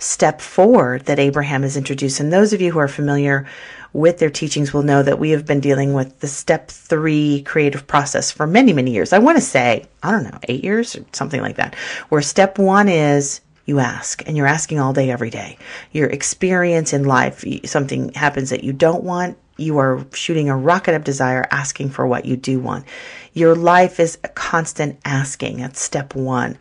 step 0.00 0.40
four 0.40 0.98
that 1.04 1.18
Abraham 1.18 1.62
has 1.62 1.76
introduced. 1.76 2.18
And 2.18 2.32
those 2.32 2.52
of 2.52 2.60
you 2.60 2.72
who 2.72 2.78
are 2.78 2.88
familiar 2.88 3.46
with 3.92 4.18
their 4.18 4.30
teachings 4.30 4.72
will 4.72 4.82
know 4.82 5.02
that 5.02 5.18
we 5.18 5.30
have 5.30 5.46
been 5.46 5.60
dealing 5.60 5.92
with 5.92 6.18
the 6.20 6.28
step 6.28 6.68
three 6.68 7.42
creative 7.42 7.86
process 7.86 8.30
for 8.30 8.46
many, 8.46 8.72
many 8.72 8.92
years. 8.92 9.12
I 9.12 9.18
want 9.18 9.36
to 9.36 9.42
say, 9.42 9.86
I 10.02 10.10
don't 10.10 10.24
know, 10.24 10.38
eight 10.44 10.64
years 10.64 10.96
or 10.96 11.04
something 11.12 11.40
like 11.40 11.56
that, 11.56 11.74
where 12.08 12.22
step 12.22 12.58
one 12.58 12.88
is 12.88 13.40
you 13.66 13.78
ask 13.78 14.26
and 14.26 14.36
you're 14.36 14.46
asking 14.46 14.80
all 14.80 14.92
day, 14.92 15.10
every 15.10 15.30
day. 15.30 15.58
Your 15.92 16.08
experience 16.08 16.92
in 16.92 17.04
life, 17.04 17.44
something 17.64 18.12
happens 18.14 18.50
that 18.50 18.64
you 18.64 18.72
don't 18.72 19.04
want, 19.04 19.36
you 19.58 19.76
are 19.78 20.04
shooting 20.14 20.48
a 20.48 20.56
rocket 20.56 20.94
of 20.94 21.04
desire, 21.04 21.46
asking 21.50 21.90
for 21.90 22.06
what 22.06 22.24
you 22.24 22.36
do 22.36 22.58
want. 22.58 22.86
Your 23.34 23.54
life 23.54 24.00
is 24.00 24.18
a 24.24 24.28
constant 24.28 24.98
asking. 25.04 25.58
That's 25.58 25.80
step 25.80 26.14
one. 26.14 26.56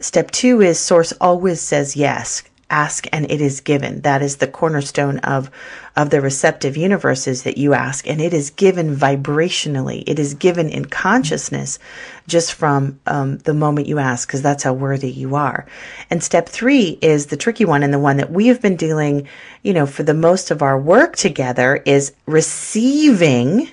Step 0.00 0.30
two 0.30 0.60
is 0.60 0.78
source 0.78 1.12
always 1.20 1.60
says 1.60 1.96
yes. 1.96 2.42
Ask 2.70 3.06
and 3.12 3.30
it 3.30 3.40
is 3.40 3.60
given. 3.60 4.02
That 4.02 4.20
is 4.20 4.36
the 4.36 4.46
cornerstone 4.46 5.18
of, 5.20 5.50
of 5.96 6.10
the 6.10 6.20
receptive 6.20 6.76
universe 6.76 7.26
is 7.26 7.44
that 7.44 7.56
you 7.56 7.72
ask 7.72 8.06
and 8.06 8.20
it 8.20 8.34
is 8.34 8.50
given 8.50 8.94
vibrationally. 8.94 10.04
It 10.06 10.18
is 10.18 10.34
given 10.34 10.68
in 10.68 10.84
consciousness 10.84 11.78
just 12.26 12.52
from 12.52 13.00
um, 13.06 13.38
the 13.38 13.54
moment 13.54 13.86
you 13.86 13.98
ask 13.98 14.28
because 14.28 14.42
that's 14.42 14.62
how 14.62 14.74
worthy 14.74 15.10
you 15.10 15.34
are. 15.34 15.66
And 16.10 16.22
step 16.22 16.48
three 16.48 16.98
is 17.00 17.26
the 17.26 17.36
tricky 17.38 17.64
one 17.64 17.82
and 17.82 17.92
the 17.92 17.98
one 17.98 18.18
that 18.18 18.30
we 18.30 18.48
have 18.48 18.60
been 18.60 18.76
dealing, 18.76 19.28
you 19.62 19.72
know, 19.72 19.86
for 19.86 20.02
the 20.02 20.14
most 20.14 20.50
of 20.50 20.62
our 20.62 20.78
work 20.78 21.16
together 21.16 21.82
is 21.86 22.12
receiving 22.26 23.68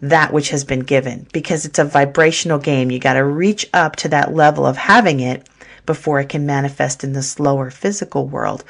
that 0.00 0.32
which 0.32 0.50
has 0.50 0.64
been 0.64 0.80
given 0.80 1.26
because 1.32 1.64
it's 1.64 1.78
a 1.78 1.84
vibrational 1.84 2.58
game. 2.58 2.90
You 2.90 2.98
got 2.98 3.14
to 3.14 3.24
reach 3.24 3.68
up 3.72 3.96
to 3.96 4.08
that 4.08 4.34
level 4.34 4.66
of 4.66 4.76
having 4.76 5.20
it 5.20 5.48
before 5.86 6.20
it 6.20 6.28
can 6.28 6.46
manifest 6.46 7.04
in 7.04 7.12
the 7.12 7.22
slower 7.22 7.70
physical 7.70 8.26
world 8.26 8.64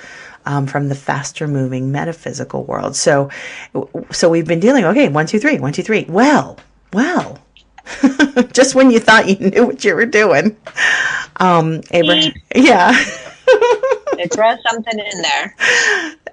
um, 0.47 0.67
from 0.67 0.89
the 0.89 0.95
faster 0.95 1.47
moving 1.47 1.93
metaphysical 1.93 2.65
world. 2.65 2.97
So, 2.97 3.31
so 4.11 4.29
we've 4.29 4.47
been 4.47 4.61
dealing. 4.61 4.85
Okay, 4.85 5.09
one, 5.09 5.27
two, 5.27 5.39
three, 5.39 5.59
one, 5.59 5.73
two, 5.73 5.83
three. 5.83 6.07
Well, 6.09 6.59
well, 6.93 7.39
just 8.53 8.75
when 8.75 8.91
you 8.91 9.01
thought 9.01 9.29
you 9.29 9.51
knew 9.51 9.67
what 9.67 9.85
you 9.85 9.95
were 9.95 10.07
doing, 10.07 10.57
um, 11.37 11.81
Abraham. 11.91 12.33
Yeah. 12.55 12.93
They 14.17 14.27
throw 14.27 14.55
something 14.69 14.99
in 14.99 15.23
there. 15.23 15.57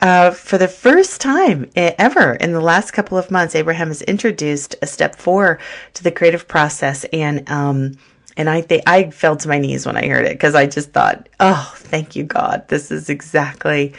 Uh, 0.01 0.31
for 0.31 0.57
the 0.57 0.67
first 0.67 1.21
time 1.21 1.69
ever 1.75 2.33
in 2.33 2.51
the 2.51 2.61
last 2.61 2.91
couple 2.91 3.17
of 3.17 3.31
months, 3.31 3.55
Abraham 3.55 3.87
has 3.87 4.01
introduced 4.03 4.75
a 4.81 4.87
step 4.87 5.15
four 5.15 5.57
to 5.93 6.03
the 6.03 6.11
creative 6.11 6.47
process, 6.47 7.05
and 7.05 7.49
um, 7.49 7.93
and 8.37 8.49
I 8.49 8.61
think 8.61 8.83
I 8.85 9.09
fell 9.09 9.35
to 9.35 9.49
my 9.49 9.57
knees 9.57 9.85
when 9.85 9.97
I 9.97 10.07
heard 10.07 10.25
it 10.25 10.33
because 10.33 10.53
I 10.53 10.67
just 10.67 10.91
thought, 10.91 11.27
oh, 11.39 11.73
thank 11.75 12.15
you, 12.15 12.23
God, 12.23 12.67
this 12.67 12.91
is 12.91 13.09
exactly 13.09 13.93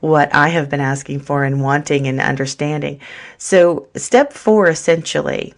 what 0.00 0.34
I 0.34 0.48
have 0.48 0.70
been 0.70 0.80
asking 0.80 1.20
for 1.20 1.44
and 1.44 1.62
wanting 1.62 2.08
and 2.08 2.18
understanding. 2.18 3.00
So, 3.36 3.86
step 3.94 4.32
four 4.32 4.68
essentially 4.68 5.52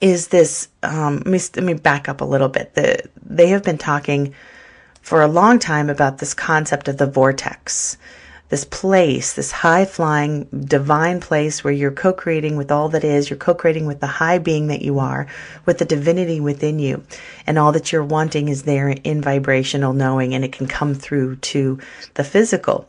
is 0.00 0.28
this. 0.28 0.68
Um, 0.82 1.16
let 1.18 1.26
me 1.26 1.38
let 1.56 1.64
me 1.64 1.74
back 1.74 2.08
up 2.08 2.20
a 2.20 2.24
little 2.24 2.48
bit. 2.48 2.74
The 2.74 3.08
they 3.24 3.48
have 3.48 3.62
been 3.62 3.78
talking 3.78 4.34
for 5.00 5.22
a 5.22 5.28
long 5.28 5.58
time 5.58 5.88
about 5.88 6.18
this 6.18 6.34
concept 6.34 6.88
of 6.88 6.96
the 6.96 7.06
vortex, 7.06 7.96
this 8.54 8.64
place, 8.64 9.32
this 9.32 9.50
high 9.50 9.84
flying 9.84 10.44
divine 10.44 11.18
place 11.18 11.64
where 11.64 11.72
you're 11.72 11.90
co 11.90 12.12
creating 12.12 12.56
with 12.56 12.70
all 12.70 12.88
that 12.88 13.02
is, 13.02 13.28
you're 13.28 13.36
co 13.36 13.52
creating 13.52 13.84
with 13.84 13.98
the 13.98 14.06
high 14.06 14.38
being 14.38 14.68
that 14.68 14.80
you 14.80 15.00
are, 15.00 15.26
with 15.66 15.78
the 15.78 15.84
divinity 15.84 16.38
within 16.38 16.78
you, 16.78 17.02
and 17.48 17.58
all 17.58 17.72
that 17.72 17.90
you're 17.90 18.04
wanting 18.04 18.48
is 18.48 18.62
there 18.62 18.90
in 18.90 19.20
vibrational 19.20 19.92
knowing, 19.92 20.34
and 20.34 20.44
it 20.44 20.52
can 20.52 20.68
come 20.68 20.94
through 20.94 21.34
to 21.34 21.80
the 22.14 22.22
physical. 22.22 22.88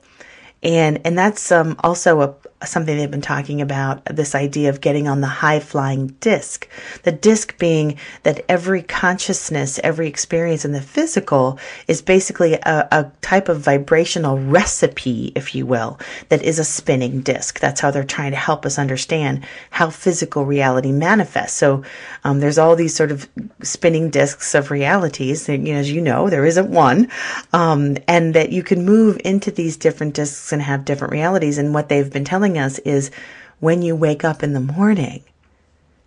And, 0.61 1.01
and 1.03 1.17
that's 1.17 1.51
um, 1.51 1.77
also 1.83 2.21
a, 2.21 2.35
something 2.67 2.95
they've 2.95 3.11
been 3.11 3.21
talking 3.21 3.61
about 3.61 4.03
this 4.05 4.35
idea 4.35 4.69
of 4.69 4.81
getting 4.81 5.07
on 5.07 5.21
the 5.21 5.27
high 5.27 5.59
flying 5.59 6.07
disc. 6.19 6.67
The 7.03 7.11
disc 7.11 7.57
being 7.57 7.97
that 8.23 8.43
every 8.49 8.81
consciousness, 8.81 9.79
every 9.83 10.07
experience 10.07 10.65
in 10.65 10.71
the 10.71 10.81
physical 10.81 11.59
is 11.87 12.01
basically 12.01 12.53
a, 12.53 12.87
a 12.91 13.11
type 13.21 13.49
of 13.49 13.61
vibrational 13.61 14.37
recipe, 14.39 15.31
if 15.35 15.55
you 15.55 15.65
will, 15.65 15.99
that 16.29 16.43
is 16.43 16.59
a 16.59 16.63
spinning 16.63 17.21
disc. 17.21 17.59
That's 17.59 17.81
how 17.81 17.91
they're 17.91 18.03
trying 18.03 18.31
to 18.31 18.37
help 18.37 18.65
us 18.65 18.79
understand 18.79 19.45
how 19.69 19.89
physical 19.89 20.45
reality 20.45 20.91
manifests. 20.91 21.57
So 21.57 21.83
um, 22.23 22.39
there's 22.39 22.57
all 22.57 22.75
these 22.75 22.95
sort 22.95 23.11
of 23.11 23.27
spinning 23.61 24.09
discs 24.09 24.55
of 24.55 24.71
realities. 24.71 25.49
And, 25.49 25.67
you 25.67 25.73
know, 25.73 25.79
as 25.79 25.91
you 25.91 26.01
know, 26.01 26.29
there 26.29 26.45
isn't 26.45 26.69
one, 26.69 27.09
um, 27.53 27.97
and 28.07 28.33
that 28.35 28.51
you 28.51 28.63
can 28.63 28.85
move 28.85 29.19
into 29.23 29.51
these 29.51 29.77
different 29.77 30.13
discs 30.13 30.51
and 30.51 30.61
have 30.61 30.85
different 30.85 31.13
realities. 31.13 31.57
And 31.57 31.73
what 31.73 31.89
they've 31.89 32.11
been 32.11 32.25
telling 32.25 32.54
us 32.57 32.79
is 32.79 33.11
when 33.59 33.81
you 33.81 33.95
wake 33.95 34.23
up 34.23 34.43
in 34.43 34.53
the 34.53 34.59
morning, 34.59 35.23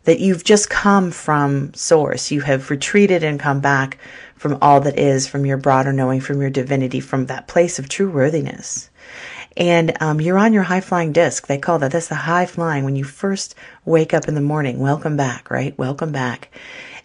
that 0.05 0.20
you've 0.20 0.44
just 0.44 0.70
come 0.70 1.11
from 1.11 1.72
source. 1.74 2.30
You 2.30 2.40
have 2.40 2.70
retreated 2.70 3.22
and 3.22 3.38
come 3.38 3.61
back 3.61 3.99
from 4.36 4.57
all 4.62 4.80
that 4.80 4.99
is, 4.99 5.26
from 5.26 5.44
your 5.44 5.59
broader 5.59 5.92
knowing, 5.92 6.20
from 6.20 6.40
your 6.40 6.49
divinity, 6.49 7.01
from 7.01 7.26
that 7.26 7.46
place 7.46 7.78
of 7.78 7.88
true 7.88 8.11
worthiness. 8.11 8.88
And 9.57 10.01
um, 10.01 10.20
you're 10.20 10.38
on 10.38 10.53
your 10.53 10.62
high 10.62 10.80
flying 10.80 11.12
disc. 11.12 11.46
They 11.46 11.59
call 11.59 11.78
that. 11.80 11.90
That's 11.90 12.09
the 12.09 12.14
high 12.14 12.46
flying 12.46 12.84
when 12.84 12.96
you 12.96 13.05
first 13.05 13.55
wake 13.84 14.14
up 14.14 14.28
in 14.28 14.34
the 14.34 14.40
morning. 14.40 14.78
Welcome 14.78 15.16
back, 15.16 15.51
right? 15.51 15.76
Welcome 15.76 16.12
back. 16.12 16.49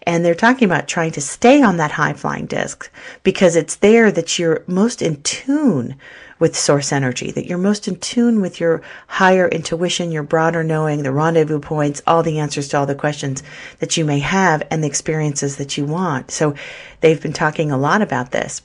And 0.06 0.24
they're 0.24 0.34
talking 0.34 0.66
about 0.66 0.86
trying 0.86 1.12
to 1.12 1.20
stay 1.20 1.62
on 1.62 1.78
that 1.78 1.90
high 1.90 2.12
flying 2.12 2.46
disc 2.46 2.90
because 3.22 3.56
it's 3.56 3.76
there 3.76 4.12
that 4.12 4.38
you're 4.38 4.62
most 4.66 5.02
in 5.02 5.20
tune 5.22 5.96
with 6.38 6.56
source 6.56 6.92
energy, 6.92 7.30
that 7.30 7.46
you're 7.46 7.58
most 7.58 7.86
in 7.86 7.96
tune 7.96 8.40
with 8.40 8.60
your 8.60 8.82
higher 9.06 9.48
intuition, 9.48 10.10
your 10.10 10.22
broader 10.22 10.64
knowing, 10.64 11.02
the 11.02 11.12
rendezvous 11.12 11.60
points, 11.60 12.02
all 12.06 12.22
the 12.22 12.38
answers 12.38 12.68
to 12.68 12.78
all 12.78 12.86
the 12.86 12.94
questions 12.94 13.42
that 13.78 13.96
you 13.96 14.04
may 14.04 14.18
have 14.18 14.66
and 14.70 14.82
the 14.82 14.88
experiences 14.88 15.56
that 15.56 15.76
you 15.76 15.84
want. 15.84 16.30
So 16.30 16.54
they've 17.00 17.22
been 17.22 17.32
talking 17.32 17.70
a 17.70 17.78
lot 17.78 18.02
about 18.02 18.32
this. 18.32 18.62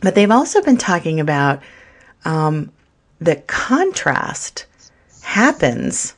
But 0.00 0.14
they've 0.14 0.30
also 0.30 0.62
been 0.62 0.78
talking 0.78 1.20
about 1.20 1.62
um, 2.24 2.72
the 3.20 3.36
contrast 3.36 4.66
happens 5.22 6.14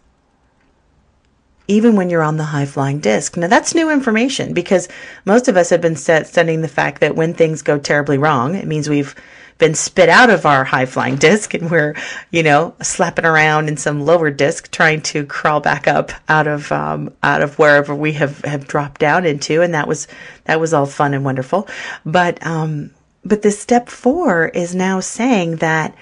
even 1.67 1.97
when 1.97 2.11
you're 2.11 2.23
on 2.23 2.37
the 2.37 2.45
high 2.45 2.67
flying 2.67 3.01
disc. 3.01 3.37
Now, 3.37 3.47
that's 3.47 3.75
new 3.75 3.91
information 3.91 4.53
because 4.53 4.89
most 5.25 5.49
of 5.49 5.57
us 5.57 5.71
have 5.71 5.81
been 5.81 5.97
studying 5.97 6.61
the 6.61 6.69
fact 6.69 7.01
that 7.01 7.17
when 7.17 7.33
things 7.33 7.63
go 7.63 7.79
terribly 7.79 8.19
wrong, 8.19 8.55
it 8.55 8.67
means 8.67 8.89
we've 8.89 9.15
been 9.59 9.75
spit 9.75 10.09
out 10.09 10.31
of 10.31 10.47
our 10.47 10.65
high 10.65 10.87
flying 10.87 11.17
disc 11.17 11.55
and 11.55 11.71
we're, 11.71 11.95
you 12.31 12.43
know, 12.43 12.75
slapping 12.83 13.25
around 13.25 13.69
in 13.69 13.77
some 13.77 14.05
lower 14.05 14.31
disc 14.31 14.71
trying 14.71 15.01
to 15.01 15.25
crawl 15.27 15.61
back 15.61 15.87
up 15.87 16.13
out 16.29 16.47
of, 16.47 16.71
um, 16.73 17.13
out 17.23 17.43
of 17.43 17.59
wherever 17.59 17.95
we 17.95 18.13
have, 18.13 18.41
have 18.41 18.67
dropped 18.67 19.01
down 19.01 19.25
into. 19.25 19.63
And 19.63 19.75
that 19.75 19.87
was, 19.87 20.09
that 20.45 20.61
was 20.61 20.75
all 20.75 20.87
fun 20.87 21.15
and 21.15 21.25
wonderful. 21.25 21.69
But, 22.05 22.45
um, 22.45 22.91
but 23.25 23.43
this 23.43 23.59
step 23.59 23.89
four 23.89 24.49
is 24.49 24.75
now 24.75 25.01
saying 25.01 25.57
that 25.57 25.95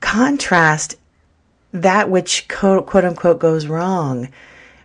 contrast 0.00 0.96
that 1.72 2.08
which 2.08 2.48
quote, 2.48 2.86
quote 2.86 3.04
unquote 3.04 3.38
goes 3.38 3.66
wrong 3.66 4.28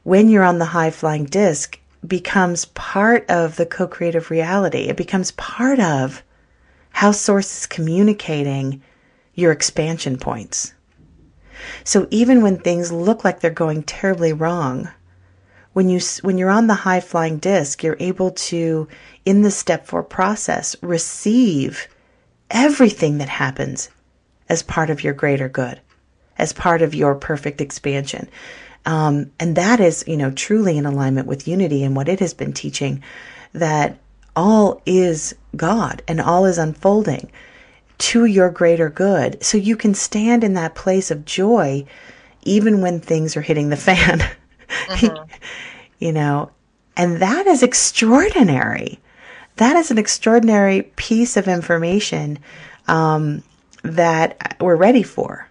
when 0.03 0.29
you're 0.29 0.43
on 0.43 0.59
the 0.59 0.65
high 0.65 0.91
flying 0.91 1.25
disc 1.25 1.79
becomes 2.05 2.65
part 2.65 3.29
of 3.29 3.55
the 3.55 3.65
co 3.65 3.87
creative 3.87 4.29
reality. 4.29 4.89
It 4.89 4.97
becomes 4.97 5.31
part 5.31 5.79
of 5.79 6.21
how 6.93 7.11
Source 7.11 7.57
is 7.57 7.65
communicating 7.65 8.81
your 9.35 9.51
expansion 9.51 10.17
points. 10.17 10.73
So 11.83 12.07
even 12.11 12.41
when 12.41 12.57
things 12.57 12.91
look 12.91 13.23
like 13.23 13.39
they're 13.39 13.51
going 13.51 13.83
terribly 13.83 14.31
wrong, 14.31 14.89
when 15.73 15.89
you 15.89 15.99
when 16.21 16.37
you're 16.37 16.49
on 16.49 16.67
the 16.67 16.75
high 16.75 16.99
flying 16.99 17.39
disc, 17.39 17.83
you're 17.83 17.97
able 17.99 18.31
to 18.31 18.87
in 19.25 19.41
the 19.41 19.51
step 19.51 19.87
4 19.87 20.03
process 20.03 20.75
receive 20.81 21.87
everything 22.51 23.17
that 23.17 23.29
happens 23.29 23.89
as 24.47 24.61
part 24.61 24.89
of 24.89 25.03
your 25.03 25.13
greater 25.13 25.49
good, 25.49 25.81
as 26.37 26.53
part 26.53 26.81
of 26.81 26.93
your 26.93 27.15
perfect 27.15 27.59
expansion. 27.59 28.29
Um, 28.85 29.31
and 29.39 29.55
that 29.55 29.79
is, 29.79 30.03
you 30.05 30.17
know, 30.17 30.29
truly 30.29 30.77
in 30.77 30.85
alignment 30.85 31.27
with 31.27 31.47
unity 31.47 31.83
and 31.83 31.95
what 31.95 32.09
it 32.09 32.19
has 32.19 32.33
been 32.33 32.53
teaching 32.53 33.01
that 33.53 33.97
all 34.35 34.81
is 34.85 35.35
God 35.55 36.01
and 36.07 36.19
all 36.19 36.45
is 36.45 36.57
unfolding 36.57 37.31
to 37.99 38.25
your 38.25 38.49
greater 38.49 38.89
good. 38.89 39.43
So 39.43 39.57
you 39.57 39.77
can 39.77 39.93
stand 39.93 40.43
in 40.43 40.53
that 40.55 40.75
place 40.75 41.11
of 41.11 41.25
joy 41.25 41.85
even 42.43 42.81
when 42.81 42.99
things 42.99 43.37
are 43.37 43.41
hitting 43.41 43.69
the 43.69 43.77
fan. 43.77 44.21
Mm-hmm. 44.87 45.25
you 45.99 46.11
know, 46.11 46.49
and 46.97 47.21
that 47.21 47.45
is 47.45 47.61
extraordinary. 47.61 48.99
That 49.57 49.75
is 49.75 49.91
an 49.91 49.99
extraordinary 49.99 50.83
piece 50.95 51.37
of 51.37 51.47
information 51.47 52.39
um, 52.87 53.43
that 53.83 54.57
we're 54.59 54.75
ready 54.75 55.03
for. 55.03 55.47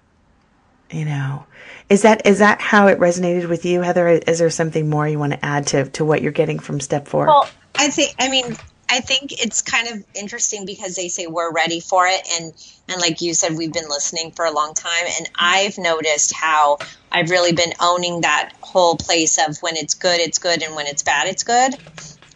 You 0.91 1.05
know, 1.05 1.47
is 1.89 2.03
that 2.03 2.27
is 2.27 2.41
that 2.41 2.61
how 2.61 2.89
it 2.89 2.99
resonated 2.99 3.49
with 3.49 3.65
you, 3.65 3.81
Heather? 3.81 4.09
Is 4.09 4.41
there 4.41 4.51
something 4.51 4.91
more 4.91 5.07
you 5.07 5.19
want 5.19 5.35
to 5.35 5.45
add 5.45 5.69
to 5.69 5.89
to 5.91 6.05
what 6.05 6.21
you're 6.21 6.33
getting 6.33 6.59
from 6.59 6.81
step 6.81 7.07
four? 7.07 7.27
Well, 7.27 7.49
I 7.77 7.89
think 7.89 8.15
I 8.19 8.29
mean 8.29 8.57
I 8.93 9.01
think 9.01 9.33
it's 9.43 9.63
kind 9.63 9.89
of 9.89 10.05
interesting 10.15 10.67
because 10.67 10.97
they 10.97 11.09
say 11.09 11.27
we're 11.27 11.51
ready 11.51 11.81
for 11.81 12.07
it 12.07 12.29
and 12.31 12.53
and 12.91 13.01
like 13.01 13.23
you 13.23 13.33
said 13.33 13.57
we've 13.57 13.73
been 13.73 13.89
listening 13.89 14.33
for 14.33 14.45
a 14.45 14.51
long 14.51 14.75
time 14.75 15.07
and 15.19 15.31
I've 15.35 15.79
noticed 15.79 16.35
how 16.35 16.77
I've 17.11 17.31
really 17.31 17.55
been 17.55 17.73
owning 17.81 18.21
that 18.21 18.53
whole 18.61 18.97
place 18.97 19.39
of 19.39 19.57
when 19.63 19.77
it's 19.77 19.95
good 19.95 20.21
it's 20.21 20.39
good 20.39 20.63
and 20.63 20.77
when 20.77 20.87
it's 20.87 21.03
bad 21.03 21.27
it's 21.27 21.43
good. 21.43 21.75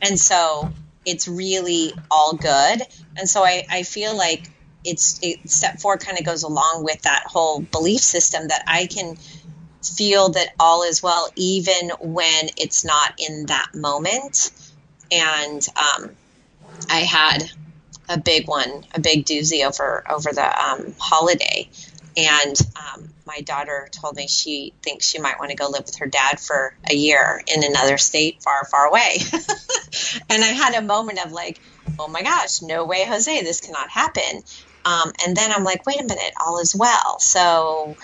And 0.01 0.19
so 0.19 0.71
it's 1.05 1.29
really 1.29 1.93
all 2.11 2.33
good. 2.33 2.81
And 3.19 3.29
so 3.29 3.45
I, 3.45 3.67
I 3.71 3.83
feel 3.83 4.17
like 4.17 4.49
it's 4.83 5.21
it, 5.23 5.51
step 5.51 5.79
four 5.79 5.99
kind 5.99 6.19
of 6.19 6.25
goes 6.25 6.43
along 6.43 6.85
with 6.85 7.03
that 7.03 7.25
whole 7.27 7.61
belief 7.61 8.01
system 8.01 8.49
that 8.49 8.65
I 8.67 8.87
can 8.87 9.19
feel 9.85 10.31
that 10.31 10.55
all 10.59 10.85
is 10.85 11.03
well 11.03 11.29
even 11.37 11.91
when 12.01 12.49
it's 12.57 12.83
not 12.83 13.13
in 13.19 13.45
that 13.47 13.75
moment. 13.75 14.53
And 15.13 15.65
um, 15.77 16.17
I 16.91 17.01
had 17.01 17.51
a 18.09 18.19
big 18.19 18.49
one, 18.49 18.85
a 18.95 19.01
big 19.01 19.25
doozy 19.25 19.67
over 19.67 20.05
over 20.09 20.33
the 20.33 20.65
um, 20.65 20.95
holiday, 20.99 21.69
and 22.17 22.57
um, 22.77 23.09
my 23.27 23.41
daughter 23.41 23.89
told 23.91 24.17
me 24.17 24.27
she 24.27 24.73
thinks 24.83 25.07
she 25.07 25.19
might 25.19 25.39
want 25.39 25.51
to 25.51 25.57
go 25.57 25.69
live 25.69 25.85
with 25.85 25.97
her 25.97 26.07
dad 26.07 26.41
for 26.41 26.75
a 26.89 26.95
year 26.95 27.43
in 27.47 27.63
another 27.63 27.99
state 27.99 28.43
far, 28.43 28.65
far 28.65 28.87
away. 28.87 29.19
and 30.31 30.43
I 30.43 30.47
had 30.47 30.75
a 30.75 30.83
moment 30.83 31.25
of 31.25 31.33
like, 31.33 31.61
oh 31.99 32.09
my 32.09 32.23
gosh, 32.23 32.63
no 32.63 32.85
way, 32.85 33.05
Jose, 33.05 33.43
this 33.43 33.61
cannot 33.61 33.91
happen. 33.91 34.43
Um, 34.85 35.13
and 35.27 35.37
then 35.37 35.53
I'm 35.53 35.65
like, 35.65 35.85
wait 35.85 36.01
a 36.01 36.05
minute, 36.05 36.33
all 36.41 36.61
is 36.61 36.75
well. 36.75 37.19
So, 37.19 37.97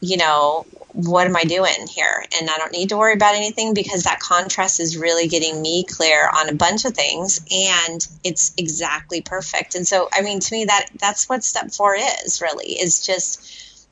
you 0.00 0.18
know, 0.18 0.66
what 0.92 1.26
am 1.26 1.36
I 1.36 1.44
doing 1.44 1.86
here? 1.88 2.24
And 2.38 2.50
I 2.50 2.56
don't 2.58 2.72
need 2.72 2.88
to 2.90 2.96
worry 2.96 3.14
about 3.14 3.34
anything 3.34 3.74
because 3.74 4.04
that 4.04 4.20
contrast 4.20 4.80
is 4.80 4.96
really 4.96 5.28
getting 5.28 5.62
me 5.62 5.84
clear 5.84 6.28
on 6.28 6.48
a 6.48 6.54
bunch 6.54 6.84
of 6.84 6.94
things 6.94 7.40
and 7.50 8.06
it's 8.24 8.52
exactly 8.56 9.20
perfect. 9.20 9.74
And 9.74 9.86
so, 9.86 10.08
I 10.12 10.22
mean, 10.22 10.40
to 10.40 10.54
me, 10.54 10.64
that 10.64 10.86
that's 10.98 11.28
what 11.28 11.44
step 11.44 11.70
four 11.70 11.96
is 11.96 12.40
really 12.40 12.72
is 12.72 13.04
just 13.04 13.86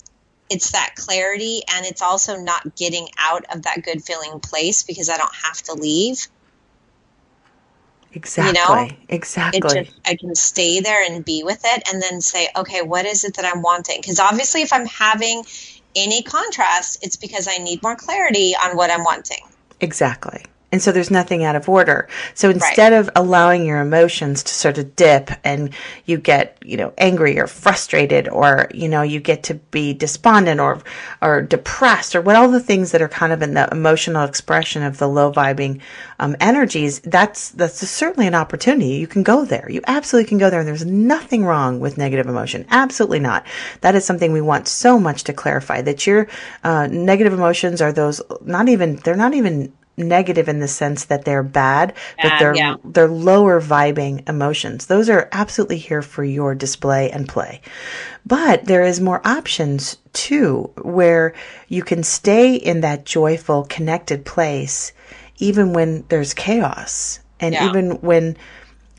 it's 0.50 0.72
that 0.72 0.94
clarity 0.96 1.62
and 1.74 1.84
it's 1.84 2.02
also 2.02 2.36
not 2.36 2.74
getting 2.76 3.08
out 3.18 3.44
of 3.54 3.62
that 3.62 3.82
good 3.84 4.02
feeling 4.02 4.40
place 4.40 4.82
because 4.82 5.10
I 5.10 5.18
don't 5.18 5.34
have 5.34 5.60
to 5.62 5.74
leave. 5.74 6.26
Exactly. 8.12 8.58
You 8.58 8.86
know? 8.86 8.88
Exactly. 9.08 9.60
Just, 9.60 10.00
I 10.06 10.16
can 10.16 10.34
stay 10.34 10.80
there 10.80 11.04
and 11.04 11.24
be 11.24 11.42
with 11.44 11.60
it 11.64 11.88
and 11.92 12.02
then 12.02 12.20
say, 12.20 12.48
okay, 12.56 12.82
what 12.82 13.04
is 13.04 13.24
it 13.24 13.34
that 13.36 13.44
I'm 13.44 13.62
wanting? 13.62 14.00
Because 14.00 14.18
obviously, 14.18 14.62
if 14.62 14.72
I'm 14.72 14.86
having 14.86 15.44
any 15.98 16.22
contrast, 16.22 16.98
it's 17.02 17.16
because 17.16 17.48
I 17.48 17.58
need 17.58 17.82
more 17.82 17.96
clarity 17.96 18.54
on 18.54 18.76
what 18.76 18.90
I'm 18.90 19.04
wanting. 19.04 19.42
Exactly. 19.80 20.44
And 20.70 20.82
so 20.82 20.92
there's 20.92 21.10
nothing 21.10 21.44
out 21.44 21.56
of 21.56 21.66
order. 21.66 22.08
So 22.34 22.50
instead 22.50 22.92
right. 22.92 22.98
of 22.98 23.08
allowing 23.16 23.64
your 23.64 23.80
emotions 23.80 24.42
to 24.42 24.52
sort 24.52 24.76
of 24.76 24.94
dip 24.96 25.30
and 25.42 25.72
you 26.04 26.18
get, 26.18 26.58
you 26.62 26.76
know, 26.76 26.92
angry 26.98 27.38
or 27.38 27.46
frustrated 27.46 28.28
or, 28.28 28.68
you 28.74 28.86
know, 28.86 29.00
you 29.00 29.18
get 29.18 29.44
to 29.44 29.54
be 29.54 29.94
despondent 29.94 30.60
or, 30.60 30.82
or 31.22 31.40
depressed 31.40 32.14
or 32.14 32.20
what 32.20 32.36
all 32.36 32.50
the 32.50 32.60
things 32.60 32.92
that 32.92 33.00
are 33.00 33.08
kind 33.08 33.32
of 33.32 33.40
in 33.40 33.54
the 33.54 33.66
emotional 33.72 34.24
expression 34.24 34.82
of 34.82 34.98
the 34.98 35.08
low 35.08 35.32
vibing 35.32 35.80
um, 36.18 36.36
energies, 36.38 37.00
that's, 37.00 37.48
that's 37.50 37.88
certainly 37.88 38.26
an 38.26 38.34
opportunity. 38.34 38.96
You 38.96 39.06
can 39.06 39.22
go 39.22 39.46
there. 39.46 39.70
You 39.70 39.80
absolutely 39.86 40.28
can 40.28 40.38
go 40.38 40.50
there. 40.50 40.60
And 40.60 40.68
there's 40.68 40.84
nothing 40.84 41.46
wrong 41.46 41.80
with 41.80 41.96
negative 41.96 42.26
emotion. 42.26 42.66
Absolutely 42.68 43.20
not. 43.20 43.46
That 43.80 43.94
is 43.94 44.04
something 44.04 44.32
we 44.32 44.42
want 44.42 44.68
so 44.68 45.00
much 45.00 45.24
to 45.24 45.32
clarify 45.32 45.80
that 45.80 46.06
your 46.06 46.28
uh, 46.62 46.88
negative 46.88 47.32
emotions 47.32 47.80
are 47.80 47.92
those 47.92 48.20
not 48.42 48.68
even, 48.68 48.96
they're 48.96 49.16
not 49.16 49.32
even 49.32 49.72
negative 49.98 50.48
in 50.48 50.60
the 50.60 50.68
sense 50.68 51.06
that 51.06 51.24
they're 51.24 51.42
bad, 51.42 51.94
but 52.22 52.38
they're 52.38 52.56
yeah. 52.56 52.76
they're 52.84 53.08
lower 53.08 53.60
vibing 53.60 54.26
emotions. 54.28 54.86
Those 54.86 55.10
are 55.10 55.28
absolutely 55.32 55.78
here 55.78 56.02
for 56.02 56.24
your 56.24 56.54
display 56.54 57.10
and 57.10 57.28
play. 57.28 57.60
But 58.24 58.64
there 58.64 58.84
is 58.84 59.00
more 59.00 59.26
options 59.26 59.98
too 60.12 60.70
where 60.82 61.34
you 61.68 61.82
can 61.82 62.02
stay 62.02 62.54
in 62.54 62.80
that 62.80 63.04
joyful 63.04 63.64
connected 63.64 64.24
place 64.24 64.92
even 65.38 65.72
when 65.72 66.04
there's 66.08 66.34
chaos 66.34 67.20
and 67.40 67.54
yeah. 67.54 67.68
even 67.68 67.92
when 68.00 68.36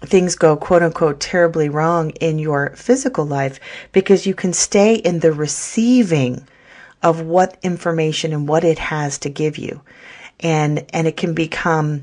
things 0.06 0.36
go 0.36 0.56
quote 0.56 0.82
unquote 0.82 1.20
terribly 1.20 1.70
wrong 1.70 2.12
in 2.22 2.39
your 2.39 2.74
physical 2.76 3.26
life 3.26 3.60
because 3.91 4.26
you 4.26 4.34
can 4.34 4.54
stay 4.54 4.95
in 4.95 5.20
the 5.20 5.32
receiving 5.32 6.47
of 7.04 7.22
what 7.22 7.58
information 7.64 8.34
and 8.34 8.47
what 8.47 8.64
it 8.64 8.80
has 8.80 9.18
to 9.18 9.30
give 9.30 9.58
you 9.58 9.82
and 10.39 10.85
and 10.93 11.07
it 11.07 11.17
can 11.17 11.33
become 11.33 12.01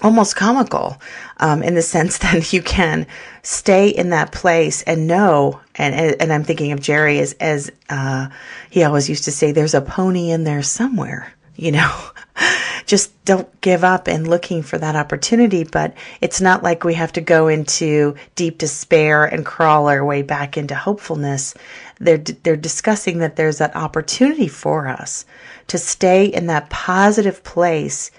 almost 0.00 0.36
comical 0.36 1.00
um, 1.38 1.62
in 1.62 1.74
the 1.74 1.82
sense 1.82 2.18
that 2.22 2.52
you 2.52 2.62
can 2.62 3.06
stay 3.42 3.88
in 3.88 4.10
that 4.10 4.32
place 4.32 4.82
and 4.82 5.06
know 5.06 5.60
and 5.74 5.94
and 6.20 6.32
I'm 6.32 6.44
thinking 6.44 6.72
of 6.72 6.80
Jerry 6.80 7.18
as 7.20 7.32
as 7.34 7.70
uh, 7.88 8.28
he 8.70 8.84
always 8.84 9.08
used 9.08 9.24
to 9.24 9.32
say 9.32 9.52
there's 9.52 9.74
a 9.74 9.80
pony 9.80 10.30
in 10.30 10.44
there 10.44 10.62
somewhere 10.62 11.32
you 11.58 11.72
know? 11.72 12.00
Just 12.86 13.22
don't 13.26 13.60
give 13.60 13.84
up 13.84 14.06
and 14.08 14.26
looking 14.26 14.62
for 14.62 14.78
that 14.78 14.96
opportunity 14.96 15.64
but 15.64 15.92
it's 16.22 16.40
not 16.40 16.62
like 16.62 16.84
we 16.84 16.94
have 16.94 17.12
to 17.12 17.20
go 17.20 17.48
into 17.48 18.14
deep 18.34 18.56
despair 18.56 19.26
and 19.26 19.44
crawl 19.44 19.88
our 19.88 20.02
way 20.02 20.22
back 20.22 20.56
into 20.56 20.74
hopefulness 20.74 21.52
they're 22.00 22.18
they're 22.18 22.56
discussing 22.56 23.18
that 23.18 23.36
there's 23.36 23.58
that 23.58 23.74
opportunity 23.76 24.48
for 24.48 24.88
us 24.88 25.24
to 25.68 25.78
stay 25.78 26.26
in 26.26 26.46
that 26.46 26.70
positive 26.70 27.42
place 27.44 28.10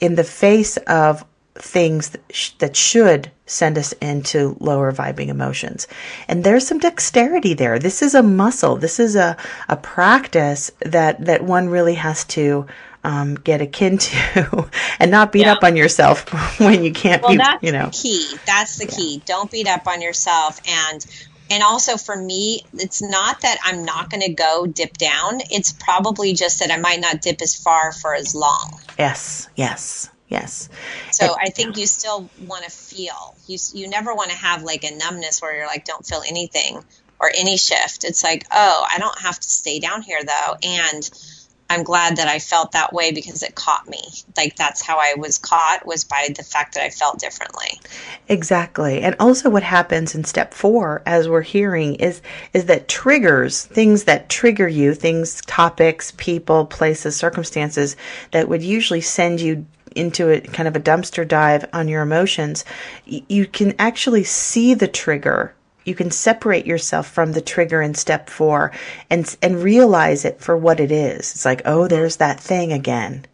in 0.00 0.14
the 0.14 0.24
face 0.24 0.76
of 0.78 1.24
things 1.56 2.10
that, 2.10 2.22
sh- 2.30 2.50
that 2.58 2.74
should 2.76 3.30
send 3.44 3.76
us 3.76 3.92
into 3.94 4.56
lower 4.60 4.92
vibing 4.92 5.28
emotions. 5.28 5.86
And 6.28 6.42
there's 6.42 6.66
some 6.66 6.78
dexterity 6.78 7.52
there. 7.52 7.78
This 7.78 8.00
is 8.00 8.14
a 8.14 8.22
muscle. 8.22 8.76
This 8.76 8.98
is 8.98 9.14
a, 9.16 9.36
a 9.68 9.76
practice 9.76 10.70
that, 10.80 11.22
that 11.26 11.42
one 11.44 11.68
really 11.68 11.94
has 11.96 12.24
to 12.26 12.66
um, 13.04 13.34
get 13.34 13.60
akin 13.60 13.98
to 13.98 14.70
and 15.00 15.10
not 15.10 15.32
beat 15.32 15.40
Yeah. 15.46 15.52
up 15.54 15.64
on 15.64 15.76
yourself 15.76 16.28
when 16.60 16.82
you 16.84 16.92
can't 16.92 17.22
well 17.22 17.32
be, 17.32 17.36
that's 17.38 17.62
you 17.62 17.72
know. 17.72 17.86
the 17.86 17.90
key 17.90 18.36
that's 18.46 18.76
the 18.78 18.86
key 18.86 19.22
don't 19.26 19.50
beat 19.50 19.66
up 19.68 19.86
on 19.86 20.00
yourself 20.02 20.60
and 20.68 21.04
and 21.50 21.62
also 21.62 21.96
for 21.96 22.16
me 22.16 22.64
it's 22.74 23.02
not 23.02 23.40
that 23.42 23.58
i'm 23.64 23.84
not 23.84 24.08
going 24.08 24.22
to 24.22 24.32
go 24.32 24.66
dip 24.66 24.96
down. 24.96 25.40
It's 25.50 25.72
probably 25.72 26.32
just 26.32 26.60
that 26.60 26.70
i 26.70 26.78
might 26.78 27.00
not 27.00 27.20
dip 27.20 27.42
as 27.42 27.54
far 27.54 27.92
for 27.92 28.14
as 28.14 28.34
long. 28.34 28.80
Yes, 28.98 29.48
yes, 29.56 30.08
yes. 30.28 30.68
so 31.10 31.34
i 31.38 31.50
think 31.50 31.76
you 31.76 31.86
still 31.86 32.30
want 32.46 32.64
to 32.64 32.70
feel. 32.70 33.34
You 33.46 33.58
you 33.74 33.88
never 33.88 34.14
want 34.14 34.30
to 34.30 34.36
have 34.36 34.62
like 34.62 34.84
a 34.84 34.96
numbness 34.96 35.42
where 35.42 35.56
you're 35.56 35.66
like 35.66 35.84
don't 35.84 36.06
feel 36.06 36.22
anything 36.26 36.82
or 37.18 37.30
any 37.36 37.56
shift. 37.56 38.04
It's 38.04 38.22
like 38.22 38.46
oh 38.50 38.86
i 38.88 38.98
don't 38.98 39.18
have 39.18 39.38
to 39.38 39.48
stay 39.48 39.80
down 39.80 40.02
here 40.02 40.20
though. 40.24 40.56
And 40.62 41.10
i'm 41.70 41.82
glad 41.82 42.16
that 42.16 42.28
i 42.28 42.38
felt 42.38 42.72
that 42.72 42.92
way 42.92 43.12
because 43.12 43.42
it 43.42 43.54
caught 43.54 43.88
me 43.88 44.02
like 44.36 44.54
that's 44.56 44.82
how 44.82 44.98
i 44.98 45.14
was 45.16 45.38
caught 45.38 45.86
was 45.86 46.04
by 46.04 46.28
the 46.36 46.42
fact 46.42 46.74
that 46.74 46.84
i 46.84 46.90
felt 46.90 47.18
differently 47.18 47.80
Exactly. 48.30 49.02
And 49.02 49.16
also 49.18 49.50
what 49.50 49.64
happens 49.64 50.14
in 50.14 50.22
step 50.22 50.54
4 50.54 51.02
as 51.04 51.28
we're 51.28 51.42
hearing 51.42 51.96
is 51.96 52.22
is 52.52 52.66
that 52.66 52.86
triggers, 52.86 53.64
things 53.64 54.04
that 54.04 54.28
trigger 54.28 54.68
you, 54.68 54.94
things, 54.94 55.40
topics, 55.46 56.12
people, 56.16 56.64
places, 56.64 57.16
circumstances 57.16 57.96
that 58.30 58.48
would 58.48 58.62
usually 58.62 59.00
send 59.00 59.40
you 59.40 59.66
into 59.96 60.30
a 60.30 60.40
kind 60.40 60.68
of 60.68 60.76
a 60.76 60.80
dumpster 60.80 61.26
dive 61.26 61.68
on 61.72 61.88
your 61.88 62.02
emotions, 62.02 62.64
you 63.04 63.46
can 63.46 63.74
actually 63.80 64.22
see 64.22 64.74
the 64.74 64.86
trigger. 64.86 65.52
You 65.84 65.94
can 65.94 66.10
separate 66.10 66.66
yourself 66.66 67.06
from 67.08 67.32
the 67.32 67.40
trigger 67.40 67.80
in 67.82 67.94
step 67.94 68.28
4 68.28 68.70
and 69.08 69.36
and 69.42 69.62
realize 69.62 70.24
it 70.24 70.40
for 70.40 70.56
what 70.56 70.80
it 70.80 70.92
is. 70.92 71.32
It's 71.32 71.44
like, 71.44 71.62
"Oh, 71.64 71.88
there's 71.88 72.16
that 72.16 72.40
thing 72.40 72.72
again." 72.72 73.26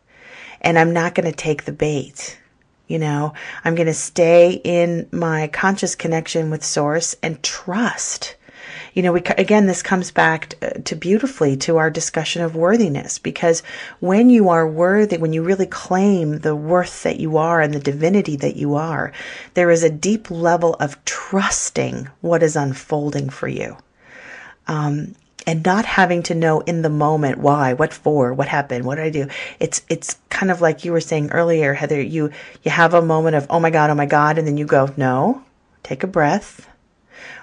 And 0.60 0.78
I'm 0.78 0.92
not 0.92 1.14
going 1.14 1.30
to 1.30 1.36
take 1.36 1.64
the 1.64 1.72
bait. 1.72 2.38
You 2.86 2.98
know, 3.00 3.34
I'm 3.64 3.74
going 3.74 3.86
to 3.86 3.94
stay 3.94 4.60
in 4.62 5.08
my 5.10 5.48
conscious 5.48 5.94
connection 5.94 6.50
with 6.50 6.64
source 6.64 7.16
and 7.22 7.42
trust. 7.42 8.36
You 8.96 9.02
know, 9.02 9.12
we 9.12 9.20
again 9.20 9.66
this 9.66 9.82
comes 9.82 10.10
back 10.10 10.48
to, 10.48 10.56
uh, 10.66 10.80
to 10.86 10.96
beautifully 10.96 11.56
to 11.58 11.76
our 11.76 11.90
discussion 11.90 12.40
of 12.40 12.56
worthiness 12.56 13.18
because 13.18 13.62
when 14.00 14.30
you 14.30 14.48
are 14.48 14.66
worthy, 14.66 15.18
when 15.18 15.34
you 15.34 15.42
really 15.42 15.66
claim 15.66 16.38
the 16.38 16.56
worth 16.56 17.02
that 17.02 17.20
you 17.20 17.36
are 17.36 17.60
and 17.60 17.74
the 17.74 17.78
divinity 17.78 18.36
that 18.36 18.56
you 18.56 18.74
are, 18.74 19.12
there 19.52 19.70
is 19.70 19.82
a 19.82 19.90
deep 19.90 20.30
level 20.30 20.74
of 20.80 21.04
trusting 21.04 22.08
what 22.22 22.42
is 22.42 22.56
unfolding 22.56 23.28
for 23.28 23.48
you 23.48 23.76
um, 24.66 25.14
and 25.46 25.62
not 25.64 25.84
having 25.84 26.22
to 26.24 26.34
know 26.34 26.60
in 26.60 26.80
the 26.82 26.90
moment 26.90 27.38
why, 27.38 27.74
what 27.74 27.92
for, 27.92 28.32
what 28.32 28.48
happened, 28.48 28.84
what 28.86 28.96
did 28.96 29.04
I 29.04 29.10
do. 29.10 29.28
It's 29.60 29.82
it's 29.88 30.16
kind 30.30 30.50
of 30.50 30.60
like 30.60 30.84
you 30.84 30.92
were 30.92 31.00
saying 31.00 31.30
earlier, 31.30 31.74
Heather. 31.74 32.00
You 32.00 32.30
you 32.62 32.70
have 32.70 32.94
a 32.94 33.02
moment 33.02 33.36
of 33.36 33.46
oh 33.50 33.60
my 33.60 33.70
god, 33.70 33.90
oh 33.90 33.94
my 33.94 34.06
god, 34.06 34.38
and 34.38 34.46
then 34.46 34.56
you 34.56 34.64
go 34.64 34.92
no, 34.96 35.42
take 35.82 36.02
a 36.02 36.08
breath. 36.08 36.66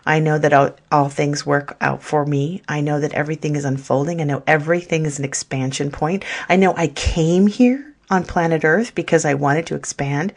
I 0.05 0.19
know 0.19 0.37
that 0.37 0.53
all, 0.53 0.71
all 0.91 1.09
things 1.09 1.45
work 1.45 1.77
out 1.79 2.03
for 2.03 2.25
me. 2.25 2.61
I 2.67 2.81
know 2.81 2.99
that 2.99 3.13
everything 3.13 3.55
is 3.55 3.65
unfolding. 3.65 4.19
I 4.19 4.25
know 4.25 4.43
everything 4.45 5.05
is 5.05 5.19
an 5.19 5.25
expansion 5.25 5.91
point. 5.91 6.25
I 6.49 6.55
know 6.55 6.73
I 6.75 6.87
came 6.87 7.47
here 7.47 7.93
on 8.09 8.25
planet 8.25 8.65
Earth 8.65 8.95
because 8.95 9.25
I 9.25 9.33
wanted 9.33 9.65
to 9.67 9.75
expand, 9.75 10.33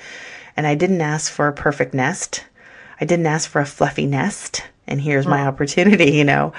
and 0.56 0.66
I 0.66 0.74
didn't 0.74 1.00
ask 1.00 1.32
for 1.32 1.48
a 1.48 1.52
perfect 1.52 1.94
nest. 1.94 2.44
I 3.00 3.04
didn't 3.04 3.26
ask 3.26 3.50
for 3.50 3.60
a 3.60 3.66
fluffy 3.66 4.06
nest, 4.06 4.62
and 4.86 5.00
here's 5.00 5.26
my 5.26 5.46
opportunity, 5.46 6.12
you 6.12 6.24
know, 6.24 6.52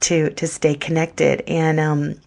to 0.00 0.30
to 0.30 0.46
stay 0.46 0.74
connected. 0.74 1.42
And 1.48 1.80
um, 1.80 2.20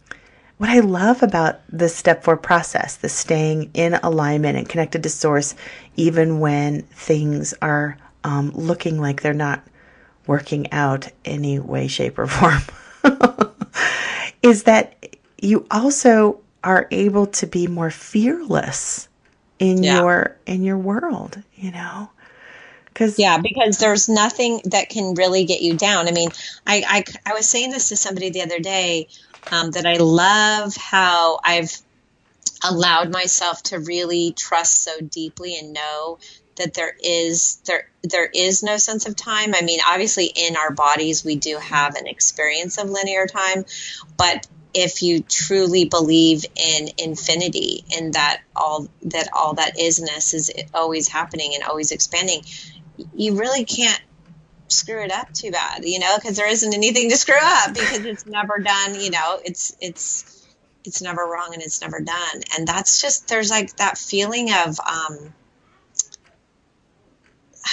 what 0.58 0.70
I 0.70 0.80
love 0.80 1.24
about 1.24 1.62
the 1.70 1.90
step 1.90 2.24
four 2.24 2.38
process, 2.38 2.98
the 2.98 3.10
staying 3.10 3.72
in 3.74 3.94
alignment 3.96 4.58
and 4.58 4.68
connected 4.68 5.04
to 5.04 5.10
source, 5.10 5.56
even 5.96 6.40
when 6.40 6.82
things 6.84 7.54
are 7.62 7.98
um, 8.24 8.52
looking 8.52 9.00
like 9.00 9.22
they're 9.22 9.34
not 9.34 9.64
working 10.28 10.72
out 10.72 11.10
any 11.26 11.60
way, 11.60 11.88
shape, 11.88 12.20
or 12.20 12.28
form, 12.28 12.62
is 14.44 14.64
that 14.64 15.18
you 15.42 15.66
also 15.72 16.40
are 16.64 16.88
able 16.92 17.28
to 17.28 17.48
be 17.48 17.68
more 17.68 17.92
fearless 17.92 19.08
in 19.60 19.84
Yeah. 19.84 19.94
your 19.94 20.38
in 20.46 20.64
your 20.64 20.78
world. 20.78 21.42
You 21.56 21.72
know, 21.72 22.10
because 22.86 23.18
Yeah, 23.18 23.40
because 23.40 23.78
there's 23.80 24.10
nothing 24.10 24.62
that 24.66 24.90
can 24.90 25.16
really 25.16 25.46
get 25.46 25.62
you 25.62 25.76
down. 25.78 26.08
I 26.08 26.12
mean, 26.12 26.30
I, 26.68 26.84
I, 27.26 27.32
I 27.32 27.34
was 27.34 27.48
saying 27.48 27.72
this 27.72 27.90
to 27.90 27.96
somebody 27.96 28.30
the 28.30 28.44
other 28.44 28.60
day 28.60 29.08
um, 29.52 29.72
that 29.72 29.86
I 29.86 29.98
love 29.98 30.76
how 30.76 31.40
I've 31.44 31.72
allowed 32.64 33.12
myself 33.12 33.64
to 33.64 33.80
really 33.80 34.34
trust 34.38 34.84
so 34.84 35.00
deeply 35.02 35.58
and 35.58 35.74
know 35.74 36.20
that 36.58 36.74
there 36.74 36.96
is 37.04 37.58
there 37.66 37.90
there 38.04 38.26
is 38.26 38.64
no 38.64 38.78
sense 38.78 39.08
of 39.08 39.16
time. 39.16 39.54
I 39.56 39.62
mean, 39.62 39.80
obviously 39.88 40.26
in 40.26 40.58
our 40.58 40.72
bodies 40.72 41.24
we 41.24 41.36
do 41.36 41.58
have 41.58 41.96
an 41.96 42.08
experience 42.08 42.78
of 42.78 42.90
linear 42.90 43.28
time, 43.28 43.66
but 44.18 44.48
if 44.74 45.02
you 45.02 45.22
truly 45.22 45.86
believe 45.86 46.46
in 46.56 46.90
infinity 46.98 47.84
and 47.96 48.14
that 48.14 48.42
all 48.56 48.88
that 49.04 49.30
all 49.34 49.54
that 49.56 49.78
isness 49.78 50.34
is 50.34 50.52
always 50.74 51.08
happening 51.08 51.52
and 51.56 51.64
always 51.64 51.92
expanding, 51.92 52.42
you 53.16 53.38
really 53.38 53.66
can't 53.66 54.02
screw 54.68 55.02
it 55.04 55.12
up 55.12 55.34
too 55.34 55.52
bad, 55.52 55.86
you 55.86 56.00
know, 56.00 56.16
because 56.16 56.36
there 56.38 56.50
isn't 56.50 56.74
anything 56.74 57.10
to 57.10 57.18
screw 57.18 57.36
up 57.42 57.74
because 57.74 58.06
it's 58.06 58.26
never 58.26 58.60
done, 58.60 59.00
you 59.00 59.10
know, 59.10 59.40
it's 59.44 59.76
it's 59.82 60.46
it's 60.84 61.02
never 61.02 61.26
wrong 61.26 61.54
and 61.54 61.62
it's 61.62 61.82
never 61.82 62.00
done. 62.00 62.42
And 62.58 62.68
that's 62.68 63.02
just 63.02 63.28
there's 63.28 63.50
like 63.50 63.76
that 63.78 63.98
feeling 63.98 64.52
of 64.52 64.80
um 64.80 65.34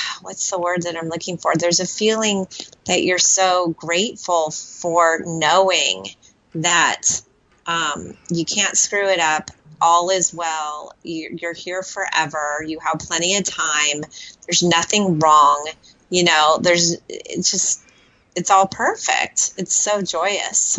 what's 0.23 0.51
the 0.51 0.59
word 0.59 0.83
that 0.83 0.97
I'm 0.97 1.09
looking 1.09 1.39
for? 1.39 1.53
There's 1.57 1.81
a 1.81 1.87
feeling 1.87 2.47
that 2.87 3.03
you're 3.03 3.19
so 3.19 3.75
grateful 3.77 4.51
for 4.51 5.21
knowing 5.25 6.07
that 6.55 7.23
um, 7.67 8.17
you 8.31 8.45
can't 8.45 8.77
screw 8.77 9.09
it 9.09 9.21
up. 9.21 9.51
All 9.81 10.11
is 10.11 10.33
well. 10.33 10.93
You're, 11.03 11.33
you're 11.33 11.53
here 11.53 11.83
forever. 11.83 12.65
You 12.67 12.79
have 12.81 13.01
plenty 13.01 13.37
of 13.37 13.45
time. 13.45 14.03
There's 14.47 14.63
nothing 14.63 15.19
wrong. 15.19 15.69
You 16.11 16.25
know, 16.25 16.59
there's, 16.61 16.97
it's 17.09 17.51
just, 17.51 17.83
it's 18.37 18.51
all 18.51 18.67
perfect. 18.67 19.55
It's 19.57 19.75
so 19.75 20.03
joyous. 20.03 20.79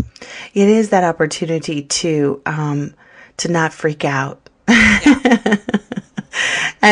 it 0.54 0.70
is 0.70 0.90
that 0.90 1.04
opportunity 1.04 1.84
to 1.84 2.42
um 2.46 2.94
to 3.38 3.52
not 3.52 3.74
freak 3.74 4.06
out 4.06 4.50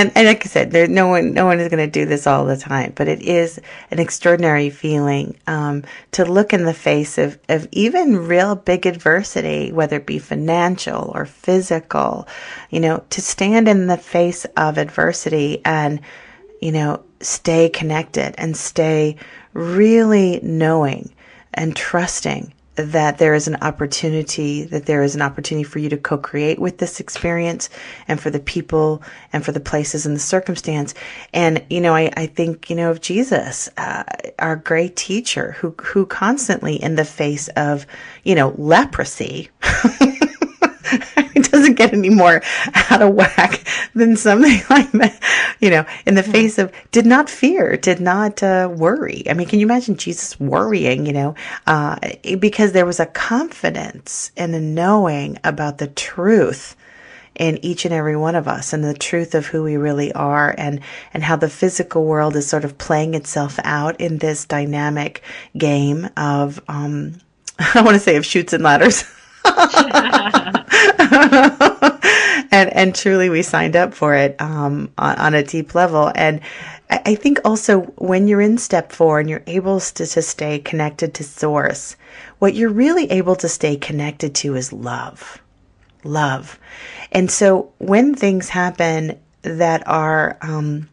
and 0.04 0.12
and 0.16 0.28
like 0.28 0.46
i 0.46 0.50
said 0.50 0.72
there 0.72 0.88
no 0.88 1.08
one 1.08 1.34
no 1.34 1.46
one 1.46 1.60
is 1.60 1.70
going 1.70 1.84
to 1.84 2.00
do 2.00 2.06
this 2.06 2.28
all 2.28 2.46
the 2.46 2.58
time 2.58 2.92
but 2.96 3.08
it 3.08 3.22
is 3.22 3.60
an 3.92 4.00
extraordinary 4.00 4.70
feeling 4.70 5.38
um 5.48 5.84
to 6.12 6.26
look 6.26 6.54
in 6.54 6.66
the 6.66 6.74
face 6.74 7.18
of 7.18 7.40
of 7.50 7.68
even 7.72 8.28
real 8.28 8.56
big 8.56 8.86
adversity 8.86 9.72
whether 9.72 9.98
it 9.98 10.06
be 10.06 10.20
financial 10.20 11.12
or 11.16 11.26
physical 11.26 12.28
you 12.70 12.80
know 12.80 13.04
to 13.10 13.22
stand 13.22 13.68
in 13.68 13.88
the 13.88 13.98
face 13.98 14.46
of 14.58 14.78
adversity 14.78 15.62
and 15.66 16.00
you 16.64 16.72
know, 16.72 17.04
stay 17.20 17.68
connected 17.68 18.34
and 18.38 18.56
stay 18.56 19.18
really 19.52 20.40
knowing 20.42 21.14
and 21.54 21.76
trusting 21.76 22.54
that 22.76 23.20
there 23.20 23.34
is 23.34 23.48
an 23.48 23.56
opportunity, 23.58 24.64
that 24.64 24.86
there 24.86 25.04
is 25.04 25.16
an 25.16 25.22
opportunity 25.22 25.64
for 25.64 25.80
you 25.80 25.90
to 25.90 25.98
co 25.98 26.18
create 26.18 26.60
with 26.60 26.80
this 26.80 27.00
experience 27.00 27.70
and 28.08 28.20
for 28.20 28.30
the 28.30 28.40
people 28.40 29.04
and 29.32 29.46
for 29.46 29.52
the 29.52 29.60
places 29.60 30.06
and 30.06 30.16
the 30.16 30.20
circumstance. 30.20 30.94
And, 31.34 31.64
you 31.70 31.82
know, 31.82 31.94
I, 31.94 32.12
I 32.18 32.28
think, 32.28 32.70
you 32.70 32.76
know, 32.76 32.90
of 32.90 33.02
Jesus, 33.02 33.70
uh, 33.78 34.04
our 34.40 34.56
great 34.56 34.96
teacher 34.96 35.54
who, 35.60 35.76
who 35.82 36.06
constantly 36.06 36.76
in 36.82 36.96
the 36.96 37.06
face 37.06 37.48
of, 37.50 37.86
you 38.24 38.36
know, 38.36 38.54
leprosy, 38.58 39.50
doesn't 41.64 41.76
get 41.76 41.94
any 41.94 42.10
more 42.10 42.42
out 42.92 43.02
of 43.02 43.14
whack 43.14 43.66
than 43.96 44.18
something 44.18 44.62
like 44.70 44.92
that. 44.92 45.56
You 45.62 45.70
know, 45.70 45.86
in 46.06 46.16
the 46.16 46.24
face 46.24 46.58
of 46.58 46.74
did 46.92 47.06
not 47.06 47.30
fear, 47.30 47.78
did 47.78 48.02
not 48.02 48.44
uh, 48.44 48.70
worry. 48.72 49.24
I 49.30 49.34
mean, 49.34 49.48
can 49.48 49.60
you 49.60 49.66
imagine 49.66 49.96
Jesus 49.96 50.38
worrying? 50.40 51.06
You 51.06 51.14
know, 51.14 51.36
uh, 51.66 51.98
because 52.40 52.74
there 52.74 52.86
was 52.86 53.00
a 53.00 53.06
confidence 53.06 54.32
and 54.36 54.54
a 54.54 54.60
knowing 54.60 55.40
about 55.44 55.78
the 55.78 55.88
truth 55.88 56.76
in 57.36 57.64
each 57.64 57.86
and 57.86 57.94
every 57.94 58.18
one 58.18 58.36
of 58.36 58.48
us 58.48 58.74
and 58.74 58.84
the 58.84 58.94
truth 58.94 59.34
of 59.34 59.48
who 59.48 59.64
we 59.64 59.76
really 59.76 60.12
are 60.14 60.54
and 60.56 60.82
and 61.16 61.24
how 61.24 61.36
the 61.36 61.50
physical 61.50 62.06
world 62.06 62.36
is 62.36 62.46
sort 62.46 62.64
of 62.64 62.78
playing 62.78 63.16
itself 63.16 63.58
out 63.64 64.00
in 64.00 64.20
this 64.20 64.46
dynamic 64.46 65.24
game 65.58 66.08
of 66.16 66.62
um 66.68 67.16
I 67.60 67.82
want 67.82 67.96
to 67.96 68.00
say 68.00 68.18
of 68.18 68.26
Chutes 68.26 68.54
and 68.54 68.64
Ladders. 68.64 69.04
and 72.52 72.74
and 72.74 72.96
truly 72.96 73.30
we 73.30 73.42
signed 73.42 73.76
up 73.76 73.94
for 73.94 74.16
it 74.16 74.40
um, 74.42 74.90
on, 74.98 75.18
on 75.18 75.34
a 75.34 75.44
deep 75.44 75.76
level. 75.76 76.12
And 76.16 76.42
I, 76.90 77.02
I 77.08 77.16
think 77.16 77.40
also 77.44 77.82
when 77.98 78.28
you're 78.28 78.42
in 78.42 78.58
step 78.58 78.92
four 78.92 79.20
and 79.20 79.30
you're 79.30 79.44
able 79.48 79.80
to, 79.80 80.06
to 80.06 80.22
stay 80.22 80.60
connected 80.60 81.14
to 81.16 81.24
source, 81.24 81.96
what 82.40 82.54
you're 82.54 82.70
really 82.70 83.10
able 83.12 83.36
to 83.38 83.50
stay 83.50 83.76
connected 83.76 84.36
to 84.36 84.56
is 84.56 84.72
love, 84.72 85.42
love. 86.04 86.60
And 87.12 87.30
so 87.30 87.72
when 87.80 88.16
things 88.16 88.50
happen 88.50 89.20
that 89.42 89.86
are 89.88 90.38
um, 90.42 90.88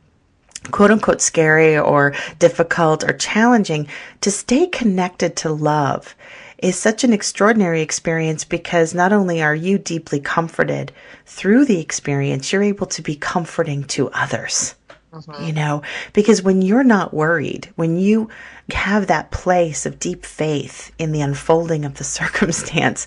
quote 0.71 0.91
unquote 0.91 1.21
scary 1.21 1.79
or 1.79 2.15
difficult 2.39 3.05
or 3.05 3.13
challenging, 3.13 3.89
to 4.21 4.31
stay 4.31 4.67
connected 4.67 5.37
to 5.37 5.51
love 5.51 6.15
is 6.63 6.77
such 6.77 7.05
an 7.05 7.13
extraordinary 7.13 7.81
experience 7.81 8.45
because 8.45 8.95
not 8.95 9.13
only 9.13 9.43
are 9.43 9.55
you 9.55 9.79
deeply 9.79 10.21
comforted 10.21 10.93
through 11.27 11.65
the 11.65 11.81
experience, 11.81 12.53
you're 12.53 12.63
able 12.63 12.87
to 12.87 13.03
be 13.03 13.17
comforting 13.17 13.85
to 13.85 14.11
others. 14.11 14.75
Mm-hmm. 15.13 15.45
You 15.45 15.53
know, 15.53 15.83
because 16.13 16.43
when 16.43 16.63
you're 16.63 16.85
not 16.85 17.13
worried, 17.13 17.69
when 17.75 17.97
you 17.97 18.29
have 18.71 19.09
that 19.09 19.33
place 19.33 19.85
of 19.85 19.99
deep 19.99 20.25
faith 20.25 20.93
in 20.99 21.11
the 21.11 21.21
unfolding 21.21 21.85
of 21.85 21.95
the 21.95 22.05
circumstance, 22.19 23.07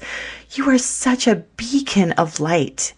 you 0.52 0.70
are 0.70 0.78
such 0.78 1.28
a 1.28 1.38
beacon 1.56 2.12
of 2.14 2.42
light 2.42 2.94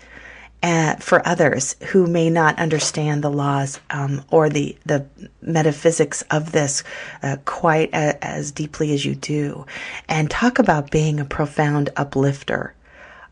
uh, 0.65 0.95
for 0.95 1.25
others 1.27 1.75
who 1.91 2.07
may 2.07 2.27
not 2.27 2.57
understand 2.57 3.23
the 3.23 3.29
laws 3.29 3.79
um, 3.91 4.23
or 4.31 4.49
the 4.49 4.75
the 4.83 5.05
metaphysics 5.39 6.23
of 6.31 6.51
this 6.53 6.83
uh, 7.21 7.37
quite 7.45 7.89
a, 7.93 8.25
as 8.25 8.51
deeply 8.51 8.91
as 8.91 9.05
you 9.05 9.13
do, 9.13 9.63
and 10.09 10.31
talk 10.31 10.57
about 10.57 10.89
being 10.89 11.19
a 11.19 11.25
profound 11.25 11.91
uplifter. 11.95 12.73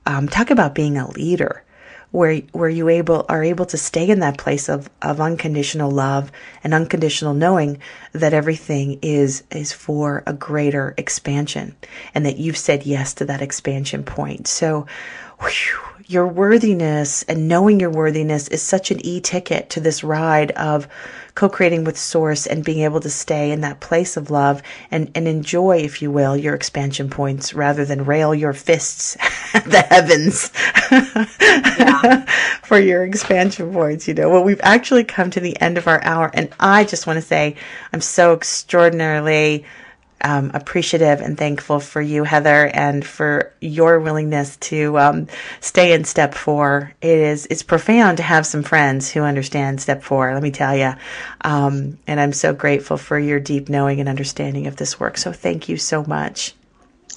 Um, 0.06 0.28
talk 0.28 0.52
about 0.52 0.76
being 0.76 0.96
a 0.96 1.10
leader, 1.10 1.64
where 2.12 2.36
where 2.52 2.70
you 2.70 2.88
able 2.88 3.26
are 3.28 3.44
able 3.44 3.66
to 3.66 3.78
stay 3.78 4.08
in 4.08 4.20
that 4.20 4.38
place 4.38 4.70
of 4.70 4.88
of 5.02 5.20
unconditional 5.20 5.90
love 5.90 6.32
and 6.64 6.72
unconditional 6.72 7.34
knowing 7.34 7.80
that 8.12 8.36
everything 8.36 9.00
is 9.02 9.42
is 9.50 9.74
for 9.74 10.22
a 10.28 10.34
greater 10.34 10.94
expansion, 11.00 11.76
and 12.14 12.28
that 12.28 12.38
you've 12.38 12.58
said 12.58 12.86
yes 12.86 13.16
to 13.16 13.26
that 13.26 13.42
expansion 13.42 14.04
point. 14.04 14.46
So. 14.48 14.86
Whew, 15.40 15.93
your 16.08 16.28
worthiness 16.28 17.24
and 17.24 17.48
knowing 17.48 17.80
your 17.80 17.90
worthiness 17.90 18.48
is 18.50 18.62
such 18.62 18.92
an 18.92 19.06
e 19.06 19.22
ticket 19.22 19.70
to 19.72 19.80
this 19.80 20.04
ride 20.04 20.52
of 20.52 20.88
co 21.36 21.50
creating 21.50 21.84
with 21.84 21.98
Source 21.98 22.46
and 22.46 22.64
being 22.64 22.80
able 22.80 23.00
to 23.00 23.10
stay 23.10 23.52
in 23.52 23.62
that 23.62 23.80
place 23.80 24.18
of 24.18 24.30
love 24.30 24.62
and, 24.92 25.12
and 25.16 25.28
enjoy, 25.28 25.78
if 25.78 26.02
you 26.02 26.12
will, 26.12 26.38
your 26.38 26.54
expansion 26.54 27.10
points 27.10 27.54
rather 27.54 27.86
than 27.86 28.06
rail 28.06 28.36
your 28.36 28.54
fists 28.54 29.18
at 29.54 29.66
the 29.66 29.82
heavens 29.82 30.50
for 32.64 32.80
your 32.80 33.04
expansion 33.04 33.74
points. 33.74 34.08
You 34.08 34.14
know, 34.14 34.30
well, 34.30 34.44
we've 34.44 34.62
actually 34.64 35.04
come 35.04 35.30
to 35.32 35.40
the 35.40 35.60
end 35.60 35.78
of 35.78 35.88
our 35.88 36.04
hour, 36.04 36.30
and 36.34 36.50
I 36.60 36.84
just 36.84 37.08
want 37.08 37.18
to 37.18 37.22
say 37.22 37.56
I'm 37.92 38.02
so 38.02 38.34
extraordinarily 38.34 39.66
um, 40.24 40.52
appreciative 40.54 41.22
and 41.22 41.38
thankful 41.38 41.80
for 41.80 42.02
you, 42.02 42.24
Heather, 42.24 42.68
and 42.74 43.06
for 43.06 43.54
your 43.62 44.00
willingness 44.00 44.58
to 44.58 44.98
um, 44.98 45.28
stay 45.60 45.94
in 45.94 46.06
step 46.06 46.34
four. 46.34 46.94
It 47.02 47.20
is 47.20 47.46
it's 47.48 47.64
profound 47.64 48.18
to 48.18 48.24
have 48.24 48.46
some 48.46 48.64
friends 48.64 49.12
who 49.12 49.22
understand 49.22 49.82
step 49.82 50.04
four. 50.04 50.34
Let 50.34 50.44
me 50.44 50.52
tell 50.52 50.76
you, 50.76 50.94
um, 51.42 51.98
and 52.08 52.20
I'm 52.20 52.34
so 52.34 52.54
grateful 52.54 52.98
for 52.98 53.20
your 53.20 53.40
deep 53.40 53.70
knowing 53.70 54.00
and 54.00 54.10
understanding 54.10 54.68
of 54.68 54.78
this 54.78 55.00
work. 55.00 55.18
So 55.18 55.32
thank 55.32 55.70
you 55.70 55.78
so 55.78 56.04
much. 56.06 56.54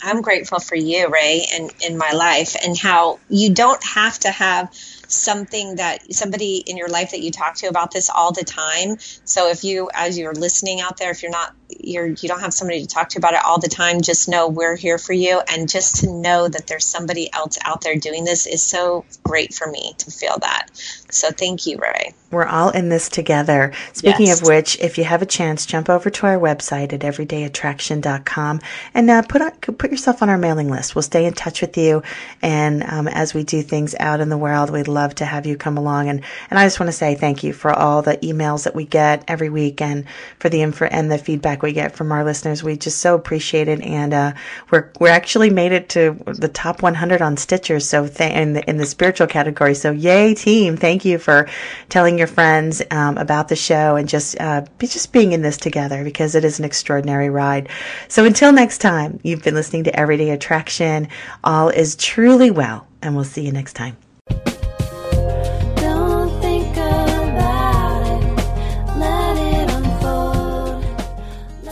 I'm 0.02 0.20
grateful 0.20 0.60
for 0.60 0.74
you, 0.74 1.08
Ray, 1.08 1.46
and 1.52 1.72
in 1.84 1.96
my 1.96 2.12
life, 2.12 2.54
and 2.64 2.76
how 2.76 3.18
you 3.28 3.54
don't 3.54 3.82
have 3.82 4.18
to 4.20 4.30
have 4.30 4.72
something 5.08 5.76
that 5.76 6.12
somebody 6.12 6.58
in 6.66 6.76
your 6.76 6.88
life 6.88 7.12
that 7.12 7.20
you 7.20 7.30
talk 7.30 7.54
to 7.56 7.66
about 7.68 7.92
this 7.92 8.10
all 8.10 8.32
the 8.32 8.44
time. 8.44 8.96
So 9.24 9.48
if 9.48 9.64
you, 9.64 9.88
as 9.94 10.18
you're 10.18 10.34
listening 10.34 10.80
out 10.80 10.98
there, 10.98 11.10
if 11.10 11.22
you're 11.22 11.30
not, 11.30 11.54
you're 11.68 12.06
you 12.06 12.28
don't 12.28 12.40
have 12.40 12.54
somebody 12.54 12.80
to 12.82 12.86
talk 12.86 13.08
to 13.10 13.18
about 13.18 13.34
it 13.34 13.40
all 13.44 13.58
the 13.60 13.68
time, 13.68 14.00
just 14.00 14.28
know 14.28 14.48
we're 14.48 14.76
here 14.76 14.98
for 14.98 15.12
you, 15.12 15.40
and 15.50 15.68
just 15.68 15.96
to 15.96 16.10
know 16.10 16.48
that 16.48 16.66
there's 16.66 16.84
somebody 16.86 17.32
else 17.32 17.58
out 17.64 17.80
there 17.82 17.96
doing 17.96 18.24
this 18.24 18.46
is 18.46 18.62
so 18.62 19.04
great 19.24 19.54
for 19.54 19.68
me 19.70 19.94
to 19.98 20.10
feel 20.10 20.36
that. 20.40 20.68
So 21.10 21.30
thank 21.30 21.66
you, 21.66 21.78
Ray. 21.78 22.14
We're 22.30 22.46
all 22.46 22.70
in 22.70 22.88
this 22.88 23.08
together. 23.08 23.72
Speaking 23.92 24.26
Yes. 24.26 24.40
of 24.42 24.46
which, 24.48 24.78
if 24.80 24.98
you 24.98 25.04
have 25.04 25.22
a 25.22 25.26
chance, 25.26 25.64
jump 25.64 25.88
over 25.88 26.10
to 26.10 26.26
our 26.26 26.38
website 26.38 26.92
at 26.92 27.00
everydayattraction.com 27.00 28.60
and 28.94 29.10
uh, 29.10 29.22
put 29.22 29.42
on, 29.42 29.50
put 29.52 29.90
yourself 29.90 30.22
on 30.22 30.28
our 30.28 30.38
mailing 30.38 30.68
list. 30.68 30.94
We'll 30.94 31.02
stay 31.02 31.24
in 31.24 31.34
touch 31.34 31.60
with 31.60 31.76
you, 31.76 32.02
and 32.42 32.82
um, 32.84 33.08
as 33.08 33.32
we 33.34 33.44
do 33.44 33.62
things 33.62 33.94
out 34.00 34.20
in 34.20 34.28
the 34.28 34.38
world, 34.38 34.70
we'd 34.70 34.88
love 34.88 35.14
to 35.16 35.24
have 35.24 35.46
you 35.46 35.56
come 35.56 35.76
along. 35.78 36.08
and 36.08 36.22
And 36.50 36.58
I 36.58 36.66
just 36.66 36.80
want 36.80 36.88
to 36.88 36.96
say 36.96 37.14
thank 37.14 37.44
you 37.44 37.52
for 37.52 37.72
all 37.72 38.02
the 38.02 38.16
emails 38.18 38.64
that 38.64 38.74
we 38.74 38.84
get 38.84 39.24
every 39.28 39.48
week, 39.48 39.80
and 39.80 40.04
for 40.38 40.48
the 40.48 40.62
info 40.62 40.86
and 40.86 41.10
the 41.10 41.18
feedback 41.18 41.55
we 41.62 41.72
get 41.72 41.94
from 41.94 42.12
our 42.12 42.24
listeners. 42.24 42.62
We 42.62 42.76
just 42.76 42.98
so 42.98 43.14
appreciate 43.14 43.68
it, 43.68 43.80
and 43.80 44.14
uh, 44.14 44.32
we're 44.70 44.90
we're 44.98 45.08
actually 45.08 45.50
made 45.50 45.72
it 45.72 45.88
to 45.90 46.16
the 46.26 46.48
top 46.48 46.82
100 46.82 47.22
on 47.22 47.36
Stitcher. 47.36 47.80
So 47.80 48.06
th- 48.06 48.32
in 48.32 48.54
the 48.54 48.68
in 48.68 48.76
the 48.76 48.86
spiritual 48.86 49.26
category. 49.26 49.74
So 49.74 49.90
yay, 49.90 50.34
team! 50.34 50.76
Thank 50.76 51.04
you 51.04 51.18
for 51.18 51.48
telling 51.88 52.18
your 52.18 52.26
friends 52.26 52.82
um, 52.90 53.18
about 53.18 53.48
the 53.48 53.56
show 53.56 53.96
and 53.96 54.08
just 54.08 54.40
uh, 54.40 54.64
just 54.78 55.12
being 55.12 55.32
in 55.32 55.42
this 55.42 55.56
together 55.56 56.04
because 56.04 56.34
it 56.34 56.44
is 56.44 56.58
an 56.58 56.64
extraordinary 56.64 57.30
ride. 57.30 57.68
So 58.08 58.24
until 58.24 58.52
next 58.52 58.78
time, 58.78 59.20
you've 59.22 59.42
been 59.42 59.54
listening 59.54 59.84
to 59.84 59.98
Everyday 59.98 60.30
Attraction. 60.30 61.08
All 61.44 61.68
is 61.68 61.96
truly 61.96 62.50
well, 62.50 62.86
and 63.02 63.14
we'll 63.14 63.24
see 63.24 63.44
you 63.44 63.52
next 63.52 63.74
time. 63.74 63.96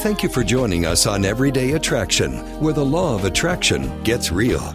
Thank 0.05 0.23
you 0.23 0.29
for 0.29 0.45
joining 0.45 0.85
us 0.85 1.07
on 1.07 1.25
Everyday 1.25 1.73
Attraction, 1.73 2.33
where 2.61 2.75
the 2.75 2.85
law 2.85 3.15
of 3.15 3.25
attraction 3.25 4.03
gets 4.03 4.31
real. 4.31 4.75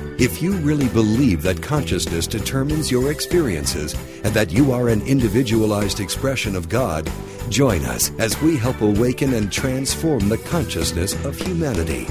If 0.21 0.39
you 0.39 0.51
really 0.57 0.87
believe 0.89 1.41
that 1.41 1.63
consciousness 1.63 2.27
determines 2.27 2.91
your 2.91 3.11
experiences 3.11 3.95
and 4.23 4.31
that 4.35 4.51
you 4.51 4.71
are 4.71 4.89
an 4.89 5.01
individualized 5.07 5.99
expression 5.99 6.55
of 6.55 6.69
God, 6.69 7.09
join 7.49 7.83
us 7.85 8.11
as 8.19 8.39
we 8.39 8.55
help 8.55 8.81
awaken 8.81 9.33
and 9.33 9.51
transform 9.51 10.29
the 10.29 10.37
consciousness 10.37 11.13
of 11.25 11.35
humanity. 11.35 12.05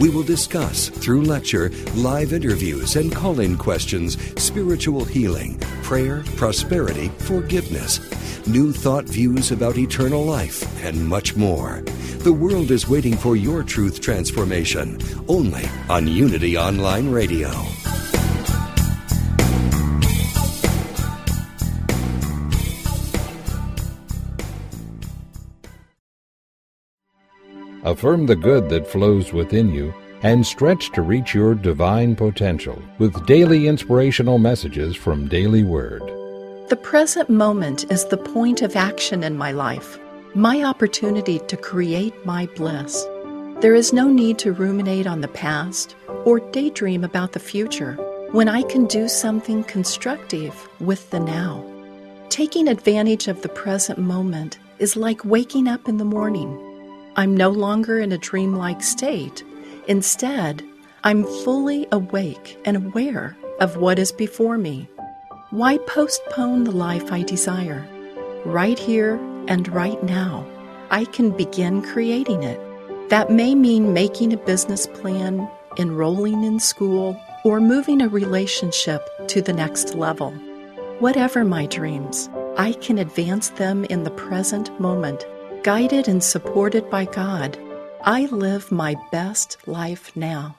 We 0.00 0.08
will 0.08 0.22
discuss, 0.22 0.88
through 0.88 1.24
lecture, 1.24 1.68
live 1.94 2.32
interviews, 2.32 2.96
and 2.96 3.14
call 3.14 3.38
in 3.38 3.58
questions, 3.58 4.16
spiritual 4.42 5.04
healing, 5.04 5.58
prayer, 5.82 6.24
prosperity, 6.36 7.08
forgiveness, 7.18 8.00
new 8.46 8.72
thought 8.72 9.04
views 9.04 9.52
about 9.52 9.76
eternal 9.76 10.24
life, 10.24 10.64
and 10.82 11.06
much 11.06 11.36
more. 11.36 11.84
The 12.22 12.32
world 12.32 12.70
is 12.70 12.88
waiting 12.88 13.16
for 13.16 13.34
your 13.34 13.64
truth 13.64 14.00
transformation 14.00 15.00
only 15.26 15.64
on 15.88 16.06
Unity 16.06 16.56
Online 16.56 17.10
Radio. 17.10 17.48
Affirm 27.82 28.26
the 28.26 28.36
good 28.36 28.68
that 28.68 28.86
flows 28.86 29.32
within 29.32 29.74
you 29.74 29.92
and 30.22 30.46
stretch 30.46 30.92
to 30.92 31.02
reach 31.02 31.34
your 31.34 31.56
divine 31.56 32.14
potential 32.14 32.80
with 33.00 33.26
daily 33.26 33.66
inspirational 33.66 34.38
messages 34.38 34.94
from 34.94 35.26
Daily 35.26 35.64
Word. 35.64 36.02
The 36.68 36.78
present 36.80 37.28
moment 37.28 37.90
is 37.90 38.04
the 38.04 38.16
point 38.16 38.62
of 38.62 38.76
action 38.76 39.24
in 39.24 39.36
my 39.36 39.50
life, 39.50 39.98
my 40.34 40.62
opportunity 40.62 41.38
to 41.40 41.56
create 41.58 42.14
my 42.24 42.46
bliss. 42.56 43.06
There 43.60 43.74
is 43.74 43.92
no 43.92 44.08
need 44.08 44.38
to 44.38 44.52
ruminate 44.52 45.06
on 45.06 45.20
the 45.20 45.28
past 45.28 45.94
or 46.24 46.40
daydream 46.40 47.04
about 47.04 47.32
the 47.32 47.38
future 47.38 47.94
when 48.32 48.48
I 48.48 48.62
can 48.62 48.86
do 48.86 49.08
something 49.08 49.62
constructive 49.64 50.68
with 50.80 51.10
the 51.10 51.20
now. 51.20 51.62
Taking 52.30 52.66
advantage 52.66 53.28
of 53.28 53.42
the 53.42 53.50
present 53.50 53.98
moment 53.98 54.58
is 54.78 54.96
like 54.96 55.22
waking 55.22 55.68
up 55.68 55.86
in 55.86 55.98
the 55.98 56.04
morning. 56.04 56.58
I'm 57.14 57.36
no 57.36 57.50
longer 57.50 58.00
in 58.00 58.10
a 58.10 58.18
dreamlike 58.18 58.82
state. 58.82 59.44
Instead, 59.86 60.64
I'm 61.04 61.24
fully 61.24 61.86
awake 61.92 62.58
and 62.64 62.78
aware 62.78 63.36
of 63.60 63.76
what 63.76 63.98
is 63.98 64.12
before 64.12 64.56
me. 64.56 64.88
Why 65.50 65.76
postpone 65.76 66.64
the 66.64 66.72
life 66.72 67.12
I 67.12 67.22
desire? 67.22 67.86
Right 68.46 68.78
here 68.78 69.20
and 69.48 69.68
right 69.68 70.02
now, 70.02 70.46
I 70.90 71.04
can 71.06 71.30
begin 71.30 71.82
creating 71.82 72.42
it. 72.42 72.60
That 73.10 73.30
may 73.30 73.54
mean 73.54 73.92
making 73.92 74.32
a 74.32 74.36
business 74.36 74.86
plan, 74.86 75.48
enrolling 75.78 76.44
in 76.44 76.60
school, 76.60 77.20
or 77.44 77.60
moving 77.60 78.00
a 78.00 78.08
relationship 78.08 79.06
to 79.28 79.42
the 79.42 79.52
next 79.52 79.94
level. 79.94 80.32
Whatever 80.98 81.44
my 81.44 81.66
dreams, 81.66 82.28
I 82.56 82.72
can 82.72 82.98
advance 82.98 83.48
them 83.50 83.84
in 83.86 84.04
the 84.04 84.10
present 84.10 84.78
moment. 84.80 85.26
Guided 85.62 86.08
and 86.08 86.22
supported 86.22 86.88
by 86.90 87.06
God, 87.06 87.58
I 88.04 88.26
live 88.26 88.70
my 88.70 88.96
best 89.10 89.56
life 89.66 90.14
now. 90.16 90.56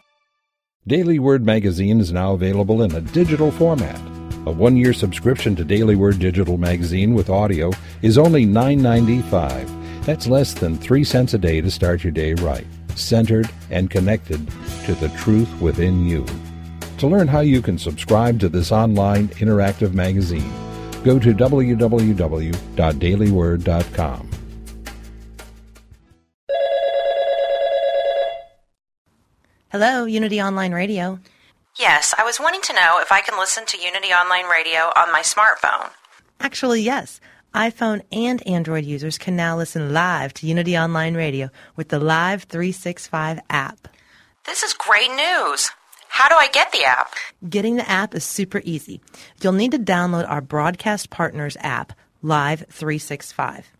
Daily 0.85 1.19
Word 1.19 1.45
magazine 1.45 1.99
is 1.99 2.11
now 2.11 2.33
available 2.33 2.81
in 2.81 2.93
a 2.93 3.01
digital 3.01 3.51
format. 3.51 3.99
A 4.45 4.51
one 4.51 4.75
year 4.75 4.91
subscription 4.91 5.55
to 5.55 5.63
Daily 5.63 5.95
Word 5.95 6.19
Digital 6.19 6.57
Magazine 6.57 7.13
with 7.13 7.29
audio 7.29 7.71
is 8.01 8.17
only 8.17 8.45
$9.95. 8.45 10.05
That's 10.05 10.27
less 10.27 10.53
than 10.53 10.77
3 10.77 11.05
cents 11.05 11.33
a 11.33 11.37
day 11.37 11.61
to 11.61 11.71
start 11.71 12.03
your 12.03 12.11
day 12.11 12.33
right, 12.33 12.67
centered 12.95 13.49
and 13.69 13.89
connected 13.89 14.45
to 14.85 14.95
the 14.95 15.07
truth 15.17 15.47
within 15.61 16.05
you. 16.05 16.25
To 16.97 17.07
learn 17.07 17.29
how 17.29 17.39
you 17.39 17.61
can 17.61 17.77
subscribe 17.77 18.41
to 18.41 18.49
this 18.49 18.73
online 18.73 19.29
interactive 19.29 19.93
magazine, 19.93 20.51
go 21.05 21.19
to 21.19 21.33
www.dailyword.com. 21.33 24.29
Hello, 29.71 30.03
Unity 30.05 30.41
Online 30.41 30.73
Radio. 30.73 31.17
Yes, 31.79 32.13
I 32.19 32.23
was 32.23 32.39
wanting 32.39 32.61
to 32.63 32.73
know 32.73 32.99
if 33.01 33.11
I 33.11 33.21
can 33.21 33.37
listen 33.37 33.65
to 33.65 33.81
Unity 33.81 34.09
Online 34.09 34.45
Radio 34.45 34.91
on 34.95 35.11
my 35.11 35.21
smartphone. 35.21 35.89
Actually, 36.39 36.81
yes. 36.83 37.19
iPhone 37.55 38.03
and 38.11 38.45
Android 38.47 38.85
users 38.85 39.17
can 39.17 39.35
now 39.35 39.57
listen 39.57 39.91
live 39.91 40.35
to 40.35 40.45
Unity 40.45 40.77
Online 40.77 41.15
Radio 41.15 41.49
with 41.75 41.89
the 41.89 41.97
Live 41.97 42.43
365 42.43 43.39
app. 43.49 43.87
This 44.45 44.61
is 44.61 44.73
great 44.73 45.09
news. 45.15 45.71
How 46.09 46.29
do 46.29 46.35
I 46.35 46.47
get 46.49 46.71
the 46.71 46.83
app? 46.83 47.15
Getting 47.49 47.77
the 47.77 47.89
app 47.89 48.13
is 48.13 48.23
super 48.23 48.61
easy. 48.63 49.01
You'll 49.41 49.53
need 49.53 49.71
to 49.71 49.79
download 49.79 50.29
our 50.29 50.41
Broadcast 50.41 51.09
Partners 51.09 51.57
app, 51.59 51.93
Live 52.21 52.65
365. 52.69 53.71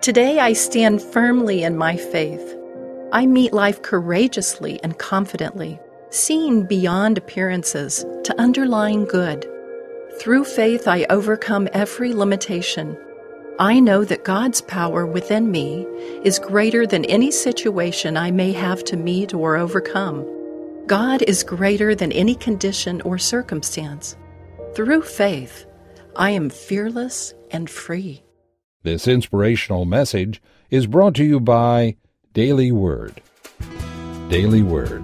Today 0.00 0.38
I 0.38 0.54
stand 0.54 1.02
firmly 1.02 1.62
in 1.62 1.76
my 1.76 1.96
faith. 1.96 2.59
I 3.12 3.26
meet 3.26 3.52
life 3.52 3.82
courageously 3.82 4.80
and 4.84 4.96
confidently, 4.96 5.80
seeing 6.10 6.64
beyond 6.64 7.18
appearances 7.18 8.04
to 8.24 8.40
underlying 8.40 9.04
good. 9.04 9.48
Through 10.20 10.44
faith, 10.44 10.86
I 10.86 11.06
overcome 11.10 11.68
every 11.72 12.12
limitation. 12.12 12.96
I 13.58 13.80
know 13.80 14.04
that 14.04 14.24
God's 14.24 14.60
power 14.62 15.06
within 15.06 15.50
me 15.50 15.86
is 16.22 16.38
greater 16.38 16.86
than 16.86 17.04
any 17.06 17.32
situation 17.32 18.16
I 18.16 18.30
may 18.30 18.52
have 18.52 18.84
to 18.84 18.96
meet 18.96 19.34
or 19.34 19.56
overcome. 19.56 20.24
God 20.86 21.22
is 21.22 21.42
greater 21.42 21.96
than 21.96 22.12
any 22.12 22.36
condition 22.36 23.00
or 23.02 23.18
circumstance. 23.18 24.16
Through 24.74 25.02
faith, 25.02 25.66
I 26.14 26.30
am 26.30 26.48
fearless 26.48 27.34
and 27.50 27.68
free. 27.68 28.22
This 28.82 29.08
inspirational 29.08 29.84
message 29.84 30.40
is 30.70 30.86
brought 30.86 31.14
to 31.16 31.24
you 31.24 31.40
by 31.40 31.96
Daily 32.32 32.70
Word. 32.70 33.20
Daily 34.28 34.62
Word. 34.62 35.02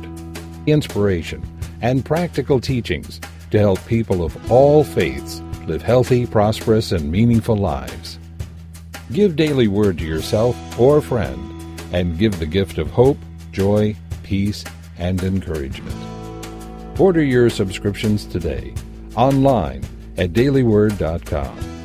Inspiration 0.68 1.43
and 1.83 2.05
practical 2.05 2.61
teachings 2.61 3.20
to 3.51 3.59
help 3.59 3.85
people 3.87 4.24
of 4.24 4.53
all 4.53 4.85
faiths 4.85 5.43
live 5.66 5.83
healthy, 5.83 6.24
prosperous, 6.24 6.93
and 6.93 7.11
meaningful 7.11 7.57
lives. 7.57 8.20
Give 9.11 9.35
Daily 9.35 9.66
Word 9.66 9.99
to 9.99 10.05
yourself 10.05 10.57
or 10.79 10.99
a 10.99 11.03
friend 11.03 11.81
and 11.93 12.16
give 12.16 12.39
the 12.39 12.47
gift 12.47 12.79
of 12.79 12.93
hope, 12.93 13.18
joy, 13.51 13.97
peace, 14.22 14.64
and 14.97 15.20
encouragement. 15.24 15.97
Order 17.01 17.24
your 17.24 17.51
subscriptions 17.51 18.24
today 18.24 18.72
online 19.16 19.83
at 20.16 20.33
dailyword.com. 20.33 21.76